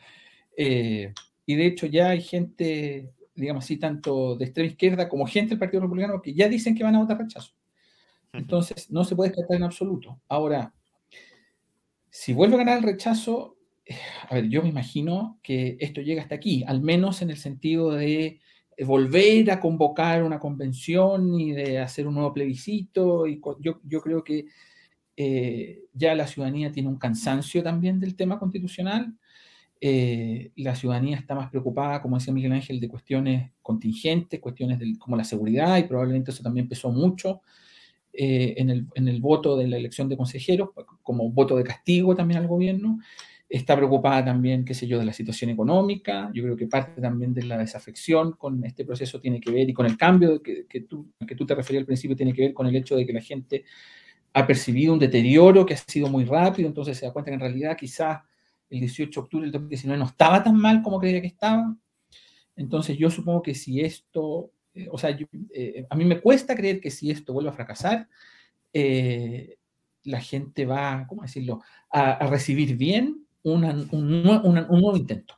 Eh, 0.62 1.14
y 1.46 1.54
de 1.54 1.66
hecho 1.66 1.86
ya 1.86 2.10
hay 2.10 2.20
gente, 2.20 3.14
digamos 3.34 3.64
así, 3.64 3.78
tanto 3.78 4.36
de 4.36 4.44
extrema 4.44 4.68
izquierda 4.68 5.08
como 5.08 5.24
gente 5.24 5.50
del 5.50 5.58
Partido 5.58 5.80
Republicano 5.80 6.20
que 6.20 6.34
ya 6.34 6.50
dicen 6.50 6.74
que 6.74 6.84
van 6.84 6.96
a 6.96 6.98
votar 6.98 7.16
rechazo. 7.16 7.54
Entonces, 8.34 8.90
no 8.90 9.04
se 9.04 9.16
puede 9.16 9.30
descartar 9.30 9.56
en 9.56 9.62
absoluto. 9.62 10.20
Ahora, 10.28 10.74
si 12.10 12.32
vuelve 12.32 12.56
a 12.56 12.58
ganar 12.58 12.78
el 12.78 12.84
rechazo, 12.84 13.56
eh, 13.84 13.96
a 14.28 14.34
ver, 14.34 14.48
yo 14.48 14.62
me 14.62 14.68
imagino 14.68 15.38
que 15.42 15.76
esto 15.80 16.00
llega 16.00 16.22
hasta 16.22 16.34
aquí, 16.34 16.64
al 16.66 16.80
menos 16.82 17.22
en 17.22 17.30
el 17.30 17.36
sentido 17.36 17.92
de 17.92 18.40
volver 18.84 19.50
a 19.50 19.60
convocar 19.60 20.22
una 20.22 20.38
convención 20.38 21.38
y 21.38 21.52
de 21.52 21.78
hacer 21.78 22.06
un 22.06 22.14
nuevo 22.14 22.32
plebiscito. 22.32 23.26
Y 23.26 23.40
yo, 23.60 23.80
yo 23.84 24.00
creo 24.00 24.24
que 24.24 24.46
eh, 25.16 25.82
ya 25.92 26.14
la 26.14 26.26
ciudadanía 26.26 26.72
tiene 26.72 26.88
un 26.88 26.98
cansancio 26.98 27.62
también 27.62 28.00
del 28.00 28.16
tema 28.16 28.38
constitucional. 28.38 29.14
Eh, 29.82 30.52
la 30.56 30.74
ciudadanía 30.74 31.16
está 31.16 31.34
más 31.34 31.50
preocupada, 31.50 32.02
como 32.02 32.16
decía 32.18 32.34
Miguel 32.34 32.52
Ángel, 32.52 32.80
de 32.80 32.88
cuestiones 32.88 33.50
contingentes, 33.62 34.40
cuestiones 34.40 34.78
como 34.98 35.16
la 35.16 35.24
seguridad, 35.24 35.78
y 35.78 35.84
probablemente 35.84 36.30
eso 36.30 36.42
también 36.42 36.68
pesó 36.68 36.90
mucho 36.90 37.42
eh, 38.12 38.54
en, 38.56 38.70
el, 38.70 38.86
en, 38.94 39.08
el, 39.08 39.20
voto 39.20 39.56
de 39.56 39.68
la 39.68 39.76
elección 39.76 40.08
de 40.08 40.16
consejeros, 40.16 40.70
como 41.02 41.30
voto 41.30 41.56
de 41.56 41.64
castigo 41.64 42.14
también 42.14 42.40
al 42.40 42.48
gobierno. 42.48 42.98
Está 43.48 43.76
preocupada 43.76 44.24
también, 44.24 44.64
qué 44.64 44.74
sé 44.74 44.86
yo, 44.86 44.98
de 44.98 45.04
la 45.04 45.12
situación 45.12 45.50
económica. 45.50 46.30
Yo 46.32 46.42
creo 46.44 46.56
que 46.56 46.66
parte 46.66 47.00
también 47.00 47.34
de 47.34 47.42
la 47.42 47.58
desafección 47.58 48.32
con 48.32 48.64
este 48.64 48.84
proceso 48.84 49.20
tiene 49.20 49.40
que 49.40 49.50
ver, 49.50 49.68
y 49.68 49.72
con 49.72 49.86
el 49.86 49.96
cambio 49.96 50.42
que, 50.42 50.66
que, 50.68 50.82
tú, 50.82 51.12
que 51.26 51.34
tú 51.34 51.44
te 51.46 51.54
referías 51.54 51.82
al 51.82 51.86
principio, 51.86 52.16
tiene 52.16 52.32
que 52.32 52.42
ver 52.42 52.54
con 52.54 52.66
el 52.66 52.76
hecho 52.76 52.96
de 52.96 53.04
que 53.04 53.12
la 53.12 53.20
gente 53.20 53.64
ha 54.32 54.46
percibido 54.46 54.92
un 54.92 54.98
deterioro 54.98 55.66
que 55.66 55.74
ha 55.74 55.76
sido 55.76 56.08
muy 56.08 56.24
rápido, 56.24 56.68
entonces 56.68 56.96
se 56.96 57.06
da 57.06 57.12
cuenta 57.12 57.30
que 57.30 57.34
en 57.34 57.40
realidad 57.40 57.76
quizás 57.76 58.20
el 58.70 58.80
18 58.80 59.20
de 59.20 59.24
octubre 59.24 59.44
del 59.44 59.52
2019 59.52 59.98
no 59.98 60.06
estaba 60.06 60.42
tan 60.42 60.56
mal 60.56 60.82
como 60.82 61.00
creía 61.00 61.20
que 61.20 61.26
estaba. 61.26 61.76
Entonces 62.56 62.96
yo 62.96 63.10
supongo 63.10 63.42
que 63.42 63.54
si 63.54 63.80
esto, 63.80 64.52
eh, 64.74 64.88
o 64.90 64.98
sea, 64.98 65.16
eh, 65.52 65.86
a 65.88 65.96
mí 65.96 66.04
me 66.04 66.20
cuesta 66.20 66.54
creer 66.54 66.80
que 66.80 66.90
si 66.90 67.10
esto 67.10 67.32
vuelve 67.32 67.50
a 67.50 67.54
fracasar, 67.54 68.08
eh, 68.72 69.56
la 70.04 70.20
gente 70.20 70.66
va, 70.66 71.06
¿cómo 71.08 71.22
decirlo?, 71.22 71.62
a, 71.90 72.26
recibir 72.26 72.76
bien 72.76 73.26
un, 73.42 73.64
un, 73.92 74.22
nuevo 74.22 74.96
intento. 74.96 75.34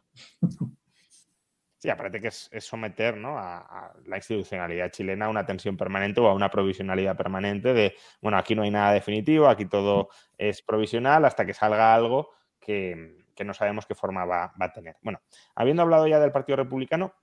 Sí, 1.82 1.90
aparte 1.90 2.20
que 2.20 2.28
es, 2.28 2.48
someter 2.60 3.20
a, 3.26 3.92
la 4.06 4.16
institucionalidad 4.16 4.92
chilena 4.92 5.26
a 5.26 5.28
una 5.28 5.44
tensión 5.44 5.76
permanente 5.76 6.20
o 6.20 6.28
a 6.28 6.34
una 6.34 6.48
provisionalidad 6.48 7.16
permanente 7.16 7.74
de, 7.74 7.96
bueno, 8.20 8.38
aquí 8.38 8.54
no 8.54 8.62
hay 8.62 8.70
nada 8.70 8.92
definitivo, 8.92 9.48
aquí 9.48 9.64
todo 9.64 10.08
es 10.38 10.62
provisional 10.62 11.24
hasta 11.24 11.44
que 11.44 11.54
salga 11.54 11.92
algo 11.92 12.30
que, 12.60 13.24
no 13.44 13.52
sabemos 13.52 13.84
qué 13.84 13.96
forma 13.96 14.24
va, 14.24 14.52
a 14.56 14.72
tener. 14.72 14.96
Bueno, 15.02 15.20
habiendo 15.56 15.82
hablado 15.82 16.06
ya 16.06 16.20
del 16.20 16.30
Partido 16.30 16.54
Republicano, 16.58 17.14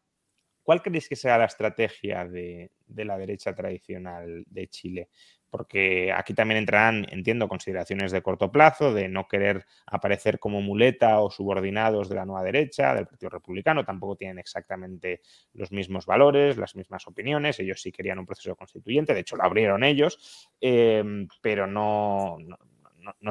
¿cuál 0.63 0.81
creéis 0.81 1.09
que 1.09 1.15
sea 1.15 1.37
la 1.37 1.45
estrategia 1.45 2.25
de, 2.25 2.71
la 2.87 3.17
derecha 3.17 3.53
tradicional 3.53 4.43
de 4.47 4.67
Chile? 4.67 5.09
porque 5.49 6.11
aquí 6.13 6.33
también 6.33 6.59
entrarán, 6.59 7.07
entiendo, 7.09 7.47
consideraciones 7.47 8.11
de 8.11 8.21
corto 8.21 8.51
plazo, 8.51 8.93
de 8.93 9.07
no 9.07 9.27
querer 9.27 9.65
aparecer 9.87 10.39
como 10.39 10.61
muleta 10.61 11.19
o 11.21 11.31
subordinados 11.31 12.07
de 12.09 12.15
la 12.15 12.25
nueva 12.25 12.43
derecha, 12.43 12.93
del 12.93 13.07
Partido 13.07 13.31
Republicano, 13.31 13.83
tampoco 13.83 14.15
tienen 14.15 14.37
exactamente 14.37 15.21
los 15.53 15.71
mismos 15.71 16.05
valores, 16.05 16.57
las 16.57 16.75
mismas 16.75 17.07
opiniones, 17.07 17.59
ellos 17.59 17.81
sí 17.81 17.91
querían 17.91 18.19
un 18.19 18.25
proceso 18.25 18.55
constituyente, 18.55 19.13
de 19.13 19.21
hecho 19.21 19.35
lo 19.35 19.43
abrieron 19.43 19.83
ellos, 19.83 20.49
em, 20.61 21.27
pero 21.41 21.65
no, 21.65 22.37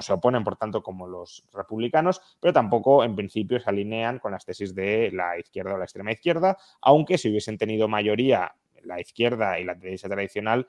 se 0.01 0.13
oponen, 0.13 0.45
por 0.45 0.57
tanto, 0.57 0.83
como 0.83 1.07
los 1.07 1.45
republicanos, 1.53 2.21
pero 2.41 2.53
tampoco 2.53 3.05
en 3.05 3.15
principio 3.15 3.61
se 3.61 3.71
alinean 3.71 4.19
con 4.19 4.33
las 4.33 4.45
tesis 4.45 4.75
de 4.75 5.11
la 5.13 5.39
izquierda 5.39 5.75
o 5.75 5.79
la 5.79 5.85
extrema 5.85 6.13
izquierda, 6.13 6.57
aunque 6.81 7.19
si 7.19 7.29
hubiesen 7.31 7.59
tenido 7.59 7.89
mayoría 7.89 8.55
la 8.83 9.01
izquierda 9.01 9.59
y 9.59 9.65
la 9.65 9.75
derecha 9.75 10.09
tradicional, 10.09 10.69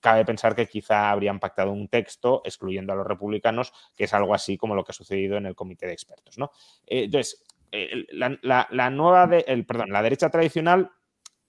cabe 0.00 0.24
pensar 0.24 0.54
que 0.54 0.66
quizá 0.66 1.10
habrían 1.10 1.38
pactado 1.38 1.70
un 1.72 1.88
texto 1.88 2.42
excluyendo 2.44 2.92
a 2.92 2.96
los 2.96 3.06
republicanos, 3.06 3.72
que 3.96 4.04
es 4.04 4.14
algo 4.14 4.34
así 4.34 4.56
como 4.56 4.74
lo 4.74 4.84
que 4.84 4.90
ha 4.90 4.94
sucedido 4.94 5.36
en 5.36 5.46
el 5.46 5.54
comité 5.54 5.86
de 5.86 5.92
expertos. 5.92 6.38
¿no? 6.38 6.50
Eh, 6.86 7.04
entonces, 7.04 7.44
eh, 7.70 8.06
la, 8.12 8.90
nueva, 8.90 9.30
el, 9.36 9.64
perdón, 9.64 9.90
la 9.90 10.02
derecha 10.02 10.30
tradicional 10.30 10.90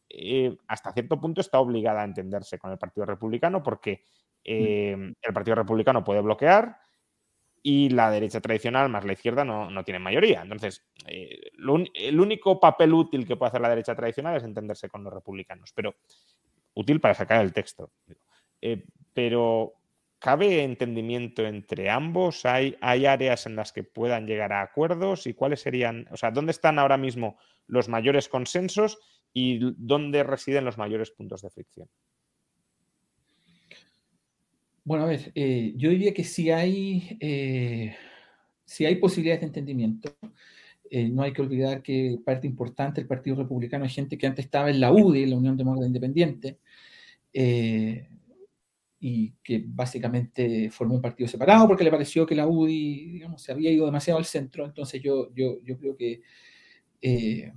eh, 0.10 0.56
hasta 0.68 0.94
cierto 0.94 1.20
punto 1.20 1.42
está 1.42 1.60
obligada 1.60 2.02
a 2.02 2.06
entenderse 2.06 2.60
con 2.60 2.72
el 2.72 2.78
Partido 2.78 3.06
Republicano 3.06 3.64
porque 3.64 4.04
el 4.44 5.34
Partido 5.34 5.56
Republicano 5.56 6.04
puede 6.04 6.22
bloquear 6.22 6.78
y 7.62 7.89
la 7.89 8.12
derecha 8.12 8.41
tradicional 8.41 8.89
más 8.89 9.06
la 9.06 9.14
izquierda 9.14 9.46
no, 9.46 9.70
no 9.70 9.84
tienen 9.86 10.02
mayoría. 10.02 10.41
Entonces, 10.41 10.86
el 11.06 12.20
único 12.20 12.60
papel 12.60 12.94
útil 12.94 13.26
que 13.26 13.38
puede 13.38 13.50
hacer 13.50 13.62
la 13.62 13.70
derecha 13.70 13.96
tradicional 13.96 14.36
es 14.36 14.44
entenderse 14.44 14.89
con 14.89 15.04
los 15.04 15.14
republicanos. 15.14 15.72
Pero 15.74 15.96
útil 16.74 17.00
para 17.00 17.14
sacar 17.14 17.41
el 17.41 17.54
texto. 17.54 17.91
Eh, 18.62 18.84
pero 19.14 19.74
¿cabe 20.20 20.64
entendimiento 20.64 21.46
entre 21.46 21.89
ambos? 21.89 22.46
¿Hay, 22.46 22.78
¿Hay 22.82 23.06
áreas 23.06 23.46
en 23.46 23.56
las 23.56 23.72
que 23.72 23.84
puedan 23.84 24.28
llegar 24.28 24.54
a 24.54 24.62
acuerdos? 24.62 25.28
¿Y 25.28 25.34
cuáles 25.34 25.62
serían, 25.62 26.08
o 26.12 26.18
sea, 26.18 26.32
dónde 26.32 26.52
están 26.52 26.80
ahora 26.80 26.98
mismo 26.98 27.38
los 27.68 27.88
mayores 27.89 28.28
consensos 28.28 29.00
y 29.32 29.60
dónde 29.78 30.24
residen 30.24 30.66
los 30.66 30.78
mayores 30.78 31.12
puntos 31.12 31.41
de 31.41 31.50
fricción? 31.50 31.89
Bueno, 34.86 35.06
a 35.06 35.08
ver, 35.08 35.32
eh, 35.36 35.74
yo 35.78 35.90
diría 35.90 36.14
que 36.14 36.24
si 36.24 36.52
hay, 36.52 37.18
eh, 37.22 37.96
hay 38.80 38.96
posibilidades 38.98 39.42
de 39.42 39.48
entendimiento, 39.48 40.16
eh, 40.90 41.10
no 41.10 41.24
hay 41.24 41.34
que 41.34 41.42
olvidar 41.42 41.82
que 41.82 42.20
parte 42.24 42.46
importante 42.46 43.02
del 43.02 43.08
Partido 43.08 43.38
Republicano 43.38 43.84
es 43.86 43.96
gente 43.96 44.18
que 44.18 44.28
antes 44.28 44.46
estaba 44.46 44.70
en 44.70 44.80
la 44.80 44.92
UDI, 44.92 45.26
la 45.26 45.38
Unión 45.38 45.58
Demócrata 45.58 45.88
Independiente, 45.88 46.60
eh, 47.34 48.08
y 49.00 49.34
que 49.44 49.64
básicamente 49.66 50.70
formó 50.70 50.96
un 50.96 51.02
partido 51.02 51.28
separado 51.28 51.68
porque 51.68 51.84
le 51.84 51.92
pareció 51.92 52.26
que 52.26 52.36
la 52.36 52.48
UDI, 52.48 53.10
digamos, 53.12 53.42
se 53.42 53.52
había 53.52 53.72
ido 53.72 53.86
demasiado 53.88 54.20
al 54.20 54.26
centro. 54.26 54.66
Entonces 54.66 55.02
yo, 55.02 55.34
yo, 55.34 55.60
yo 55.64 55.78
creo 55.80 55.98
que 55.98 56.22
eh, 57.02 57.52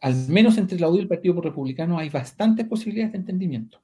al 0.00 0.28
menos 0.28 0.56
entre 0.56 0.78
la 0.78 0.88
UDI 0.88 0.98
y 0.98 1.02
el 1.02 1.08
Partido 1.08 1.40
Republicano 1.42 1.98
hay 1.98 2.10
bastantes 2.10 2.66
posibilidades 2.66 3.12
de 3.12 3.18
entendimiento. 3.18 3.82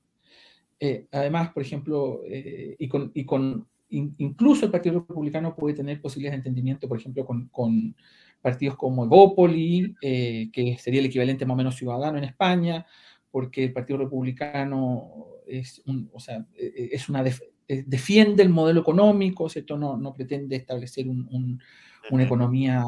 Además, 1.13 1.51
por 1.53 1.63
ejemplo, 1.63 2.21
y 2.27 2.89
con, 2.89 3.11
y 3.15 3.25
con 3.25 3.67
incluso 3.91 4.67
el 4.67 4.71
Partido 4.71 5.01
Republicano 5.01 5.55
puede 5.57 5.75
tener 5.75 6.01
posibilidades 6.01 6.37
de 6.37 6.49
entendimiento, 6.49 6.89
por 6.89 6.99
ejemplo, 6.99 7.25
con, 7.25 7.49
con 7.49 7.97
partidos 8.41 8.77
como 8.77 9.05
Evópoli, 9.05 9.95
eh, 10.03 10.51
que 10.53 10.77
sería 10.79 11.01
el 11.01 11.07
equivalente 11.07 11.47
más 11.47 11.55
o 11.55 11.59
menos 11.59 11.77
ciudadano 11.77 12.19
en 12.19 12.25
España, 12.25 12.87
porque 13.31 13.65
el 13.65 13.73
Partido 13.73 13.99
Republicano 13.99 15.27
es, 15.47 15.83
o 16.13 16.21
sea, 16.21 16.47
e, 16.55 16.67
e, 16.67 16.89
es 16.93 17.09
una 17.09 17.25
defiende 17.69 18.43
el 18.43 18.49
modelo 18.49 18.81
económico, 18.81 19.49
¿cierto? 19.49 19.77
No, 19.77 19.97
no 19.97 20.15
pretende 20.15 20.57
establecer 20.57 21.07
una 21.09 22.25
economía, 22.25 22.83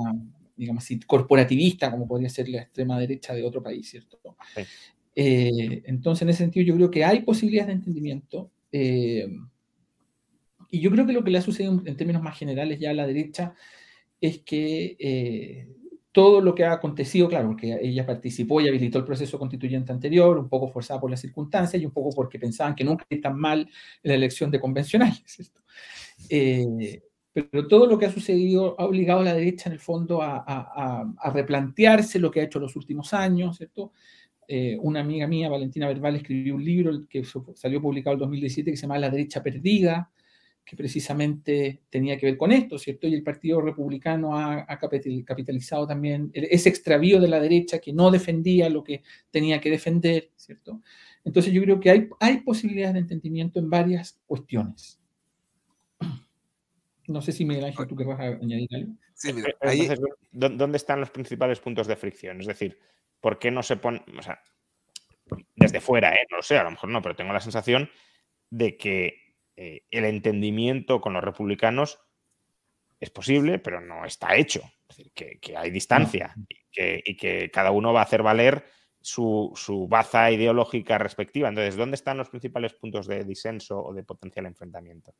digamos 0.56 0.84
así, 0.84 1.00
corporativista, 1.00 1.90
como 1.90 2.08
podría 2.08 2.30
ser 2.30 2.48
la 2.48 2.62
extrema 2.62 2.98
derecha 2.98 3.34
de 3.34 3.44
otro 3.44 3.62
país, 3.62 3.90
¿cierto? 3.90 4.18
Eh, 5.22 5.82
entonces, 5.84 6.22
en 6.22 6.30
ese 6.30 6.38
sentido, 6.38 6.64
yo 6.64 6.74
creo 6.76 6.90
que 6.90 7.04
hay 7.04 7.20
posibilidades 7.20 7.68
de 7.68 7.74
entendimiento. 7.74 8.50
Eh, 8.72 9.28
Y 10.70 10.80
yo 10.80 10.90
creo 10.90 11.04
que 11.06 11.12
lo 11.12 11.22
que 11.24 11.30
le 11.30 11.38
ha 11.38 11.42
sucedido 11.42 11.82
en 11.84 11.96
términos 11.96 12.22
más 12.22 12.38
generales 12.38 12.78
ya 12.78 12.90
a 12.90 12.94
la 12.94 13.06
derecha 13.06 13.54
es 14.20 14.38
que 14.40 14.96
eh, 14.98 15.68
todo 16.12 16.40
lo 16.40 16.54
que 16.54 16.64
ha 16.64 16.72
acontecido, 16.72 17.28
claro, 17.28 17.48
porque 17.48 17.78
ella 17.82 18.06
participó 18.06 18.60
y 18.60 18.68
habilitó 18.68 18.98
el 18.98 19.04
proceso 19.04 19.38
constituyente 19.38 19.92
anterior, 19.92 20.38
un 20.38 20.48
poco 20.48 20.68
forzada 20.68 21.00
por 21.00 21.10
las 21.10 21.20
circunstancias 21.20 21.82
y 21.82 21.86
un 21.86 21.92
poco 21.92 22.10
porque 22.14 22.38
pensaban 22.38 22.74
que 22.74 22.84
nunca 22.84 23.04
tan 23.22 23.38
mal 23.38 23.68
la 24.02 24.14
elección 24.14 24.50
de 24.50 24.60
convencionales. 24.60 25.52
Pero 27.32 27.68
todo 27.68 27.86
lo 27.86 27.98
que 27.98 28.06
ha 28.06 28.12
sucedido 28.12 28.74
ha 28.78 28.84
obligado 28.86 29.20
a 29.20 29.24
la 29.24 29.34
derecha, 29.34 29.68
en 29.68 29.74
el 29.74 29.80
fondo, 29.80 30.20
a, 30.22 30.42
a, 30.46 31.30
replantearse 31.30 32.18
lo 32.18 32.30
que 32.30 32.40
ha 32.40 32.44
hecho 32.44 32.58
los 32.58 32.74
últimos 32.74 33.14
años, 33.14 33.56
¿cierto? 33.56 33.92
Eh, 34.52 34.76
una 34.80 34.98
amiga 34.98 35.28
mía, 35.28 35.48
Valentina 35.48 35.86
Verbal, 35.86 36.16
escribió 36.16 36.56
un 36.56 36.64
libro 36.64 37.06
que 37.08 37.22
salió 37.54 37.80
publicado 37.80 38.14
en 38.14 38.18
2017 38.18 38.72
que 38.72 38.76
se 38.76 38.82
llama 38.82 38.98
La 38.98 39.08
derecha 39.08 39.44
perdida, 39.44 40.10
que 40.64 40.74
precisamente 40.74 41.82
tenía 41.88 42.18
que 42.18 42.26
ver 42.26 42.36
con 42.36 42.50
esto, 42.50 42.76
¿cierto? 42.76 43.06
Y 43.06 43.14
el 43.14 43.22
Partido 43.22 43.60
Republicano 43.60 44.36
ha, 44.36 44.66
capitalizado 44.76 45.86
también 45.86 46.32
ese 46.34 46.68
extravío 46.68 47.20
de 47.20 47.28
la 47.28 47.38
derecha 47.38 47.78
que 47.78 47.92
no 47.92 48.10
defendía 48.10 48.68
lo 48.68 48.82
que 48.82 49.04
tenía 49.30 49.60
que 49.60 49.70
defender, 49.70 50.30
¿cierto? 50.34 50.82
Entonces 51.24 51.52
yo 51.52 51.62
creo 51.62 51.78
que 51.78 51.90
hay, 51.90 52.08
hay 52.18 52.38
posibilidades 52.38 52.94
de 52.94 53.00
entendimiento 53.02 53.60
en 53.60 53.70
varias 53.70 54.18
cuestiones. 54.26 55.00
No 57.06 57.22
sé 57.22 57.30
si 57.30 57.44
Miguel 57.44 57.66
Ángel, 57.66 57.86
tú 57.86 57.94
querrás 57.94 58.18
añadir 58.18 58.68
algo. 58.74 58.94
Sí, 59.14 59.32
mira, 59.32 59.54
¿dónde 60.32 60.76
están 60.76 60.98
los 60.98 61.10
principales 61.10 61.60
puntos 61.60 61.86
de 61.86 61.94
fricción? 61.94 62.40
Es 62.40 62.48
decir, 62.48 62.76
¿por 63.20 63.38
qué 63.38 63.50
no 63.50 63.62
se 63.62 63.76
pone, 63.76 64.02
o 64.18 64.22
sea, 64.22 64.42
desde 65.56 65.80
fuera, 65.80 66.12
¿eh? 66.14 66.26
no 66.30 66.38
lo 66.38 66.42
sé, 66.42 66.58
a 66.58 66.64
lo 66.64 66.70
mejor 66.70 66.90
no, 66.90 67.02
pero 67.02 67.14
tengo 67.14 67.32
la 67.32 67.40
sensación 67.40 67.90
de 68.50 68.76
que 68.76 69.36
eh, 69.56 69.84
el 69.90 70.04
entendimiento 70.04 71.00
con 71.00 71.12
los 71.12 71.22
republicanos 71.22 72.00
es 72.98 73.10
posible, 73.10 73.58
pero 73.58 73.80
no 73.80 74.04
está 74.04 74.34
hecho. 74.36 74.60
Es 74.88 74.96
decir, 74.96 75.12
que, 75.12 75.56
hay 75.56 75.70
distancia 75.70 76.34
y, 76.68 77.16
que, 77.16 77.50
cada 77.52 77.70
uno 77.70 77.92
va 77.92 78.00
a 78.00 78.04
hacer 78.04 78.22
valer 78.22 78.64
su, 79.00 79.86
baza 79.88 80.30
ideológica 80.30 80.98
respectiva. 80.98 81.48
Entonces, 81.48 81.76
¿dónde 81.76 81.94
están 81.94 82.18
los 82.18 82.28
principales 82.28 82.74
puntos 82.74 83.06
de 83.06 83.24
disenso 83.24 83.82
o 83.82 83.94
de 83.94 84.02
potencial 84.02 84.46
enfrentamiento? 84.46 85.14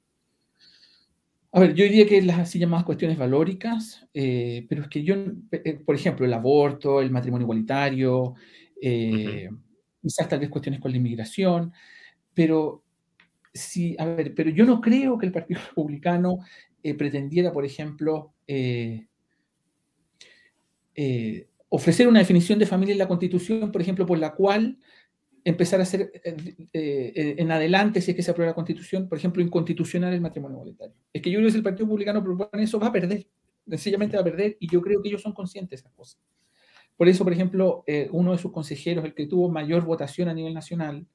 A 1.52 1.60
ver, 1.60 1.74
yo 1.74 1.84
diría 1.84 2.06
que 2.06 2.22
las 2.22 2.38
así 2.38 2.58
llamadas 2.60 2.84
cuestiones 2.86 3.18
valóricas, 3.18 4.06
eh, 4.14 4.66
pero 4.68 4.82
es 4.82 4.88
que 4.88 5.02
yo, 5.02 5.14
eh, 5.50 5.80
por 5.84 5.96
ejemplo, 5.96 6.24
el 6.24 6.32
aborto, 6.32 7.00
el 7.00 7.10
matrimonio 7.10 7.44
igualitario, 7.44 8.34
quizás 8.80 10.28
tal 10.28 10.40
vez 10.40 10.48
cuestiones 10.48 10.80
con 10.80 10.90
la 10.90 10.96
inmigración, 10.98 11.72
pero 12.34 12.84
Sí, 13.54 13.96
a 13.98 14.04
ver, 14.06 14.34
pero 14.34 14.50
yo 14.50 14.64
no 14.66 14.80
creo 14.80 15.18
que 15.18 15.26
el 15.26 15.32
Partido 15.32 15.60
Republicano 15.70 16.38
eh, 16.82 16.94
pretendiera, 16.94 17.52
por 17.52 17.64
ejemplo, 17.64 18.34
eh, 18.46 19.06
eh, 20.94 21.48
ofrecer 21.68 22.08
una 22.08 22.18
definición 22.18 22.58
de 22.58 22.66
familia 22.66 22.92
en 22.92 22.98
la 22.98 23.08
Constitución, 23.08 23.70
por 23.70 23.80
ejemplo, 23.80 24.06
por 24.06 24.18
la 24.18 24.34
cual 24.34 24.78
empezar 25.44 25.80
a 25.80 25.84
hacer 25.84 26.12
en 26.72 27.50
adelante, 27.50 28.00
si 28.00 28.10
es 28.10 28.16
que 28.16 28.22
se 28.22 28.30
aprueba 28.30 28.50
la 28.50 28.54
Constitución, 28.54 29.08
por 29.08 29.18
ejemplo, 29.18 29.42
inconstitucional 29.42 30.12
el 30.12 30.20
matrimonio 30.20 30.56
igualitario. 30.56 30.94
Es 31.12 31.22
que 31.22 31.30
yo 31.30 31.38
creo 31.38 31.46
que 31.46 31.52
si 31.52 31.58
el 31.58 31.64
Partido 31.64 31.86
Republicano 31.86 32.22
propone 32.22 32.62
eso, 32.62 32.78
va 32.78 32.88
a 32.88 32.92
perder, 32.92 33.26
sencillamente 33.66 34.16
va 34.16 34.22
a 34.22 34.24
perder, 34.24 34.56
y 34.60 34.70
yo 34.70 34.80
creo 34.82 35.02
que 35.02 35.08
ellos 35.08 35.22
son 35.22 35.32
conscientes 35.32 35.70
de 35.70 35.76
esas 35.76 35.92
cosas. 35.92 36.20
Por 36.96 37.08
eso, 37.08 37.24
por 37.24 37.32
ejemplo, 37.32 37.84
uno 38.10 38.32
de 38.32 38.38
sus 38.38 38.52
consejeros, 38.52 39.04
el 39.04 39.14
que 39.14 39.26
tuvo 39.26 39.48
mayor 39.48 39.84
votación 39.84 40.28
a 40.28 40.34
nivel 40.34 40.52
nacional, 40.52 41.06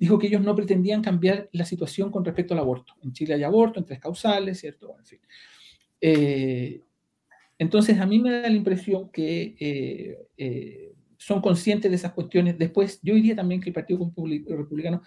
dijo 0.00 0.18
que 0.18 0.28
ellos 0.28 0.40
no 0.40 0.54
pretendían 0.54 1.02
cambiar 1.02 1.50
la 1.52 1.66
situación 1.66 2.10
con 2.10 2.24
respecto 2.24 2.54
al 2.54 2.60
aborto. 2.60 2.94
En 3.02 3.12
Chile 3.12 3.34
hay 3.34 3.42
aborto 3.42 3.78
en 3.78 3.84
tres 3.84 4.00
causales, 4.00 4.58
¿cierto? 4.58 4.96
en 4.98 5.04
fin. 5.04 5.20
Eh, 6.00 6.80
entonces, 7.58 8.00
a 8.00 8.06
mí 8.06 8.18
me 8.18 8.30
da 8.30 8.48
la 8.48 8.56
impresión 8.56 9.10
que 9.10 9.54
eh, 9.60 10.18
eh, 10.38 10.94
son 11.20 11.42
conscientes 11.42 11.90
de 11.90 11.96
esas 11.96 12.12
cuestiones. 12.12 12.56
Después, 12.58 12.98
yo 13.02 13.14
diría 13.14 13.36
también 13.36 13.60
que 13.60 13.68
el 13.68 13.74
Partido 13.74 14.10
Republicano 14.16 15.02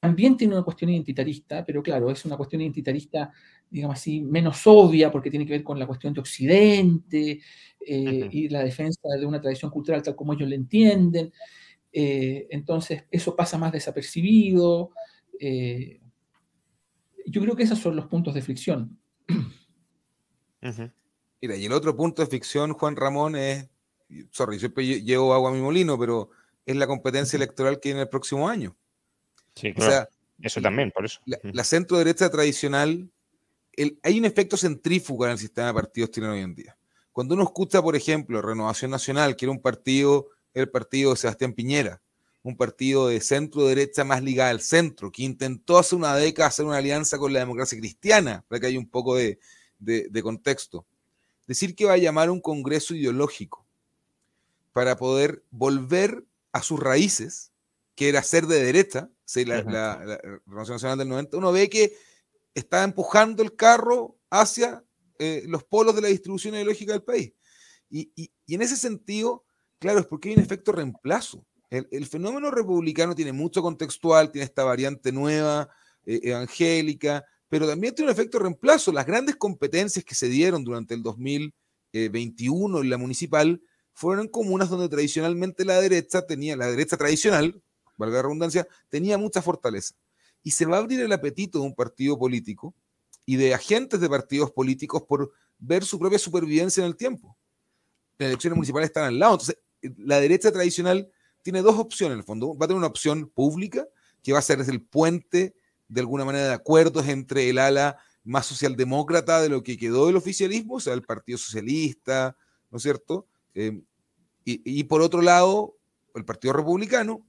también 0.00 0.34
tiene 0.34 0.54
una 0.54 0.64
cuestión 0.64 0.88
identitarista, 0.88 1.62
pero 1.62 1.82
claro, 1.82 2.10
es 2.10 2.24
una 2.24 2.38
cuestión 2.38 2.62
identitarista, 2.62 3.30
digamos 3.68 3.98
así, 3.98 4.22
menos 4.22 4.66
obvia, 4.66 5.12
porque 5.12 5.30
tiene 5.30 5.44
que 5.44 5.52
ver 5.52 5.62
con 5.62 5.78
la 5.78 5.86
cuestión 5.86 6.14
de 6.14 6.20
Occidente 6.20 7.40
y 7.78 8.48
la 8.48 8.64
defensa 8.64 9.00
de 9.20 9.26
una 9.26 9.42
tradición 9.42 9.70
cultural 9.70 10.02
tal 10.02 10.16
como 10.16 10.32
ellos 10.32 10.48
la 10.48 10.54
entienden. 10.54 11.30
Eh, 11.92 12.46
entonces, 12.50 13.04
eso 13.10 13.36
pasa 13.36 13.58
más 13.58 13.72
desapercibido. 13.72 14.92
Eh, 15.38 16.00
yo 17.26 17.42
creo 17.42 17.54
que 17.54 17.64
esos 17.64 17.78
son 17.78 17.94
los 17.94 18.06
puntos 18.06 18.32
de 18.32 18.40
fricción. 18.40 18.98
Mira, 21.42 21.56
y 21.56 21.66
el 21.66 21.72
otro 21.72 21.94
punto 21.94 22.22
de 22.22 22.28
fricción, 22.28 22.72
Juan 22.72 22.96
Ramón, 22.96 23.36
es, 23.36 23.68
sorry, 24.30 24.58
siempre 24.58 24.84
llevo 25.02 25.34
agua 25.34 25.50
a 25.50 25.52
mi 25.52 25.60
molino, 25.60 25.98
pero 25.98 26.30
es 26.66 26.76
la 26.76 26.86
competencia 26.86 27.36
electoral 27.36 27.80
que 27.80 27.90
viene 27.90 28.02
el 28.02 28.08
próximo 28.08 28.48
año. 28.48 28.76
Sí, 29.54 29.72
claro. 29.74 30.08
eso 30.40 30.60
también, 30.60 30.90
por 30.90 31.04
eso. 31.04 31.20
La, 31.26 31.64
centro 31.64 31.98
derecha 31.98 32.30
tradicional, 32.30 33.10
hay 34.02 34.18
un 34.18 34.24
efecto 34.24 34.56
centrífugo 34.56 35.26
en 35.26 35.32
el 35.32 35.38
sistema 35.38 35.68
de 35.68 35.74
partidos 35.74 36.10
tiene 36.10 36.28
hoy 36.28 36.40
en 36.40 36.54
día. 36.54 36.76
Cuando 37.12 37.34
uno 37.34 37.44
escucha, 37.44 37.82
por 37.82 37.94
ejemplo, 37.94 38.40
Renovación 38.40 38.90
Nacional, 38.90 39.36
que 39.36 39.44
era 39.44 39.52
un 39.52 39.60
partido 39.60 40.28
el 40.54 40.68
partido 40.68 41.10
de 41.10 41.16
Sebastián 41.16 41.52
Piñera, 41.52 42.00
un 42.42 42.56
partido 42.56 43.08
de 43.08 43.20
centro 43.20 43.66
derecha 43.66 44.04
más 44.04 44.22
ligado 44.22 44.50
al 44.50 44.60
centro, 44.60 45.10
que 45.10 45.22
intentó 45.22 45.78
hace 45.78 45.94
una 45.94 46.14
década 46.16 46.48
hacer 46.48 46.64
una 46.64 46.78
alianza 46.78 47.18
con 47.18 47.32
la 47.32 47.38
democracia 47.38 47.78
cristiana, 47.78 48.44
para 48.48 48.60
que 48.60 48.66
haya 48.66 48.78
un 48.78 48.88
poco 48.88 49.16
de, 49.16 49.38
contexto. 50.22 50.84
Decir 51.46 51.74
que 51.74 51.84
va 51.84 51.94
a 51.94 51.98
llamar 51.98 52.30
un 52.30 52.40
congreso 52.40 52.94
ideológico 52.94 53.61
para 54.72 54.96
poder 54.96 55.44
volver 55.50 56.26
a 56.52 56.62
sus 56.62 56.80
raíces, 56.80 57.52
que 57.94 58.08
era 58.08 58.22
ser 58.22 58.46
de 58.46 58.62
derecha, 58.62 59.10
la, 59.34 59.62
la, 59.62 60.20
Nacional 60.46 60.98
del 60.98 61.08
90, 61.08 61.36
uno 61.36 61.52
ve 61.52 61.70
que 61.70 61.94
está 62.54 62.84
empujando 62.84 63.42
el 63.42 63.56
carro 63.56 64.18
hacia 64.30 64.84
eh, 65.18 65.44
los 65.46 65.64
polos 65.64 65.94
de 65.94 66.02
la 66.02 66.08
distribución 66.08 66.54
ideológica 66.54 66.92
del 66.92 67.02
país. 67.02 67.32
y 67.88 68.30
en 68.48 68.62
ese 68.62 68.76
sentido, 68.76 69.44
Claro, 69.82 69.98
es 69.98 70.06
porque 70.06 70.28
hay 70.28 70.36
un 70.36 70.42
efecto 70.42 70.70
reemplazo. 70.70 71.44
El, 71.68 72.06
fenómeno 72.06 72.52
republicano 72.52 73.16
tiene 73.16 73.32
mucho 73.32 73.62
contextual, 73.62 74.30
tiene 74.30 74.44
esta 74.44 74.62
variante 74.62 75.10
nueva, 75.10 75.70
eh, 76.06 76.20
evangélica, 76.22 77.24
pero 77.48 77.66
también 77.66 77.92
tiene 77.92 78.08
un 78.08 78.14
efecto 78.14 78.38
reemplazo. 78.38 78.92
Las 78.92 79.06
grandes 79.06 79.34
competencias 79.34 80.04
que 80.04 80.14
se 80.14 80.28
dieron 80.28 80.62
durante 80.62 80.94
el 80.94 81.02
2021 81.02 82.80
en 82.80 82.90
la 82.90 82.96
municipal 82.96 83.60
fueron 83.92 84.28
comunas 84.28 84.70
donde 84.70 84.88
tradicionalmente 84.88 85.64
la 85.64 85.80
derecha 85.80 86.26
tenía, 86.26 86.56
la 86.56 86.66
derecha 86.66 86.96
tradicional, 86.96 87.62
valga 87.96 88.16
la 88.16 88.22
redundancia, 88.22 88.66
tenía 88.88 89.18
mucha 89.18 89.42
fortaleza. 89.42 89.94
Y 90.42 90.50
se 90.52 90.66
va 90.66 90.76
a 90.76 90.80
abrir 90.80 91.00
el 91.00 91.12
apetito 91.12 91.60
de 91.60 91.66
un 91.66 91.74
partido 91.74 92.18
político 92.18 92.74
y 93.24 93.36
de 93.36 93.54
agentes 93.54 94.00
de 94.00 94.08
partidos 94.08 94.50
políticos 94.50 95.02
por 95.02 95.32
ver 95.58 95.84
su 95.84 95.98
propia 95.98 96.18
supervivencia 96.18 96.80
en 96.80 96.88
el 96.88 96.96
tiempo. 96.96 97.36
Las 98.18 98.28
elecciones 98.28 98.56
municipales 98.56 98.88
están 98.88 99.04
al 99.04 99.18
lado. 99.18 99.34
Entonces, 99.34 99.58
la 99.98 100.20
derecha 100.20 100.50
tradicional 100.50 101.10
tiene 101.42 101.62
dos 101.62 101.78
opciones 101.78 102.14
en 102.14 102.18
el 102.20 102.24
fondo. 102.24 102.56
Va 102.56 102.64
a 102.64 102.68
tener 102.68 102.78
una 102.78 102.88
opción 102.88 103.28
pública, 103.28 103.86
que 104.22 104.32
va 104.32 104.38
a 104.38 104.42
ser 104.42 104.60
el 104.60 104.82
puente, 104.82 105.54
de 105.88 106.00
alguna 106.00 106.24
manera, 106.24 106.46
de 106.46 106.54
acuerdos 106.54 107.08
entre 107.08 107.48
el 107.50 107.58
ala 107.58 107.98
más 108.24 108.46
socialdemócrata 108.46 109.40
de 109.40 109.48
lo 109.48 109.62
que 109.62 109.76
quedó 109.76 110.06
del 110.06 110.16
oficialismo, 110.16 110.74
o 110.74 110.80
sea, 110.80 110.94
el 110.94 111.02
Partido 111.02 111.38
Socialista, 111.38 112.36
¿no 112.70 112.76
es 112.76 112.82
cierto? 112.82 113.26
Eh, 113.54 113.82
y, 114.44 114.84
por 114.84 115.02
otro 115.02 115.22
lado, 115.22 115.76
el 116.14 116.24
Partido 116.24 116.52
Republicano, 116.52 117.24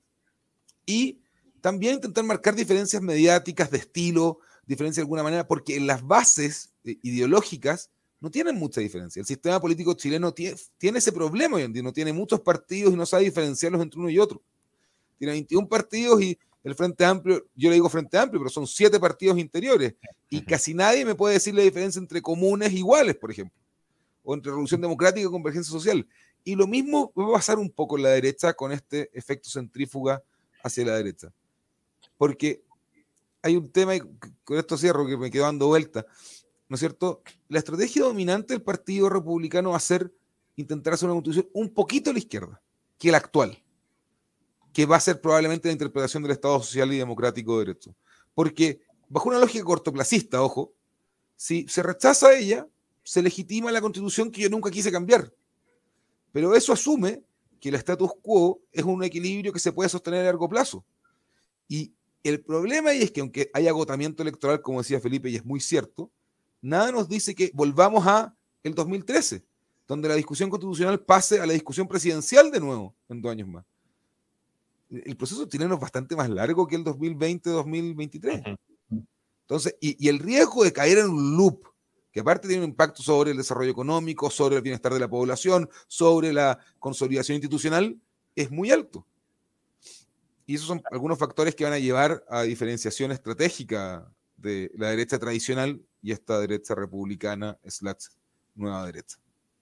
y 0.85 1.21
también 1.61 1.95
intentar 1.95 2.23
marcar 2.23 2.55
diferencias 2.55 3.01
mediáticas 3.01 3.69
de 3.69 3.77
estilo, 3.77 4.39
diferencias 4.65 4.97
de 4.97 5.03
alguna 5.03 5.23
manera, 5.23 5.47
porque 5.47 5.75
en 5.75 5.85
las 5.85 6.05
bases 6.05 6.73
eh, 6.83 6.97
ideológicas 7.03 7.91
no 8.19 8.31
tienen 8.31 8.55
mucha 8.55 8.81
diferencia. 8.81 9.19
El 9.19 9.25
sistema 9.25 9.59
político 9.59 9.93
chileno 9.93 10.33
tiene, 10.33 10.57
ese 10.79 11.11
problema 11.11 11.57
hoy 11.57 11.63
en 11.63 11.73
día, 11.73 11.83
no 11.83 11.93
tiene 11.93 12.13
muchos 12.13 12.39
partidos 12.39 12.93
y 12.93 12.95
no 12.95 13.05
sabe 13.05 13.25
diferenciarlos 13.25 13.81
entre 13.81 13.99
uno 13.99 14.09
y 14.09 14.17
otro. 14.17 14.41
Tiene 15.19 15.33
21 15.33 15.67
partidos 15.67 16.21
y 16.21 16.37
el 16.63 16.75
Frente 16.75 17.03
Amplio, 17.03 17.45
yo 17.55 17.69
le 17.69 17.75
digo 17.75 17.89
Frente 17.89 18.17
Amplio, 18.17 18.39
pero 18.39 18.49
son 18.49 18.65
siete 18.65 18.99
partidos 18.99 19.37
interiores 19.37 19.95
y 20.29 20.41
casi 20.41 20.73
nadie 20.73 21.03
me 21.05 21.15
puede 21.15 21.33
decir 21.35 21.53
la 21.53 21.61
diferencia 21.61 21.99
entre 21.99 22.21
comunes 22.21 22.71
iguales, 22.71 23.15
por 23.17 23.29
ejemplo, 23.31 23.57
o 24.23 24.33
entre 24.33 24.51
Revolución 24.51 24.81
Democrática 24.81 25.27
y 25.27 25.31
Convergencia 25.31 25.71
Social. 25.71 26.07
Y 26.43 26.55
lo 26.55 26.67
mismo 26.67 27.11
va 27.17 27.29
a 27.29 27.33
pasar 27.33 27.59
un 27.59 27.69
poco 27.69 27.97
en 27.97 28.03
la 28.03 28.09
derecha 28.09 28.53
con 28.53 28.71
este 28.71 29.09
efecto 29.17 29.49
centrífuga 29.49 30.23
hacia 30.63 30.85
la 30.85 30.95
derecha. 30.95 31.31
Porque 32.17 32.63
hay 33.41 33.57
un 33.57 33.71
tema, 33.71 33.95
y 33.95 34.01
con 34.43 34.57
esto 34.57 34.77
cierro, 34.77 35.05
que 35.05 35.17
me 35.17 35.29
quedo 35.29 35.43
dando 35.43 35.67
vuelta, 35.67 36.05
¿no 36.67 36.75
es 36.75 36.79
cierto? 36.79 37.21
La 37.49 37.59
estrategia 37.59 38.03
dominante 38.03 38.53
del 38.53 38.63
Partido 38.63 39.09
Republicano 39.09 39.71
va 39.71 39.77
a 39.77 39.81
ser 39.81 40.11
intentar 40.55 40.93
hacer 40.93 41.07
una 41.07 41.15
constitución 41.15 41.49
un 41.53 41.73
poquito 41.73 42.09
a 42.09 42.13
la 42.13 42.19
izquierda 42.19 42.61
que 42.97 43.11
la 43.11 43.17
actual, 43.17 43.61
que 44.71 44.85
va 44.85 44.95
a 44.95 45.01
ser 45.01 45.19
probablemente 45.19 45.67
la 45.67 45.73
interpretación 45.73 46.23
del 46.23 46.31
Estado 46.33 46.61
Social 46.61 46.93
y 46.93 46.97
Democrático 46.97 47.53
de 47.59 47.65
Derecho. 47.65 47.95
Porque 48.33 48.81
bajo 49.09 49.29
una 49.29 49.39
lógica 49.39 49.63
cortoplacista, 49.63 50.41
ojo, 50.41 50.73
si 51.35 51.67
se 51.67 51.83
rechaza 51.83 52.33
ella, 52.33 52.67
se 53.03 53.21
legitima 53.21 53.71
la 53.71 53.81
constitución 53.81 54.31
que 54.31 54.41
yo 54.41 54.49
nunca 54.49 54.71
quise 54.71 54.91
cambiar. 54.91 55.31
Pero 56.31 56.55
eso 56.55 56.73
asume 56.73 57.23
que 57.59 57.69
el 57.69 57.75
status 57.75 58.11
quo 58.21 58.61
es 58.71 58.83
un 58.83 59.03
equilibrio 59.03 59.53
que 59.53 59.59
se 59.59 59.71
puede 59.71 59.89
sostener 59.89 60.21
a 60.21 60.25
largo 60.25 60.49
plazo. 60.49 60.83
Y 61.67 61.93
el 62.23 62.41
problema 62.41 62.89
ahí 62.89 63.01
es 63.01 63.11
que 63.11 63.21
aunque 63.21 63.49
hay 63.53 63.67
agotamiento 63.67 64.23
electoral, 64.23 64.61
como 64.61 64.79
decía 64.79 64.99
Felipe, 64.99 65.29
y 65.29 65.35
es 65.35 65.45
muy 65.45 65.59
cierto, 65.59 66.11
nada 66.61 66.91
nos 66.91 67.07
dice 67.07 67.35
que 67.35 67.51
volvamos 67.53 68.05
a 68.07 68.35
el 68.63 68.73
2013, 68.73 69.45
donde 69.87 70.07
la 70.07 70.15
discusión 70.15 70.49
constitucional 70.49 70.99
pase 71.01 71.39
a 71.39 71.45
la 71.45 71.53
discusión 71.53 71.87
presidencial 71.87 72.49
de 72.49 72.59
nuevo 72.59 72.95
en 73.09 73.21
dos 73.21 73.31
años 73.31 73.47
más. 73.47 73.65
El 74.89 75.17
proceso 75.17 75.45
chileno 75.45 75.75
es 75.75 75.81
bastante 75.81 76.15
más 76.15 76.29
largo 76.29 76.67
que 76.67 76.75
el 76.75 76.83
2020-2023. 76.83 78.57
Entonces, 79.41 79.75
y, 79.81 80.05
y, 80.05 80.07
el 80.07 80.19
riesgo 80.19 80.63
de 80.63 80.71
caer 80.71 80.99
en 80.99 81.09
un 81.09 81.35
loop, 81.35 81.65
que 82.13 82.19
aparte 82.19 82.47
tiene 82.47 82.63
un 82.63 82.69
impacto 82.69 83.01
sobre 83.01 83.31
el 83.31 83.37
desarrollo 83.37 83.71
económico, 83.71 84.29
sobre 84.29 84.55
el 84.55 84.61
bienestar 84.61 84.93
de 84.93 84.99
la 84.99 85.09
población, 85.09 85.67
sobre 85.87 86.31
la 86.31 86.59
consolidación 86.77 87.37
institucional, 87.37 87.99
es 88.35 88.51
muy 88.51 88.69
alto. 88.69 89.07
Y 90.45 90.55
esos 90.55 90.67
son 90.67 90.83
algunos 90.91 91.17
factores 91.17 91.55
que 91.55 91.63
van 91.63 91.73
a 91.73 91.79
llevar 91.79 92.23
a 92.29 92.43
diferenciación 92.43 93.11
estratégica 93.11 94.13
de 94.37 94.69
la 94.75 94.91
derecha 94.91 95.17
tradicional 95.17 95.81
y 96.03 96.11
esta 96.11 96.39
derecha 96.39 96.75
republicana 96.75 97.57
nueva 98.53 98.85
derecha. 98.85 99.17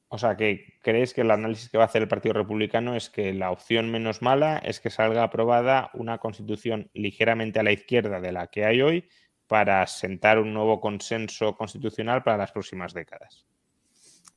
O 0.09 0.17
sea, 0.17 0.35
que 0.35 0.73
crees 0.81 1.13
que 1.13 1.21
el 1.21 1.31
análisis 1.31 1.69
que 1.69 1.77
va 1.77 1.85
a 1.85 1.87
hacer 1.87 2.01
el 2.01 2.09
Partido 2.09 2.33
Republicano 2.33 2.97
es 2.97 3.09
que 3.09 3.33
la 3.33 3.51
opción 3.51 3.91
menos 3.91 4.21
mala 4.21 4.57
es 4.57 4.81
que 4.81 4.89
salga 4.89 5.23
aprobada 5.23 5.89
una 5.93 6.17
constitución 6.17 6.89
ligeramente 6.93 7.61
a 7.61 7.63
la 7.63 7.71
izquierda 7.71 8.19
de 8.19 8.33
la 8.33 8.47
que 8.47 8.65
hay 8.65 8.81
hoy 8.81 9.07
para 9.51 9.85
sentar 9.85 10.39
un 10.39 10.53
nuevo 10.53 10.79
consenso 10.79 11.57
constitucional 11.57 12.23
para 12.23 12.37
las 12.37 12.53
próximas 12.53 12.93
décadas. 12.93 13.45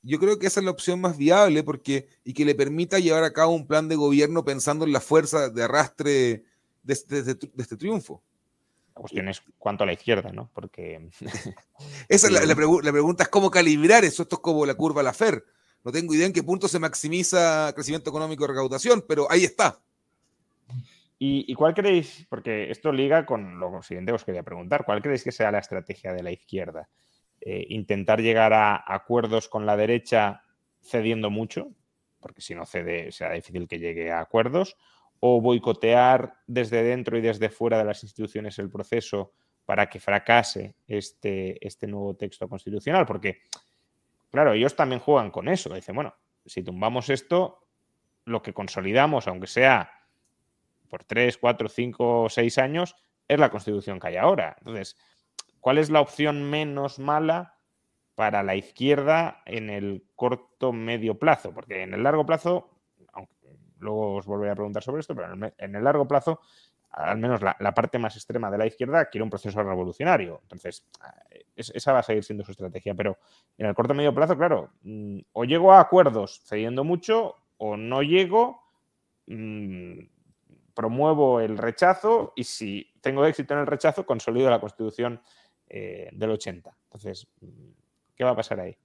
Yo 0.02 0.18
creo 0.18 0.40
que 0.40 0.48
esa 0.48 0.58
es 0.58 0.64
la 0.64 0.72
opción 0.72 1.00
más 1.00 1.16
viable 1.16 1.62
porque 1.62 2.08
y 2.24 2.34
que 2.34 2.44
le 2.44 2.56
permita 2.56 2.98
llevar 2.98 3.22
a 3.22 3.32
cabo 3.32 3.52
un 3.52 3.68
plan 3.68 3.88
de 3.88 3.94
gobierno 3.94 4.44
pensando 4.44 4.84
en 4.84 4.92
la 4.92 5.00
fuerza 5.00 5.50
de 5.50 5.62
arrastre 5.62 6.10
de, 6.82 6.98
de, 7.06 7.22
de, 7.22 7.34
de 7.34 7.62
este 7.62 7.76
triunfo. 7.76 8.24
La 8.96 9.02
cuestión 9.02 9.28
es 9.28 9.40
cuánto 9.56 9.84
a 9.84 9.86
la 9.86 9.92
izquierda, 9.92 10.32
¿no? 10.32 10.50
Porque. 10.52 11.08
Esa 12.08 12.26
es 12.26 12.32
la, 12.32 12.44
la, 12.44 12.56
pregu 12.56 12.80
la, 12.80 12.90
pregunta 12.90 13.22
es 13.22 13.28
cómo 13.28 13.52
calibrar 13.52 14.04
eso. 14.04 14.24
Esto 14.24 14.34
es 14.34 14.42
como 14.42 14.66
la 14.66 14.74
curva 14.74 15.00
la 15.04 15.12
FER. 15.12 15.44
No 15.84 15.92
tengo 15.92 16.12
idea 16.12 16.26
en 16.26 16.32
qué 16.32 16.42
punto 16.42 16.66
se 16.66 16.80
maximiza 16.80 17.72
crecimiento 17.72 18.10
económico 18.10 18.42
y 18.42 18.48
recaudación, 18.48 19.04
pero 19.06 19.30
ahí 19.30 19.44
está. 19.44 19.80
¿Y, 21.26 21.50
¿Y, 21.50 21.54
cuál 21.54 21.72
creéis? 21.72 22.26
Porque 22.28 22.70
esto 22.70 22.92
liga 22.92 23.24
con 23.24 23.58
lo 23.58 23.82
siguiente 23.82 24.10
que 24.10 24.16
os 24.16 24.24
quería 24.26 24.42
preguntar. 24.42 24.84
¿Cuál 24.84 25.00
creéis 25.00 25.24
que 25.24 25.32
sea 25.32 25.50
la 25.50 25.60
estrategia 25.60 26.12
de 26.12 26.22
la 26.22 26.30
izquierda? 26.30 26.90
Eh, 27.40 27.64
¿Intentar 27.70 28.20
llegar 28.20 28.52
a 28.52 28.84
acuerdos 28.86 29.48
con 29.48 29.64
la 29.64 29.74
derecha 29.74 30.42
cediendo 30.82 31.30
mucho? 31.30 31.70
Porque 32.20 32.42
si 32.42 32.54
no 32.54 32.66
cede, 32.66 33.10
será 33.10 33.32
difícil 33.32 33.66
que 33.66 33.78
llegue 33.78 34.12
a 34.12 34.20
acuerdos 34.20 34.76
o 35.18 35.40
boicotear 35.40 36.34
desde 36.46 36.82
dentro 36.82 37.16
y 37.16 37.22
desde 37.22 37.48
fuera 37.48 37.78
de 37.78 37.84
las 37.84 38.02
instituciones 38.02 38.58
el 38.58 38.68
proceso 38.68 39.32
para 39.64 39.88
que 39.88 40.00
fracase 40.00 40.74
este, 40.86 41.66
este 41.66 41.86
nuevo 41.86 42.16
texto 42.16 42.50
constitucional, 42.50 43.06
porque, 43.06 43.44
claro, 44.30 44.52
ellos 44.52 44.76
también 44.76 45.00
juegan 45.00 45.30
con 45.30 45.48
eso. 45.48 45.74
Dicen, 45.74 45.94
bueno, 45.94 46.14
si 46.44 46.62
tumbamos 46.62 47.08
esto, 47.08 47.66
lo 48.26 48.42
que 48.42 48.52
consolidamos, 48.52 49.26
aunque 49.26 49.46
sea 49.46 49.90
por 50.94 51.02
tres, 51.02 51.38
cuatro, 51.38 51.68
cinco 51.68 52.22
o 52.22 52.28
seis 52.28 52.56
años, 52.56 52.94
es 53.26 53.40
la 53.40 53.50
constitución 53.50 53.98
que 53.98 54.06
hay 54.06 54.16
ahora. 54.16 54.54
Entonces, 54.60 54.96
¿cuál 55.58 55.78
es 55.78 55.90
la 55.90 56.00
opción 56.00 56.48
menos 56.48 57.00
mala 57.00 57.58
para 58.14 58.44
la 58.44 58.54
izquierda 58.54 59.42
en 59.44 59.70
el 59.70 60.04
corto 60.14 60.72
medio 60.72 61.18
plazo? 61.18 61.52
Porque 61.52 61.82
en 61.82 61.94
el 61.94 62.04
largo 62.04 62.24
plazo 62.24 62.70
luego 63.80 64.14
os 64.14 64.24
volveré 64.24 64.52
a 64.52 64.54
preguntar 64.54 64.84
sobre 64.84 65.00
esto, 65.00 65.16
pero 65.16 65.34
en 65.34 65.74
el, 65.74 65.82
largo 65.82 66.06
plazo, 66.06 66.38
al 66.90 67.18
menos 67.18 67.42
la, 67.42 67.74
parte 67.74 67.98
más 67.98 68.14
extrema 68.14 68.48
de 68.48 68.58
la 68.58 68.66
izquierda 68.66 69.06
quiere 69.06 69.24
un 69.24 69.30
proceso 69.30 69.64
revolucionario. 69.64 70.38
Entonces, 70.42 70.86
es, 71.56 71.72
esa 71.74 71.92
va 71.92 71.98
a 71.98 72.02
seguir 72.04 72.22
siendo 72.22 72.44
su 72.44 72.52
estrategia. 72.52 72.94
Pero 72.94 73.18
en 73.58 73.66
el 73.66 73.74
corto 73.74 73.94
medio 73.94 74.14
plazo, 74.14 74.38
claro, 74.38 74.70
mmm, 74.82 75.18
o 75.32 75.44
llego 75.44 75.72
a 75.72 75.80
acuerdos 75.80 76.40
cediendo 76.44 76.84
mucho, 76.84 77.34
o 77.56 77.76
no 77.76 78.00
llego, 78.02 78.62
mmm, 79.26 80.13
promuevo 80.74 81.40
el 81.40 81.56
rechazo, 81.56 82.32
y 82.36 82.44
si 82.44 82.90
tengo 83.00 83.24
éxito 83.24 83.54
en 83.54 83.60
el 83.60 83.66
rechazo, 83.66 84.04
consolido 84.04 84.50
la 84.50 84.60
constitución 84.60 85.20
eh, 85.68 86.08
del 86.12 86.30
80. 86.30 86.76
Entonces, 86.84 87.26
¿qué 88.16 88.24
va 88.24 88.30
a 88.30 88.36
pasar 88.36 88.60
ahí? 88.60 88.76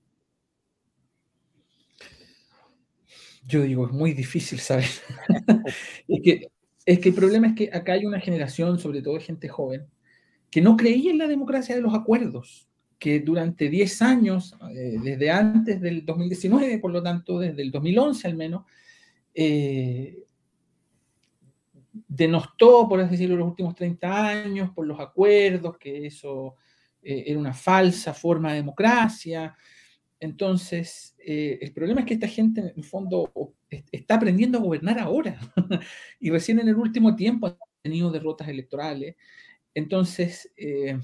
yo 3.49 3.63
digo, 3.63 3.87
es 3.87 3.91
muy 3.91 4.13
difícil 4.13 4.59
saber. 4.59 4.85
es, 6.07 6.21
que, 6.23 6.51
es 6.85 6.99
que 6.99 7.09
el 7.09 7.15
problema 7.15 7.47
es 7.47 7.55
que 7.55 7.69
acá 7.73 7.93
hay 7.93 8.05
una 8.05 8.19
generación, 8.19 8.79
sobre 8.79 9.01
todo 9.01 9.19
gente 9.19 9.49
joven, 9.49 9.87
que 10.51 10.61
no 10.61 10.77
creía 10.77 11.11
en 11.11 11.17
la 11.17 11.27
democracia 11.27 11.75
de 11.75 11.81
los 11.81 11.93
acuerdos, 11.93 12.67
que 12.99 13.19
durante 13.19 13.69
10 13.69 14.01
años, 14.01 14.55
eh, 14.71 14.97
desde 15.03 15.31
antes 15.31 15.81
del 15.81 16.05
2019, 16.05 16.79
por 16.79 16.91
lo 16.91 17.01
tanto, 17.01 17.39
desde 17.39 17.61
el 17.61 17.71
2011 17.71 18.27
al 18.27 18.35
menos, 18.35 18.65
eh, 19.33 20.25
denostó, 21.91 22.87
por 22.87 22.99
así 22.99 23.11
decirlo, 23.11 23.35
los 23.35 23.47
últimos 23.47 23.75
30 23.75 24.27
años 24.27 24.71
por 24.71 24.85
los 24.85 24.99
acuerdos, 24.99 25.77
que 25.77 26.07
eso 26.07 26.55
eh, 27.01 27.23
era 27.27 27.39
una 27.39 27.53
falsa 27.53 28.13
forma 28.13 28.49
de 28.51 28.57
democracia, 28.57 29.55
entonces, 30.19 31.15
eh, 31.17 31.57
el 31.61 31.71
problema 31.71 32.01
es 32.01 32.07
que 32.07 32.15
esta 32.15 32.27
gente, 32.27 32.61
en 32.61 32.73
el 32.75 32.83
fondo, 32.83 33.31
está 33.91 34.15
aprendiendo 34.15 34.57
a 34.57 34.61
gobernar 34.61 34.99
ahora 34.99 35.39
y 36.19 36.29
recién 36.29 36.59
en 36.59 36.67
el 36.67 36.75
último 36.75 37.15
tiempo 37.15 37.47
ha 37.47 37.57
tenido 37.81 38.11
derrotas 38.11 38.49
electorales. 38.49 39.15
Entonces, 39.73 40.51
eh, 40.57 40.99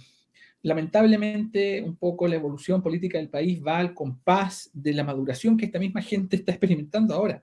lamentablemente, 0.64 1.82
un 1.82 1.96
poco 1.96 2.28
la 2.28 2.36
evolución 2.36 2.82
política 2.82 3.18
del 3.18 3.30
país 3.30 3.62
va 3.66 3.78
al 3.78 3.94
compás 3.94 4.70
de 4.74 4.94
la 4.94 5.06
maduración 5.06 5.56
que 5.56 5.66
esta 5.66 5.80
misma 5.80 6.02
gente 6.02 6.36
está 6.36 6.52
experimentando 6.52 7.14
ahora. 7.14 7.42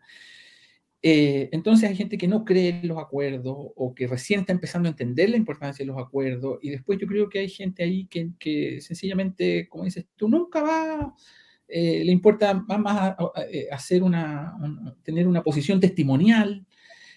Eh, 1.04 1.48
entonces 1.50 1.90
hay 1.90 1.96
gente 1.96 2.16
que 2.16 2.28
no 2.28 2.44
cree 2.44 2.68
en 2.68 2.86
los 2.86 2.98
acuerdos 2.98 3.56
o 3.56 3.92
que 3.92 4.06
recién 4.06 4.40
está 4.40 4.52
empezando 4.52 4.88
a 4.88 4.92
entender 4.92 5.30
la 5.30 5.36
importancia 5.36 5.84
de 5.84 5.90
los 5.90 6.00
acuerdos 6.00 6.60
y 6.62 6.70
después 6.70 6.96
yo 7.00 7.08
creo 7.08 7.28
que 7.28 7.40
hay 7.40 7.48
gente 7.48 7.82
ahí 7.82 8.06
que, 8.06 8.80
sencillamente, 8.80 9.68
como 9.68 9.84
dices, 9.84 10.06
tú 10.16 10.28
nunca 10.28 10.62
vas 10.62 11.06
eh, 11.66 12.04
le 12.04 12.12
importa 12.12 12.52
más, 12.52 13.16
eh, 13.50 13.66
hacer 13.72 14.02
una, 14.02 14.54
tener 15.02 15.26
una 15.26 15.42
posición 15.42 15.80
testimonial 15.80 16.66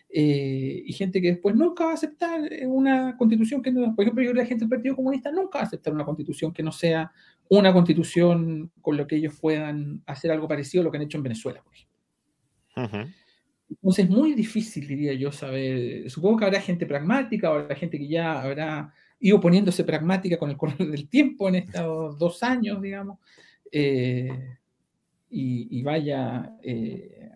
eh, 0.10 0.82
y 0.86 0.94
gente 0.94 1.22
que 1.22 1.34
después 1.34 1.56
nunca 1.56 1.84
va 1.84 1.92
a 1.92 1.96
aceptar 1.96 2.40
una 2.66 3.18
constitución 3.18 3.62
que 3.62 3.72
no, 3.72 3.94
por 3.94 4.04
ejemplo, 4.04 4.24
yo 4.24 4.34
la 4.34 4.46
gente 4.46 4.64
del 4.64 4.70
Partido 4.70 4.96
Comunista 4.96 5.30
nunca 5.30 5.58
va 5.58 5.66
a 5.66 5.68
aceptar 5.68 5.94
una 5.94 6.06
constitución 6.06 6.54
que 6.54 6.64
no 6.64 6.72
sea 6.72 7.12
una 7.50 7.74
constitución 7.74 8.72
con 8.82 8.96
lo 8.96 9.06
que 9.06 9.18
ellos 9.18 9.38
puedan 9.40 10.02
hacer 10.06 10.32
algo 10.32 10.48
parecido 10.48 10.82
a 10.82 10.86
lo 10.86 10.92
que 10.92 10.98
han 10.98 11.04
hecho 11.04 11.18
en 11.18 11.24
Venezuela. 11.24 11.62
Uh 12.78 12.82
-huh. 12.82 13.14
Entonces 13.70 14.06
es 14.06 14.12
muy 14.12 14.34
difícil, 14.34 14.88
diría 14.88 15.14
yo, 15.14 15.32
saber, 15.32 16.10
supongo 16.10 16.38
que 16.38 16.46
habrá 16.46 16.62
gente 16.62 16.86
pragmática, 16.86 17.52
o 17.52 17.56
habrá 17.56 17.76
gente 17.76 17.98
que 17.98 18.08
ya 18.08 18.42
habrá 18.42 18.94
ido 19.20 19.40
poniéndose 19.40 19.84
pragmática 19.84 20.38
con 20.38 20.50
el 20.50 20.58
correr 20.58 20.88
del 20.88 21.10
tiempo 21.10 21.50
en 21.50 21.56
estos 21.56 22.18
dos 22.20 22.44
años, 22.44 22.82
digamos, 22.82 23.20
eh, 23.72 24.58
y, 25.30 25.80
y, 25.80 25.84
vaya 25.84 26.56
eh, 26.62 27.30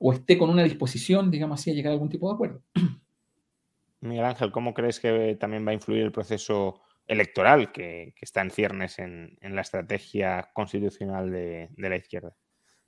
o 0.00 0.12
esté 0.12 0.36
con 0.36 0.50
una 0.50 0.64
disposición, 0.64 1.30
digamos 1.30 1.60
así, 1.60 1.70
a 1.70 1.74
llegar 1.74 1.90
a 1.90 1.94
algún 1.94 2.08
tipo 2.08 2.28
de 2.28 2.34
acuerdo. 2.34 2.62
Miguel 4.00 4.24
Ángel, 4.24 4.52
¿cómo 4.52 4.74
crees 4.74 5.00
que 5.00 5.36
también 5.40 5.66
va 5.66 5.70
a 5.70 5.74
influir 5.74 6.02
el 6.02 6.12
proceso 6.12 6.82
electoral 7.06 7.72
que, 7.72 8.12
que 8.16 8.24
está 8.24 8.42
en 8.42 8.50
ciernes 8.50 8.98
en, 8.98 9.38
en, 9.40 9.54
la 9.54 9.62
estrategia 9.62 10.50
constitucional 10.52 11.30
de, 11.30 11.68
de 11.74 11.88
la 11.88 11.96
izquierda? 11.96 12.36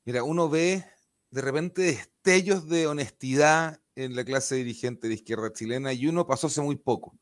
Mira, 0.05 0.25
uno 0.25 0.51
ve 0.51 0.85
de 1.31 1.41
repente 1.41 1.83
destellos 1.83 2.69
de 2.69 2.87
honestidad 2.87 3.81
en 3.95 4.15
la 4.15 4.25
clase 4.25 4.57
dirigente 4.57 5.09
de 5.09 5.15
izquierda 5.15 5.53
chilena 5.53 5.93
y 5.93 6.07
uno 6.07 6.27
pasó 6.27 6.47
hace 6.47 6.61
muy 6.61 6.77
poco. 6.77 7.19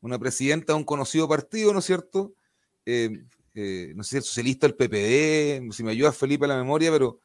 Una 0.00 0.18
presidenta 0.18 0.72
de 0.72 0.78
un 0.78 0.84
conocido 0.84 1.28
partido, 1.28 1.72
¿no 1.72 1.78
es 1.78 1.84
cierto? 1.84 2.34
Eh, 2.84 3.10
eh, 3.54 3.92
no 3.96 4.02
sé 4.02 4.10
si 4.10 4.16
el 4.18 4.22
socialista, 4.22 4.66
el 4.66 4.74
PPD, 4.74 5.72
si 5.72 5.82
me 5.82 5.92
ayuda 5.92 6.12
Felipe 6.12 6.44
a 6.44 6.48
la 6.48 6.56
memoria, 6.56 6.90
pero 6.90 7.20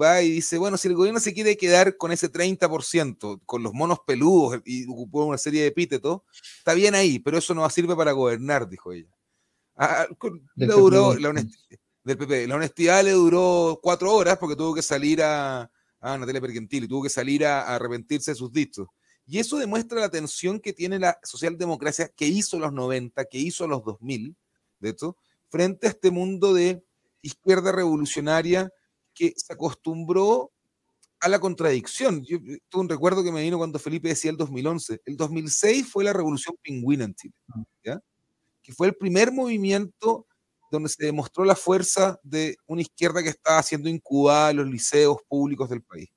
va 0.00 0.22
y 0.22 0.30
dice, 0.30 0.58
bueno, 0.58 0.76
si 0.76 0.88
el 0.88 0.94
gobierno 0.94 1.20
se 1.20 1.34
quiere 1.34 1.56
quedar 1.56 1.96
con 1.96 2.12
ese 2.12 2.32
30%, 2.32 3.42
con 3.44 3.62
los 3.62 3.72
monos 3.72 4.00
peludos 4.06 4.60
y 4.64 4.86
ocupó 4.86 5.24
una 5.24 5.38
serie 5.38 5.62
de 5.62 5.68
epítetos, 5.68 6.22
está 6.58 6.74
bien 6.74 6.94
ahí, 6.94 7.18
pero 7.18 7.38
eso 7.38 7.54
no 7.54 7.68
sirve 7.70 7.94
para 7.94 8.12
gobernar, 8.12 8.68
dijo 8.68 8.92
ella. 8.92 9.10
Ah, 9.76 10.06
duró, 10.54 11.16
la 11.16 11.30
honestidad, 11.30 11.78
del 12.04 12.18
PP, 12.18 12.46
la 12.46 12.56
honestidad 12.56 13.02
le 13.02 13.12
duró 13.12 13.80
cuatro 13.82 14.12
horas 14.12 14.38
porque 14.38 14.56
tuvo 14.56 14.74
que 14.74 14.82
salir 14.82 15.22
a, 15.22 15.70
a 16.00 16.18
Natalia 16.18 16.40
Pergentili, 16.40 16.86
tuvo 16.86 17.02
que 17.02 17.10
salir 17.10 17.44
a, 17.46 17.62
a 17.62 17.76
arrepentirse 17.76 18.32
de 18.32 18.34
sus 18.36 18.52
dichos. 18.52 18.86
Y 19.26 19.38
eso 19.38 19.56
demuestra 19.56 20.00
la 20.00 20.10
tensión 20.10 20.60
que 20.60 20.74
tiene 20.74 20.98
la 20.98 21.18
socialdemocracia 21.22 22.08
que 22.08 22.26
hizo 22.26 22.58
los 22.58 22.72
90, 22.72 23.24
que 23.24 23.38
hizo 23.38 23.66
los 23.66 23.82
2000, 23.82 24.36
de 24.80 24.90
hecho, 24.90 25.16
frente 25.48 25.86
a 25.86 25.90
este 25.90 26.10
mundo 26.10 26.52
de 26.52 26.84
izquierda 27.22 27.72
revolucionaria 27.72 28.70
que 29.14 29.32
se 29.36 29.52
acostumbró 29.52 30.52
a 31.20 31.28
la 31.28 31.38
contradicción. 31.38 32.22
Yo 32.22 32.38
tuve 32.68 32.82
un 32.82 32.88
recuerdo 32.88 33.24
que 33.24 33.32
me 33.32 33.42
vino 33.42 33.56
cuando 33.56 33.78
Felipe 33.78 34.08
decía 34.08 34.30
el 34.30 34.36
2011. 34.36 35.00
El 35.06 35.16
2006 35.16 35.88
fue 35.90 36.04
la 36.04 36.12
revolución 36.12 36.54
pingüina 36.60 37.04
en 37.04 37.14
Chile, 37.14 37.34
¿ya? 37.82 37.98
que 38.60 38.74
fue 38.74 38.88
el 38.88 38.94
primer 38.94 39.32
movimiento 39.32 40.26
donde 40.74 40.88
se 40.88 41.04
demostró 41.04 41.44
la 41.44 41.56
fuerza 41.56 42.18
de 42.22 42.56
una 42.66 42.82
izquierda 42.82 43.22
que 43.22 43.30
estaba 43.30 43.62
siendo 43.62 43.88
incubada 43.88 44.50
en 44.50 44.58
los 44.58 44.66
liceos 44.66 45.18
públicos 45.28 45.70
del 45.70 45.82
país. 45.82 46.10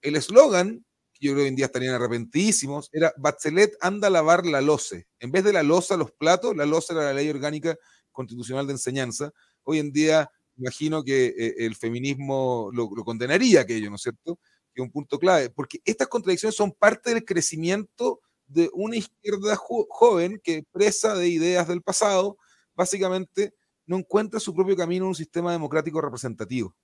El 0.00 0.16
eslogan, 0.16 0.84
que 1.12 1.26
yo 1.26 1.32
creo 1.32 1.36
que 1.36 1.42
hoy 1.42 1.48
en 1.48 1.56
día 1.56 1.66
estarían 1.66 1.94
arrepentísimos, 1.94 2.88
era 2.92 3.12
Bachelet 3.16 3.76
anda 3.80 4.08
a 4.08 4.10
lavar 4.10 4.44
la 4.46 4.60
loce. 4.60 5.06
En 5.20 5.30
vez 5.30 5.44
de 5.44 5.52
la 5.52 5.62
loza, 5.62 5.96
los 5.96 6.10
platos, 6.10 6.56
la 6.56 6.66
loza 6.66 6.94
era 6.94 7.04
la 7.04 7.12
ley 7.12 7.28
orgánica 7.28 7.76
constitucional 8.10 8.66
de 8.66 8.72
enseñanza. 8.72 9.30
Hoy 9.62 9.78
en 9.78 9.92
día, 9.92 10.28
imagino 10.56 11.04
que 11.04 11.26
eh, 11.26 11.54
el 11.58 11.76
feminismo 11.76 12.70
lo, 12.72 12.90
lo, 12.94 13.04
condenaría 13.04 13.60
aquello, 13.60 13.90
¿no 13.90 13.96
es 13.96 14.02
cierto? 14.02 14.38
Que 14.74 14.80
es 14.80 14.84
un 14.84 14.90
punto 14.90 15.18
clave, 15.18 15.50
porque 15.50 15.80
estas 15.84 16.08
contradicciones 16.08 16.56
son 16.56 16.72
parte 16.72 17.14
del 17.14 17.24
crecimiento 17.24 18.20
de 18.46 18.70
una 18.72 18.96
izquierda 18.96 19.56
jo 19.56 19.86
joven 19.88 20.40
que, 20.42 20.64
presa 20.72 21.14
de 21.14 21.28
ideas 21.28 21.68
del 21.68 21.82
pasado, 21.82 22.38
básicamente 22.74 23.54
no 23.86 23.98
encuentra 23.98 24.40
su 24.40 24.54
propio 24.54 24.76
camino 24.76 25.04
en 25.04 25.08
un 25.08 25.14
sistema 25.14 25.52
democrático 25.52 26.00
representativo. 26.00 26.74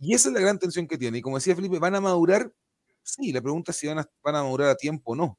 Y 0.00 0.14
esa 0.14 0.28
es 0.28 0.34
la 0.34 0.40
gran 0.40 0.58
tensión 0.58 0.86
que 0.86 0.98
tiene. 0.98 1.18
Y 1.18 1.22
como 1.22 1.36
decía 1.36 1.56
Felipe, 1.56 1.78
¿van 1.78 1.94
a 1.94 2.00
madurar? 2.00 2.52
Sí, 3.02 3.32
la 3.32 3.40
pregunta 3.40 3.72
es 3.72 3.78
si 3.78 3.86
van 3.88 3.98
a, 3.98 4.08
madurar 4.24 4.70
a 4.70 4.76
tiempo 4.76 5.12
o 5.12 5.16
no. 5.16 5.38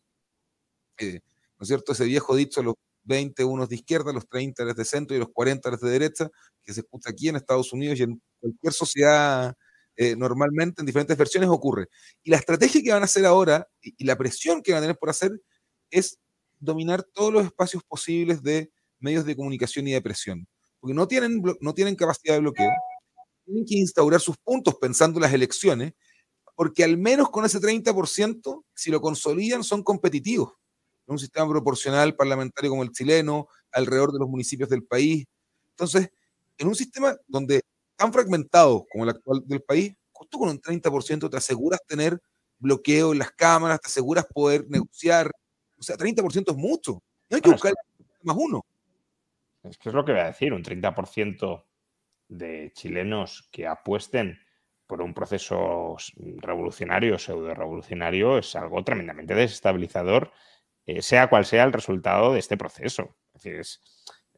Eh, 0.97 1.21
¿No 1.57 1.63
es 1.63 1.67
cierto? 1.67 1.93
Ese 1.93 2.05
viejo 2.05 2.35
dicho, 2.35 2.61
los 2.61 2.75
20 3.03 3.43
unos 3.45 3.69
de 3.69 3.75
izquierda, 3.75 4.11
los 4.13 4.27
30 4.27 4.63
eres 4.63 4.75
de 4.75 4.85
centro 4.85 5.15
y 5.15 5.19
los 5.19 5.29
40 5.29 5.69
eres 5.69 5.81
de 5.81 5.89
derecha, 5.89 6.29
que 6.63 6.73
se 6.73 6.81
escucha 6.81 7.09
aquí 7.11 7.29
en 7.29 7.37
Estados 7.37 7.71
Unidos 7.73 7.99
y 7.99 8.03
en 8.03 8.21
cualquier 8.39 8.73
sociedad 8.73 9.55
eh, 9.95 10.15
normalmente 10.15 10.81
en 10.81 10.85
diferentes 10.85 11.17
versiones 11.17 11.49
ocurre. 11.49 11.87
Y 12.23 12.31
la 12.31 12.37
estrategia 12.37 12.81
que 12.83 12.91
van 12.91 13.01
a 13.01 13.05
hacer 13.05 13.25
ahora 13.25 13.67
y, 13.81 13.93
y 13.97 14.05
la 14.05 14.17
presión 14.17 14.61
que 14.61 14.71
van 14.73 14.79
a 14.79 14.81
tener 14.83 14.97
por 14.97 15.09
hacer 15.09 15.31
es 15.89 16.17
dominar 16.59 17.03
todos 17.03 17.33
los 17.33 17.45
espacios 17.45 17.83
posibles 17.83 18.43
de 18.43 18.71
medios 18.99 19.25
de 19.25 19.35
comunicación 19.35 19.87
y 19.87 19.93
de 19.93 20.01
presión 20.01 20.47
porque 20.79 20.93
no 20.93 21.07
tienen, 21.07 21.41
no 21.61 21.73
tienen 21.73 21.95
capacidad 21.95 22.35
de 22.35 22.41
bloqueo, 22.41 22.69
tienen 23.45 23.65
que 23.65 23.75
instaurar 23.75 24.21
sus 24.21 24.37
puntos 24.37 24.75
pensando 24.75 25.17
en 25.17 25.23
las 25.23 25.33
elecciones, 25.33 25.93
porque 26.55 26.83
al 26.83 26.97
menos 26.97 27.29
con 27.29 27.45
ese 27.45 27.59
30%, 27.59 28.63
si 28.73 28.91
lo 28.91 29.01
consolidan, 29.01 29.63
son 29.63 29.83
competitivos. 29.83 30.53
En 31.07 31.13
un 31.13 31.19
sistema 31.19 31.49
proporcional 31.49 32.15
parlamentario 32.15 32.69
como 32.69 32.83
el 32.83 32.91
chileno, 32.91 33.47
alrededor 33.71 34.11
de 34.11 34.19
los 34.19 34.29
municipios 34.29 34.69
del 34.69 34.83
país. 34.83 35.25
Entonces, 35.71 36.09
en 36.57 36.67
un 36.67 36.75
sistema 36.75 37.15
donde 37.27 37.61
tan 37.95 38.13
fragmentado 38.13 38.85
como 38.91 39.03
el 39.03 39.11
actual 39.11 39.41
del 39.45 39.61
país, 39.61 39.93
justo 40.11 40.37
con 40.37 40.49
un 40.49 40.61
30% 40.61 41.29
te 41.29 41.37
aseguras 41.37 41.79
tener 41.87 42.21
bloqueo 42.59 43.13
en 43.13 43.19
las 43.19 43.31
cámaras, 43.31 43.79
te 43.81 43.87
aseguras 43.87 44.25
poder 44.25 44.65
negociar. 44.69 45.31
O 45.77 45.83
sea, 45.83 45.97
30% 45.97 46.51
es 46.51 46.57
mucho. 46.57 47.01
No 47.29 47.35
hay 47.35 47.41
que 47.41 47.49
buscar 47.49 47.73
más 48.23 48.35
uno. 48.37 48.65
Es 49.63 49.77
que 49.77 49.89
es 49.89 49.95
lo 49.95 50.05
que 50.05 50.13
voy 50.13 50.21
a 50.21 50.25
decir, 50.25 50.53
un 50.53 50.63
30% 50.63 51.65
de 52.29 52.71
chilenos 52.73 53.49
que 53.51 53.67
apuesten 53.67 54.39
por 54.87 55.01
un 55.01 55.13
proceso 55.13 55.97
revolucionario, 56.37 57.19
pseudo 57.19 57.53
revolucionario, 57.53 58.39
es 58.39 58.55
algo 58.55 58.83
tremendamente 58.83 59.35
desestabilizador, 59.35 60.31
eh, 60.85 61.03
sea 61.03 61.29
cual 61.29 61.45
sea 61.45 61.63
el 61.63 61.73
resultado 61.73 62.33
de 62.33 62.39
este 62.39 62.57
proceso. 62.57 63.15
Es 63.35 63.43
decir, 63.43 63.59
es, 63.59 63.81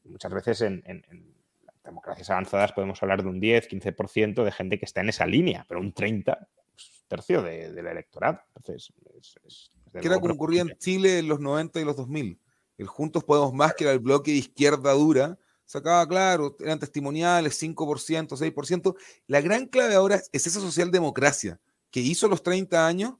muchas 0.04 0.34
veces 0.34 0.62
en, 0.62 0.84
en, 0.86 1.06
en, 1.10 1.42
democracias 1.84 2.30
avanzadas 2.30 2.74
podemos 2.74 3.02
hablar 3.02 3.24
de 3.24 3.30
un 3.30 3.40
10, 3.40 3.70
15% 3.70 4.44
de 4.44 4.52
gente 4.52 4.78
que 4.78 4.86
está 4.86 5.02
en 5.02 5.10
esa 5.10 5.26
línea, 5.26 5.66
pero 5.68 5.80
un 5.80 5.94
30, 5.94 6.50
pues, 6.74 7.06
tercio 7.08 7.42
de, 7.42 7.72
del 7.72 7.88
electorado. 7.88 8.42
Entonces, 8.56 8.94
es, 9.18 9.36
es, 9.46 9.72
¿Qué 9.94 10.08
era 10.08 10.20
como 10.20 10.34
ocurría 10.34 10.64
en 10.64 10.78
Chile 10.78 11.20
en 11.20 11.28
los 11.28 11.40
90 11.40 11.80
y 11.80 11.86
los 11.86 11.96
2000? 11.96 12.41
El 12.82 12.88
Juntos 12.88 13.24
Podemos 13.24 13.54
Más, 13.54 13.76
que 13.76 13.84
era 13.84 13.94
el 13.94 14.00
bloque 14.00 14.32
de 14.32 14.38
izquierda 14.38 14.92
dura, 14.94 15.38
sacaba, 15.66 16.06
claro, 16.08 16.56
eran 16.60 16.80
testimoniales, 16.80 17.62
5%, 17.62 18.36
6%. 18.36 18.96
La 19.28 19.40
gran 19.40 19.68
clave 19.68 19.96
ahora 19.96 20.22
es 20.32 20.48
esa 20.48 20.60
socialdemocracia 20.60 21.60
que 21.92 22.00
hizo 22.00 22.28
los 22.28 22.42
30 22.42 22.88
años, 22.88 23.14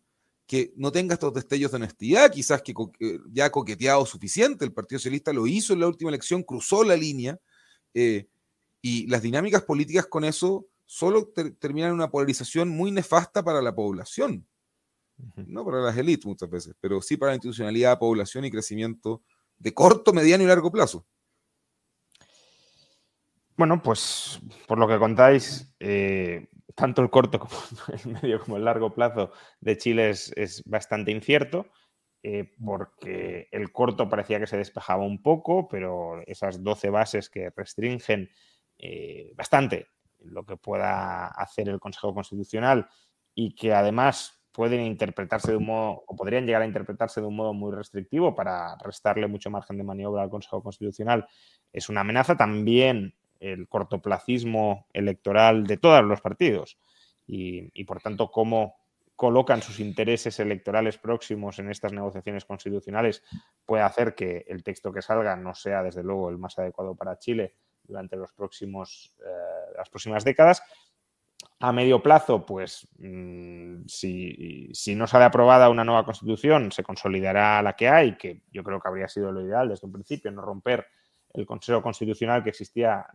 que 0.48 0.74
no 0.76 0.92
tenga 0.92 1.14
estos 1.14 1.34
destellos 1.34 1.72
de 1.72 1.78
honestidad, 1.78 2.32
quizás 2.32 2.62
que 2.62 2.74
ya 3.32 3.46
ha 3.46 3.52
coqueteado 3.52 4.06
suficiente, 4.06 4.66
el 4.66 4.74
Partido 4.74 5.00
Socialista 5.00 5.32
lo 5.32 5.48
hizo 5.48 5.74
en 5.74 5.82
la 5.82 5.88
última 5.88 6.10
elección, 6.10 6.44
cruzó 6.44 6.84
la 6.84 6.98
línea, 6.98 7.40
eh, 7.94 8.28
y 8.82 9.08
las 9.08 9.22
dinámicas 9.22 9.62
políticas 9.62 10.08
con 10.08 10.24
eso 10.24 10.66
solo 10.86 11.28
ter 11.28 11.54
terminan 11.56 11.90
en 11.90 11.96
una 11.96 12.10
polarización 12.10 12.68
muy 12.68 12.92
nefasta 12.92 13.44
para 13.44 13.62
la 13.62 13.76
población, 13.76 14.48
no 15.36 15.64
para 15.64 15.82
las 15.82 15.96
élites 15.96 16.26
muchas 16.26 16.50
veces, 16.50 16.74
pero 16.82 17.02
sí 17.02 17.16
para 17.16 17.32
la 17.32 17.36
institucionalidad, 17.36 18.00
población 18.00 18.44
y 18.44 18.52
crecimiento 18.52 19.22
de 19.62 19.74
corto, 19.74 20.12
mediano 20.14 20.44
y 20.44 20.48
largo 20.48 20.72
plazo. 20.72 21.06
Bueno, 23.56 23.82
pues 23.82 24.40
por 24.68 24.80
lo 24.80 24.88
que 24.88 24.98
contáis, 24.98 25.76
eh, 25.80 26.48
tanto 26.76 27.02
el 27.04 27.12
corto 27.12 27.40
como 27.40 27.54
el 28.04 28.12
medio 28.12 28.40
como 28.40 28.58
el 28.58 28.66
largo 28.66 28.94
plazo 28.94 29.32
de 29.60 29.78
Chile 29.78 30.10
es, 30.10 30.64
bastante 30.66 31.12
incierto, 31.12 31.68
eh, 32.24 32.56
porque 32.64 33.50
el 33.52 33.72
corto 33.72 34.10
parecía 34.10 34.40
que 34.40 34.48
se 34.48 34.58
despejaba 34.58 35.04
un 35.04 35.22
poco, 35.22 35.68
pero 35.68 36.22
esas 36.26 36.64
12 36.64 36.90
bases 36.90 37.30
que 37.30 37.52
restringen 37.56 38.30
eh, 38.80 39.32
bastante 39.36 39.88
lo 40.20 40.44
que 40.46 40.58
pueda 40.58 41.28
hacer 41.28 41.70
el 41.70 41.80
Consejo 41.80 42.14
Constitucional 42.14 42.90
y 43.36 43.54
que 43.54 43.74
además 43.74 44.41
pueden 44.52 44.82
interpretarse 44.82 45.52
de 45.52 45.58
un 45.58 45.66
modo, 45.66 46.04
o 46.08 46.16
podrían 46.16 46.46
llegar 46.46 46.62
a 46.62 46.66
interpretarse 46.66 47.22
de 47.22 47.28
un 47.28 47.36
modo 47.36 47.54
muy 47.54 47.74
restrictivo 47.74 48.36
para 48.36 48.76
restarle 48.84 49.28
mucho 49.28 49.50
margen 49.50 49.78
de 49.78 49.84
maniobra 49.84 50.24
al 50.24 50.30
Consejo 50.30 50.62
Constitucional, 50.62 51.28
es 51.72 51.90
una 51.90 52.02
amenaza. 52.02 52.36
También 52.36 53.14
el 53.40 53.68
cortoplacismo 53.68 54.88
electoral 54.94 55.66
de 55.66 55.78
todos 55.78 56.04
los 56.04 56.22
partidos 56.22 56.78
y, 57.28 57.84
por 57.86 58.02
tanto, 58.02 58.30
cómo 58.30 58.76
colocan 59.16 59.62
sus 59.62 59.80
intereses 59.80 60.40
electorales 60.40 60.98
próximos 60.98 61.60
en 61.60 61.70
estas 61.70 61.94
negociaciones 61.94 62.44
constitucionales 62.44 63.24
puede 63.66 63.84
hacer 63.84 64.16
que 64.16 64.46
el 64.48 64.64
texto 64.64 64.92
que 64.92 65.02
salga 65.02 65.36
no 65.36 65.54
sea, 65.54 65.84
desde 65.84 66.04
luego, 66.04 66.30
el 66.30 66.38
más 66.38 66.58
adecuado 66.58 66.96
para 66.96 67.20
Chile 67.20 67.56
durante 67.84 68.16
los 68.16 68.32
próximos, 68.34 69.14
eh, 69.20 69.74
las 69.78 69.90
próximas 69.90 70.24
décadas. 70.24 70.64
A 71.62 71.72
medio 71.72 72.02
plazo, 72.02 72.46
pues 72.46 72.88
mmm, 72.98 73.84
si, 73.88 74.70
si, 74.74 74.96
no 74.96 75.08
sale 75.08 75.26
aprobada 75.26 75.70
una 75.70 75.84
nueva 75.84 76.04
constitución, 76.04 76.72
se 76.72 76.84
consolidará 76.84 77.62
la 77.62 77.76
que 77.76 77.88
hay, 77.88 78.18
que 78.18 78.42
yo 78.52 78.64
creo 78.64 78.80
que 78.80 78.88
habría 78.88 79.08
sido 79.08 79.32
lo 79.32 79.42
ideal 79.42 79.70
desde 79.70 79.86
un 79.86 79.94
principio, 79.94 80.32
no 80.32 80.42
romper 80.42 80.88
el 81.34 81.46
Consejo 81.46 81.82
Constitucional 81.82 82.44
que 82.44 82.50
existía 82.50 83.06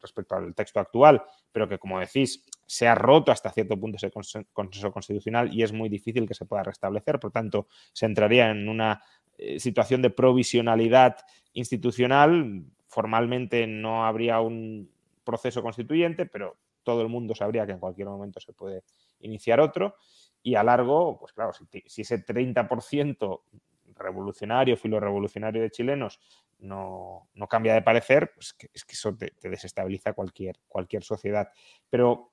respecto 0.00 0.34
al 0.34 0.54
texto 0.54 0.80
actual, 0.80 1.22
pero 1.50 1.68
que, 1.68 1.78
como 1.78 2.00
decís, 2.00 2.44
se 2.66 2.88
ha 2.88 2.94
roto 2.94 3.32
hasta 3.32 3.50
cierto 3.50 3.78
punto 3.78 3.96
ese 3.96 4.10
Consejo 4.10 4.92
Constitucional 4.92 5.52
y 5.52 5.62
es 5.62 5.72
muy 5.72 5.88
difícil 5.88 6.26
que 6.26 6.34
se 6.34 6.44
pueda 6.44 6.62
restablecer. 6.62 7.18
Por 7.18 7.30
tanto, 7.30 7.68
se 7.92 8.06
entraría 8.06 8.50
en 8.50 8.68
una 8.68 9.02
eh, 9.38 9.58
situación 9.58 10.02
de 10.02 10.10
provisionalidad 10.10 11.16
institucional. 11.52 12.64
Formalmente 12.88 13.66
no 13.66 14.04
habría 14.04 14.40
un 14.40 14.90
proceso 15.24 15.62
constituyente, 15.62 16.26
pero 16.26 16.56
todo 16.82 17.02
el 17.02 17.08
mundo 17.08 17.34
sabría 17.34 17.66
que 17.66 17.72
en 17.72 17.78
cualquier 17.78 18.08
momento 18.08 18.40
se 18.40 18.52
puede 18.52 18.84
iniciar 19.20 19.60
otro. 19.60 19.96
Y 20.42 20.54
a 20.56 20.62
largo, 20.62 21.18
pues 21.18 21.32
claro, 21.32 21.52
si, 21.52 21.64
si 21.86 22.02
ese 22.02 22.24
30% 22.24 23.42
revolucionario, 23.94 24.76
filo 24.76 25.00
revolucionario 25.00 25.62
de 25.62 25.70
chilenos 25.70 26.20
no, 26.58 27.28
no 27.34 27.48
cambia 27.48 27.74
de 27.74 27.82
parecer, 27.82 28.32
pues 28.34 28.54
es 28.72 28.84
que 28.84 28.92
eso 28.92 29.16
te, 29.16 29.32
desestabiliza 29.42 30.12
cualquier, 30.12 30.56
cualquier 30.68 31.02
sociedad. 31.02 31.48
Pero 31.90 32.32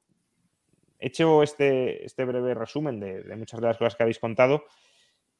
hecho 0.99 1.43
este, 1.43 2.05
este 2.05 2.25
breve 2.25 2.53
resumen 2.53 2.99
de, 2.99 3.23
de, 3.23 3.35
muchas 3.35 3.59
de 3.59 3.67
las 3.67 3.77
cosas 3.77 3.95
que 3.95 4.03
habéis 4.03 4.19
contado, 4.19 4.65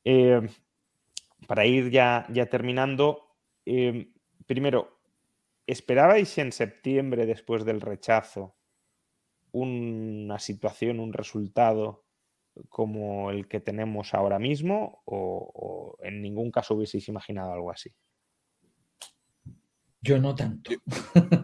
eh, 0.03 0.41
para 1.47 1.65
ir 1.65 1.89
ya, 1.89 2.25
ya 2.29 2.47
terminando, 2.47 3.27
eh, 3.65 4.11
primero, 4.45 4.99
¿esperabais 5.67 6.37
en 6.37 6.51
septiembre, 6.51 7.25
después 7.25 7.65
del 7.65 7.81
rechazo, 7.81 8.55
una 9.51 10.39
situación, 10.39 10.99
un 10.99 11.13
resultado 11.13 12.05
como 12.67 13.31
el 13.31 13.47
que 13.47 13.59
tenemos 13.59 14.13
ahora 14.13 14.39
mismo 14.39 15.01
o, 15.05 15.51
o, 15.53 15.97
en 16.03 16.21
ningún 16.21 16.51
caso 16.51 16.75
hubieseis 16.75 17.07
imaginado 17.07 17.53
algo 17.53 17.71
así? 17.71 17.93
Yo 20.01 20.19
no 20.19 20.35
tanto. 20.35 20.71
Yo, 20.71 20.77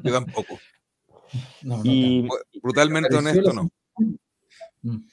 yo 0.04 0.14
tampoco. 0.14 0.60
No, 1.64 1.78
no 1.78 1.82
y, 1.84 2.22
tanto. 2.22 2.36
Brutalmente 2.62 3.16
honesto, 3.16 3.52
no. 3.52 3.70
Mm. 4.84 5.08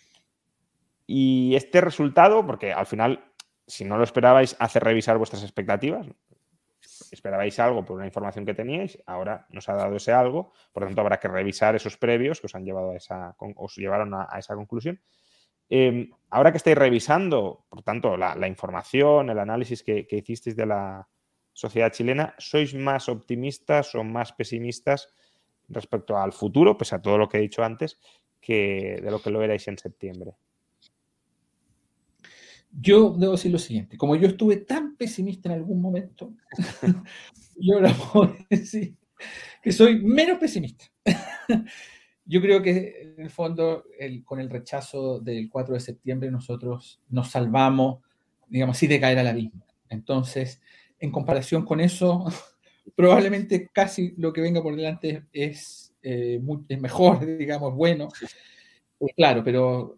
Y 1.07 1.55
este 1.57 1.80
resultado, 1.80 2.47
porque 2.47 2.72
al 2.72 2.86
final 2.86 3.32
si 3.66 3.84
no 3.84 3.97
lo 3.97 4.05
esperabais, 4.05 4.57
hace 4.59 4.80
revisar 4.80 5.18
vuestras 5.18 5.43
expectativas. 5.43 6.07
Esperabais 7.12 7.58
algo 7.60 7.84
por 7.84 7.96
una 7.96 8.06
información 8.06 8.46
que 8.46 8.54
teníais, 8.54 8.98
ahora 9.04 9.46
nos 9.50 9.68
ha 9.68 9.74
dado 9.74 9.96
ese 9.96 10.12
algo, 10.12 10.54
por 10.72 10.82
lo 10.82 10.88
tanto 10.88 11.02
habrá 11.02 11.20
que 11.20 11.28
revisar 11.28 11.76
esos 11.76 11.98
previos 11.98 12.40
que 12.40 12.46
os 12.46 12.54
han 12.54 12.64
llevado 12.64 12.92
a 12.92 12.96
esa, 12.96 13.36
os 13.38 13.76
llevaron 13.76 14.14
a, 14.14 14.28
esa 14.38 14.54
conclusión. 14.54 14.98
Em, 15.68 16.10
ahora 16.30 16.52
que 16.52 16.56
estáis 16.56 16.76
revisando, 16.76 17.66
por 17.68 17.82
tanto, 17.82 18.16
la, 18.16 18.48
información, 18.48 19.28
el 19.28 19.38
análisis 19.38 19.82
que, 19.82 20.06
hicisteis 20.10 20.56
de 20.56 20.64
la 20.64 21.06
sociedad 21.52 21.92
chilena, 21.92 22.34
¿sois 22.38 22.74
más 22.74 23.10
optimistas 23.10 23.94
o 23.94 24.02
más 24.02 24.32
pesimistas 24.32 25.12
respecto 25.68 26.16
al 26.16 26.32
futuro, 26.32 26.78
pese 26.78 26.96
a 26.96 27.02
todo 27.02 27.18
lo 27.18 27.28
que 27.28 27.36
he 27.36 27.42
dicho 27.42 27.62
antes, 27.62 28.00
que 28.40 29.00
de 29.02 29.10
lo 29.10 29.20
que 29.20 29.28
lo 29.28 29.42
erais 29.42 29.68
en 29.68 29.76
septiembre? 29.76 30.32
Yo 32.72 33.14
debo 33.18 33.32
decir 33.32 33.52
lo 33.52 33.58
siguiente, 33.58 33.96
como 33.96 34.16
yo 34.16 34.28
estuve 34.28 34.56
tan 34.56 34.96
pesimista 34.96 35.48
en 35.48 35.56
algún 35.56 35.80
momento, 35.80 36.32
yo 37.56 37.74
ahora 37.74 37.94
puedo 37.94 38.36
decir 38.48 38.96
que 39.62 39.72
soy 39.72 40.00
menos 40.00 40.38
pesimista. 40.38 40.84
yo 42.24 42.40
creo 42.40 42.62
que 42.62 43.14
en 43.16 43.24
el 43.24 43.30
fondo, 43.30 43.84
con 44.24 44.40
el 44.40 44.50
rechazo 44.50 45.20
del 45.20 45.48
4 45.48 45.74
de 45.74 45.80
septiembre, 45.80 46.30
nosotros 46.30 47.00
nos 47.08 47.30
salvamos, 47.30 48.00
digamos 48.48 48.76
así, 48.76 48.86
de 48.86 49.00
caer 49.00 49.18
al 49.18 49.28
abismo. 49.28 49.64
Entonces, 49.88 50.60
en 50.98 51.12
comparación 51.12 51.64
con 51.64 51.80
eso, 51.80 52.24
probablemente 52.96 53.68
casi 53.72 54.14
lo 54.16 54.32
que 54.32 54.40
venga 54.40 54.62
por 54.62 54.74
delante 54.74 55.24
es, 55.32 55.94
eh, 56.02 56.40
mejor, 56.80 57.24
digamos, 57.38 57.74
bueno. 57.74 58.08
claro, 59.16 59.42
pero 59.44 59.96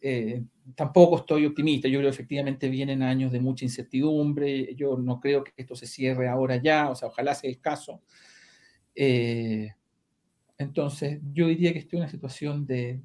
eh, 0.00 0.42
tampoco 0.74 1.18
estoy 1.18 1.46
optimista. 1.46 1.88
Yo 1.88 1.98
creo 1.98 2.10
que 2.10 2.14
efectivamente 2.14 2.68
vienen 2.68 3.02
años 3.02 3.32
de 3.32 3.40
mucha 3.40 3.64
incertidumbre. 3.64 4.74
Yo 4.74 4.96
no 4.96 5.20
creo 5.20 5.44
que 5.44 5.52
esto 5.56 5.74
se 5.74 5.86
cierre 5.86 6.28
ahora 6.28 6.56
ya, 6.56 6.90
o 6.90 6.94
sea, 6.94 7.08
ojalá 7.08 7.34
sea 7.34 7.50
el 7.50 7.60
caso. 7.60 8.00
Eh, 8.94 9.74
entonces, 10.58 11.20
yo 11.32 11.46
diría 11.48 11.72
que 11.72 11.80
estoy 11.80 11.98
en 11.98 12.02
una 12.02 12.10
situación 12.10 12.66
de 12.66 13.00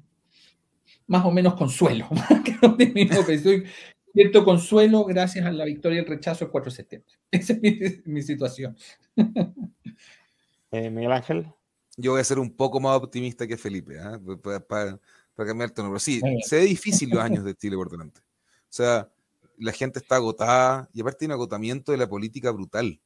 más 1.06 1.24
o 1.24 1.30
menos 1.30 1.54
consuelo, 1.54 2.08
Estoy 3.28 3.64
cierto 4.12 4.44
consuelo 4.44 5.04
gracias 5.04 5.46
a 5.46 5.52
la 5.52 5.64
victoria 5.64 5.96
y 5.96 6.00
el 6.00 6.06
rechazo 6.06 6.44
el 6.44 6.50
4 6.50 6.70
de 6.70 6.76
septiembre. 6.76 7.14
Esa 7.30 7.54
es 7.62 8.06
mi, 8.06 8.22
situación. 8.22 8.76
Eh, 10.72 10.90
Miguel 10.90 11.12
Ángel. 11.12 11.46
Yo 11.96 12.12
voy 12.12 12.20
a 12.20 12.24
ser 12.24 12.38
un 12.38 12.54
poco 12.54 12.80
más 12.80 12.96
optimista 12.96 13.46
que 13.46 13.56
Felipe. 13.56 13.94
¿eh? 13.94 14.36
Para, 14.42 14.60
para 14.60 15.00
cambiar 15.44 15.70
tono. 15.70 15.88
Pero 15.90 15.98
sí, 15.98 16.20
se 16.44 16.56
ve 16.56 16.62
difícil 16.62 17.10
los 17.10 17.20
años 17.20 17.44
de 17.44 17.54
Chile 17.54 17.76
por 17.76 17.90
delante. 17.90 18.20
O 18.20 18.72
sea, 18.76 19.10
la 19.58 19.72
gente 19.72 19.98
está 19.98 20.16
agotada 20.16 20.88
y 20.92 21.00
aparte 21.00 21.24
hay 21.24 21.26
un 21.26 21.32
agotamiento 21.32 21.92
de 21.92 21.98
la 21.98 22.08
política 22.08 22.50
brutal. 22.50 23.00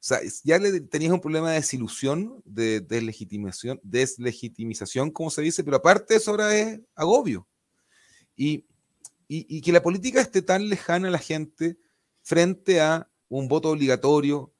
sea, 0.00 0.20
ya 0.44 0.58
le, 0.58 0.80
tenías 0.80 1.12
un 1.12 1.20
problema 1.20 1.50
de 1.50 1.56
desilusión, 1.56 2.40
de 2.44 2.80
deslegitimación, 2.80 3.80
deslegitimización, 3.82 5.10
como 5.10 5.30
se 5.30 5.42
dice, 5.42 5.64
pero 5.64 5.78
aparte 5.78 6.14
eso 6.14 6.30
ahora 6.30 6.56
es 6.56 6.80
agobio. 6.94 7.48
Y, 8.36 8.66
y, 9.26 9.46
y 9.48 9.60
que 9.60 9.72
la 9.72 9.82
política 9.82 10.20
esté 10.20 10.40
tan 10.42 10.68
lejana 10.68 11.08
a 11.08 11.10
la 11.10 11.18
gente 11.18 11.78
frente 12.22 12.80
a 12.80 13.10
un 13.28 13.48
voto 13.48 13.70
obligatorio, 13.70 14.52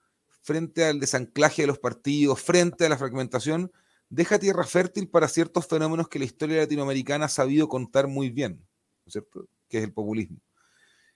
frente 0.43 0.85
al 0.85 0.99
desanclaje 0.99 1.63
de 1.63 1.69
los 1.69 1.79
partidos, 1.79 2.41
frente 2.41 2.87
a 2.87 2.89
la 2.89 2.99
fragmentación, 2.99 3.71
deja 4.11 4.39
tierra 4.39 4.65
fértil 4.65 5.09
para 5.09 5.29
ciertos 5.29 5.67
fenómenos 5.67 6.09
que 6.09 6.19
la 6.19 6.25
historia 6.25 6.59
latinoamericana 6.59 7.27
ha 7.27 7.29
sabido 7.29 7.69
contar 7.69 8.09
muy 8.09 8.31
bien, 8.31 8.59
¿no 9.05 9.07
es 9.07 9.13
cierto? 9.13 9.49
Que 9.69 9.79
es 9.79 9.85
el 9.85 9.93
populismo. 9.93 10.39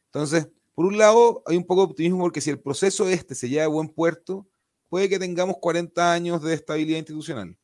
Entonces, 0.06 0.48
por 0.74 0.86
un 0.86 0.98
lado, 0.98 1.42
hay 1.46 1.56
un 1.56 1.64
poco 1.64 1.82
de 1.82 1.92
optimismo 1.92 2.20
porque 2.20 2.40
si 2.40 2.50
el 2.50 2.60
proceso 2.60 3.08
este 3.08 3.34
se 3.34 3.48
lleva 3.48 3.64
a 3.64 3.68
buen 3.68 3.88
puerto, 3.88 4.46
puede 4.88 5.08
que 5.08 5.18
tengamos 5.18 5.56
40 5.60 6.12
años 6.12 6.42
de 6.42 6.54
estabilidad 6.54 6.98
institucional. 6.98 7.58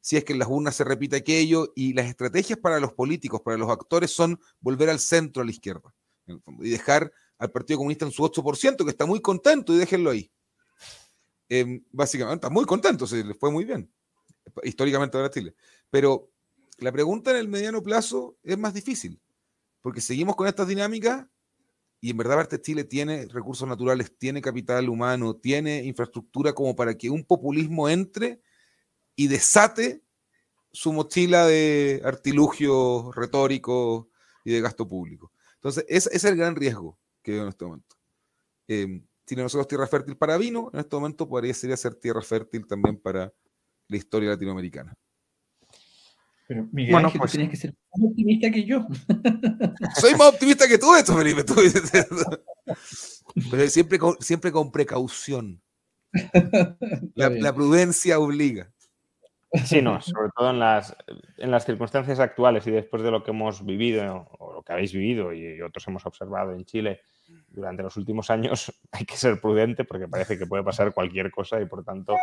Si 0.00 0.16
es 0.16 0.24
que 0.24 0.34
en 0.34 0.38
las 0.38 0.48
urnas 0.48 0.76
se 0.76 0.84
repite 0.84 1.16
aquello 1.16 1.72
y 1.74 1.94
las 1.94 2.06
estrategias 2.06 2.58
para 2.58 2.78
los 2.78 2.92
políticos, 2.92 3.40
para 3.42 3.56
los 3.56 3.70
actores, 3.70 4.10
son 4.10 4.38
volver 4.60 4.90
al 4.90 4.98
centro, 4.98 5.42
a 5.42 5.46
la 5.46 5.50
izquierda, 5.50 5.94
y 6.26 6.68
dejar 6.68 7.10
al 7.38 7.50
Partido 7.50 7.78
Comunista 7.78 8.04
en 8.04 8.12
su 8.12 8.22
8%, 8.22 8.84
que 8.84 8.90
está 8.90 9.06
muy 9.06 9.20
contento, 9.20 9.74
y 9.74 9.78
déjenlo 9.78 10.10
ahí. 10.10 10.30
Em, 11.48 11.82
básicamente, 11.90 12.46
está 12.46 12.50
muy 12.50 12.66
contento, 12.66 13.06
se 13.06 13.24
le 13.24 13.34
fue 13.34 13.50
muy 13.50 13.64
bien 13.64 13.90
históricamente 14.62 15.16
para 15.16 15.30
Chile. 15.30 15.54
Pero 15.90 16.30
la 16.78 16.92
pregunta 16.92 17.30
en 17.30 17.38
el 17.38 17.48
mediano 17.48 17.82
plazo 17.82 18.36
es 18.42 18.58
más 18.58 18.74
difícil, 18.74 19.20
porque 19.80 20.00
seguimos 20.00 20.36
con 20.36 20.46
estas 20.46 20.68
dinámicas 20.68 21.26
y 22.00 22.10
en 22.10 22.16
verdad 22.16 22.36
parte 22.36 22.60
Chile 22.60 22.84
tiene 22.84 23.26
recursos 23.26 23.66
naturales, 23.66 24.16
tiene 24.18 24.42
capital 24.42 24.88
humano, 24.88 25.36
tiene 25.36 25.84
infraestructura 25.84 26.52
como 26.52 26.76
para 26.76 26.96
que 26.96 27.08
un 27.08 27.24
populismo 27.24 27.88
entre 27.88 28.42
y 29.16 29.28
desate 29.28 30.02
su 30.72 30.92
mochila 30.92 31.46
de 31.46 32.02
artilugios 32.04 33.14
retóricos 33.14 34.06
y 34.44 34.52
de 34.52 34.60
gasto 34.60 34.86
público. 34.86 35.32
Entonces, 35.54 35.86
ese 35.88 36.10
es 36.12 36.24
el 36.24 36.36
gran 36.36 36.56
riesgo 36.56 36.98
que 37.22 37.32
veo 37.32 37.42
en 37.42 37.48
este 37.48 37.64
momento. 37.64 37.96
Eh, 38.68 39.00
nosotros 39.30 39.68
tierra 39.68 39.86
fértil 39.86 40.16
para 40.16 40.36
vino, 40.36 40.70
en 40.74 40.80
este 40.80 40.96
momento 40.96 41.28
podría 41.28 41.54
ser 41.54 41.94
tierra 41.94 42.20
fértil 42.20 42.66
también 42.66 42.98
para 42.98 43.32
la 43.94 43.98
historia 43.98 44.30
latinoamericana. 44.30 44.94
Pero 46.46 46.68
Miguel 46.72 46.92
bueno, 46.92 47.12
pues, 47.16 47.32
tú 47.32 47.48
que 47.48 47.56
ser 47.56 47.72
más 47.72 48.10
optimista 48.10 48.50
que 48.50 48.64
yo. 48.64 48.86
Soy 49.96 50.12
más 50.12 50.34
optimista 50.34 50.68
que 50.68 50.78
tú, 50.78 50.94
esto, 50.94 51.16
Felipe. 51.16 51.42
Pero 53.50 53.70
siempre 53.70 53.98
con, 53.98 54.16
siempre 54.20 54.52
con 54.52 54.70
precaución. 54.70 55.62
La, 57.14 57.54
prudencia 57.54 58.18
obliga. 58.18 58.70
Sí, 59.64 59.80
no, 59.82 60.00
sobre 60.00 60.30
todo 60.36 60.50
en 60.50 60.58
las, 60.58 60.96
en 61.38 61.50
las 61.50 61.64
circunstancias 61.64 62.18
actuales 62.20 62.66
y 62.66 62.70
después 62.70 63.02
de 63.02 63.10
lo 63.10 63.22
que 63.22 63.30
hemos 63.30 63.64
vivido 63.64 64.28
o 64.38 64.52
lo 64.52 64.62
que 64.62 64.72
habéis 64.72 64.92
vivido 64.92 65.32
y 65.32 65.60
otros 65.62 65.86
hemos 65.88 66.04
observado 66.06 66.52
en 66.52 66.64
Chile 66.64 67.00
durante 67.48 67.82
los 67.82 67.96
últimos 67.96 68.30
años 68.30 68.72
hay 68.92 69.04
que 69.04 69.16
ser 69.16 69.40
prudente 69.40 69.84
porque 69.84 70.08
parece 70.08 70.38
que 70.38 70.46
puede 70.46 70.62
pasar 70.62 70.92
cualquier 70.92 71.30
cosa 71.30 71.60
y 71.60 71.66
por 71.66 71.84
tanto 71.84 72.16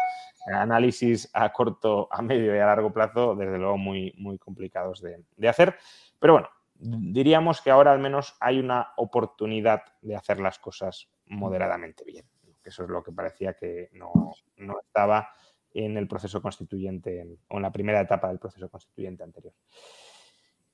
análisis 0.54 1.30
a 1.34 1.52
corto, 1.52 2.08
a 2.12 2.22
medio 2.22 2.56
y 2.56 2.60
a 2.60 2.66
largo 2.66 2.92
plazo 2.92 3.36
desde 3.36 3.58
luego 3.58 3.78
muy, 3.78 4.14
muy 4.18 4.38
complicados 4.38 5.02
de, 5.02 5.50
hacer. 5.50 5.76
Pero 6.20 6.34
bueno, 6.34 6.50
diríamos 6.76 7.62
que 7.62 7.72
ahora 7.72 7.92
al 7.92 8.00
menos 8.00 8.36
hay 8.40 8.60
una 8.60 8.94
oportunidad 8.98 9.84
de 10.02 10.16
hacer 10.16 10.40
las 10.40 10.60
cosas 10.60 11.10
moderadamente 11.28 12.04
bien. 12.06 12.26
Eso 12.64 12.84
es 12.84 12.90
lo 12.90 13.04
que 13.04 13.12
parecía 13.12 13.54
que 13.54 13.90
no, 13.94 14.34
no 14.58 14.80
estaba 14.80 15.30
en 15.74 15.98
el 15.98 16.08
proceso 16.08 16.42
constituyente 16.42 17.26
o 17.50 17.58
en 17.58 17.62
la 17.62 17.72
primera 17.72 18.02
etapa 18.02 18.28
del 18.28 18.40
proceso 18.40 18.70
constituyente 18.70 19.24
anterior. 19.24 19.54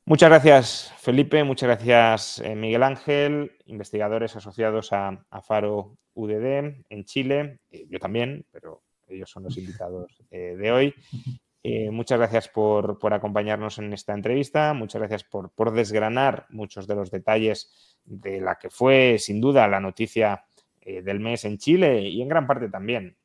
Muchas 0.09 0.29
gracias, 0.29 0.93
Felipe. 0.99 1.43
Muchas 1.43 1.67
gracias, 1.67 2.39
eh, 2.39 2.55
Miguel 2.55 2.83
Ángel, 2.83 3.51
investigadores 3.65 4.37
asociados 4.37 4.93
a, 4.93 5.25
Faro 5.45 5.97
UDD 6.13 6.85
en 6.87 7.03
Chile. 7.03 7.59
Eh, 7.69 7.87
yo 7.89 7.99
también, 7.99 8.45
pero 8.49 8.83
ellos 9.09 9.29
son 9.29 9.43
los 9.43 9.57
invitados 9.57 10.23
eh, 10.31 10.55
de 10.57 10.71
hoy. 10.71 10.93
muchas 11.91 12.19
gracias 12.19 12.47
por, 12.47 12.97
acompañarnos 13.11 13.79
en 13.79 13.91
esta 13.91 14.13
entrevista. 14.13 14.73
Muchas 14.73 15.01
gracias 15.01 15.25
por, 15.25 15.73
desgranar 15.73 16.45
muchos 16.51 16.87
de 16.87 16.95
los 16.95 17.11
detalles 17.11 17.99
de 18.05 18.39
la 18.39 18.55
que 18.55 18.69
fue, 18.69 19.17
sin 19.19 19.41
duda, 19.41 19.67
la 19.67 19.81
noticia 19.81 20.45
del 20.85 21.19
mes 21.19 21.43
en 21.43 21.57
Chile 21.57 21.99
y 22.03 22.21
en 22.21 22.29
gran 22.29 22.47
parte 22.47 22.69
también 22.69 23.17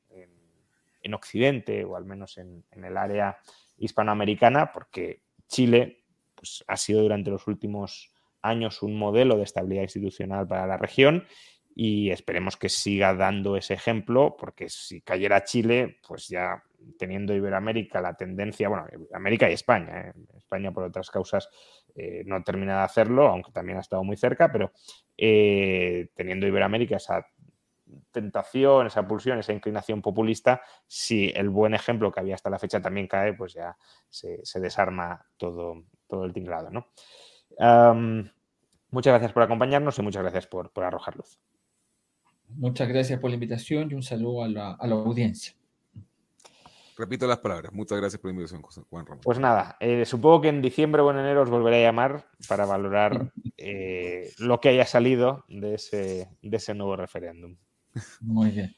en, 1.03 1.15
Occidente 1.15 1.85
o 1.85 1.97
al 1.97 2.05
menos 2.05 2.39
en 2.39 2.65
el 2.73 2.97
área 2.97 3.39
hispanoamericana, 3.77 4.73
porque 4.73 5.23
Chile 5.49 6.05
pues, 6.35 6.65
ha 6.67 6.77
sido 6.77 7.03
durante 7.03 7.31
los 7.31 7.47
últimos 7.47 8.11
años 8.43 8.83
un 8.83 8.97
modelo 8.97 9.37
de 9.37 9.45
estabilidad 9.45 9.83
institucional 9.83 10.47
para 10.47 10.67
la 10.67 10.77
región 10.77 11.27
y 11.75 12.11
esperemos 12.11 12.57
que 12.57 12.69
siga 12.69 13.15
dando 13.15 13.57
ese 13.57 13.75
ejemplo, 13.75 14.37
porque 14.39 14.69
si 14.69 15.01
cayera 15.01 15.45
Chile, 15.45 15.99
pues 16.07 16.29
ya 16.29 16.63
teniendo 16.99 17.35
Iberoamérica 17.35 18.01
la 18.01 18.15
tendencia, 18.15 18.69
bueno, 18.69 18.87
América 19.15 19.49
y 19.49 19.55
España, 19.55 20.09
¿eh? 20.09 20.13
España 20.37 20.73
por 20.73 20.85
otras 20.85 21.11
causas 21.11 21.49
eh, 21.95 22.25
no 22.27 22.43
termina 22.43 22.79
de 22.79 22.85
hacerlo, 22.85 23.29
aunque 23.29 23.53
también 23.53 23.79
ha 23.79 23.83
estado 23.83 24.05
muy 24.05 24.17
cerca, 24.17 24.53
pero 24.53 24.73
eh, 25.17 26.09
teniendo 26.15 26.47
Iberoamérica 26.47 26.97
esa 26.97 27.27
tentación, 28.11 28.87
esa 28.87 29.07
pulsión, 29.07 29.39
esa 29.39 29.53
inclinación 29.53 30.03
populista, 30.03 30.63
si 30.87 31.31
el 31.35 31.49
buen 31.51 31.75
ejemplo 31.75 32.11
que 32.13 32.21
había 32.21 32.35
hasta 32.35 32.51
la 32.51 32.59
fecha 32.59 32.81
también 32.81 33.07
cae, 33.07 33.35
pues 33.35 33.55
ya 33.55 33.77
se, 34.09 34.45
se 34.45 34.61
desarma 34.61 35.25
todo, 35.37 35.85
todo 36.13 36.27
el 36.27 36.33
tinglado. 36.35 36.69
¿no? 36.71 36.87
muchas 38.91 39.13
gracias 39.13 39.33
por 39.33 39.43
acompañarnos 39.43 39.99
y 39.99 40.03
muchas 40.03 40.23
gracias 40.23 40.47
por, 40.47 40.71
arrojar 40.77 41.17
luz. 41.17 41.39
Muchas 42.49 42.87
gracias 42.89 43.19
por 43.19 43.31
la 43.31 43.35
invitación 43.35 43.91
y 43.91 43.95
un 43.95 44.03
saludo 44.03 44.45
a 44.45 44.49
la, 44.49 44.73
audiencia. 44.75 45.55
Repito 46.99 47.27
las 47.27 47.39
palabras. 47.39 47.73
Muchas 47.73 47.99
gracias 47.99 48.21
por 48.21 48.29
la 48.29 48.33
invitación, 48.35 48.63
Juan 48.63 49.07
Ramón. 49.07 49.23
Pues 49.25 49.39
nada, 49.39 49.79
eh, 49.81 50.05
supongo 50.05 50.43
que 50.43 50.49
en 50.49 50.61
diciembre 50.61 51.01
o 51.01 51.11
en 51.11 51.19
enero 51.19 51.43
os 51.43 51.51
volveré 51.51 51.83
a 51.83 51.89
llamar 51.89 52.27
para 52.47 52.67
valorar 52.67 53.33
eh, 53.57 54.31
lo 54.39 54.61
que 54.61 54.69
haya 54.69 54.85
salido 54.85 55.45
de 55.49 55.75
ese, 55.75 56.29
de 56.43 56.57
ese 56.59 56.75
nuevo 56.75 56.97
referéndum. 56.97 57.57
Muy 58.21 58.51
bien. 58.51 58.75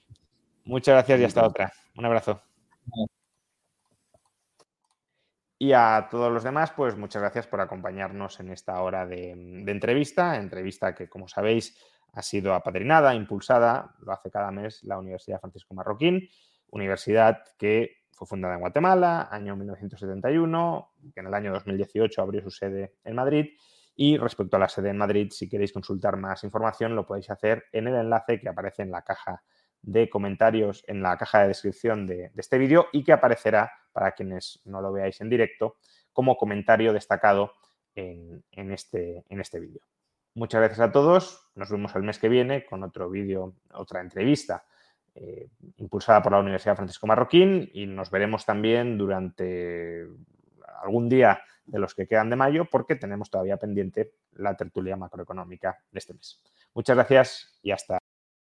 Muchas 0.65 0.95
gracias 0.95 1.21
y 1.21 1.25
hasta 1.25 1.47
otra. 1.47 1.73
Un 1.97 2.05
abrazo. 2.07 2.41
Y 5.59 5.73
a 5.73 6.09
todos 6.11 6.33
los 6.33 6.43
demás, 6.43 6.73
pues 6.73 6.97
muchas 6.97 7.23
gracias 7.23 7.47
por 7.47 7.61
acompañarnos 7.61 8.41
en 8.41 8.51
esta 8.51 8.83
hora 8.83 9.07
de, 9.07 9.31
entrevista, 9.31 10.37
entrevista 10.37 10.95
que, 10.95 11.09
como 11.09 11.29
sabéis, 11.29 11.79
ha 12.13 12.23
sido 12.23 12.55
apadrinada, 12.55 13.15
impulsada, 13.15 13.95
lo 14.01 14.13
hace 14.13 14.31
cada 14.31 14.51
mes 14.51 14.83
la 14.85 14.99
Universidad 14.99 15.41
Francisco 15.41 15.75
Marroquín, 15.75 16.29
universidad 16.71 17.43
que 17.57 18.05
fue 18.13 18.27
fundada 18.27 18.55
en 18.55 18.61
Guatemala, 18.61 19.29
año 19.31 19.57
1971, 19.57 20.93
que 21.15 21.21
en 21.21 21.27
el 21.27 21.35
año 21.35 21.53
2018 21.53 22.23
abrió 22.23 22.43
su 22.43 22.51
sede 22.51 22.95
en 23.05 23.15
Madrid. 23.15 23.57
Y 23.97 24.17
respecto 24.17 24.57
a 24.57 24.61
la 24.61 24.69
sede 24.69 24.91
en 24.91 24.99
Madrid, 24.99 25.31
si 25.31 25.49
queréis 25.49 25.73
consultar 25.73 26.17
más 26.17 26.43
información, 26.45 26.97
lo 26.97 27.07
podéis 27.07 27.31
hacer 27.31 27.67
en 27.73 27.89
el 27.89 27.95
enlace 27.95 28.41
que 28.41 28.49
aparece 28.49 28.83
en 28.83 28.91
la 28.91 29.03
caja 29.03 29.43
de 29.83 30.09
comentarios, 30.09 30.83
en 30.89 31.03
la 31.03 31.17
caja 31.17 31.43
de 31.43 31.49
descripción 31.49 32.07
de, 32.07 32.33
este 32.37 32.59
vídeo 32.59 32.87
y 32.93 33.05
que 33.05 33.13
aparecerá, 33.13 33.71
para 33.93 34.13
quienes 34.13 34.61
no 34.65 34.81
lo 34.81 34.93
veáis 34.93 35.21
en 35.21 35.31
directo, 35.31 35.77
como 36.13 36.37
comentario 36.37 36.93
destacado 36.93 37.53
en, 37.95 38.43
este, 38.73 39.25
en 39.29 39.41
este 39.41 39.61
vídeo. 39.61 39.83
Muchas 40.35 40.61
gracias 40.61 40.81
a 40.81 40.91
todos. 40.91 41.51
Nos 41.55 41.71
vemos 41.71 41.95
el 41.95 42.03
mes 42.03 42.19
que 42.19 42.29
viene 42.29 42.65
con 42.65 42.83
otro 42.83 43.09
vídeo, 43.09 43.55
otra 43.73 44.01
entrevista 44.01 44.65
eh, 45.15 45.49
impulsada 45.77 46.21
por 46.23 46.33
la 46.33 46.41
Universidad 46.41 46.75
Francisco 46.75 47.07
Marroquín 47.07 47.71
y 47.73 47.87
nos 47.87 48.11
veremos 48.11 48.45
también 48.45 48.99
durante 48.99 50.09
algún 50.83 51.09
día 51.09 51.41
de 51.67 51.79
los 51.79 51.95
que 51.95 52.07
quedan 52.07 52.31
de 52.31 52.37
mayo 52.37 52.67
porque 52.67 52.97
tenemos 52.97 53.31
todavía 53.31 53.57
pendiente 53.57 54.13
la 54.33 54.57
tertulia 54.57 54.97
macroeconómica 54.97 55.79
de 55.91 55.99
este 55.99 56.15
mes. 56.15 56.43
Muchas 56.75 56.97
gracias 56.97 57.59
y 57.63 57.71
hasta 57.71 57.99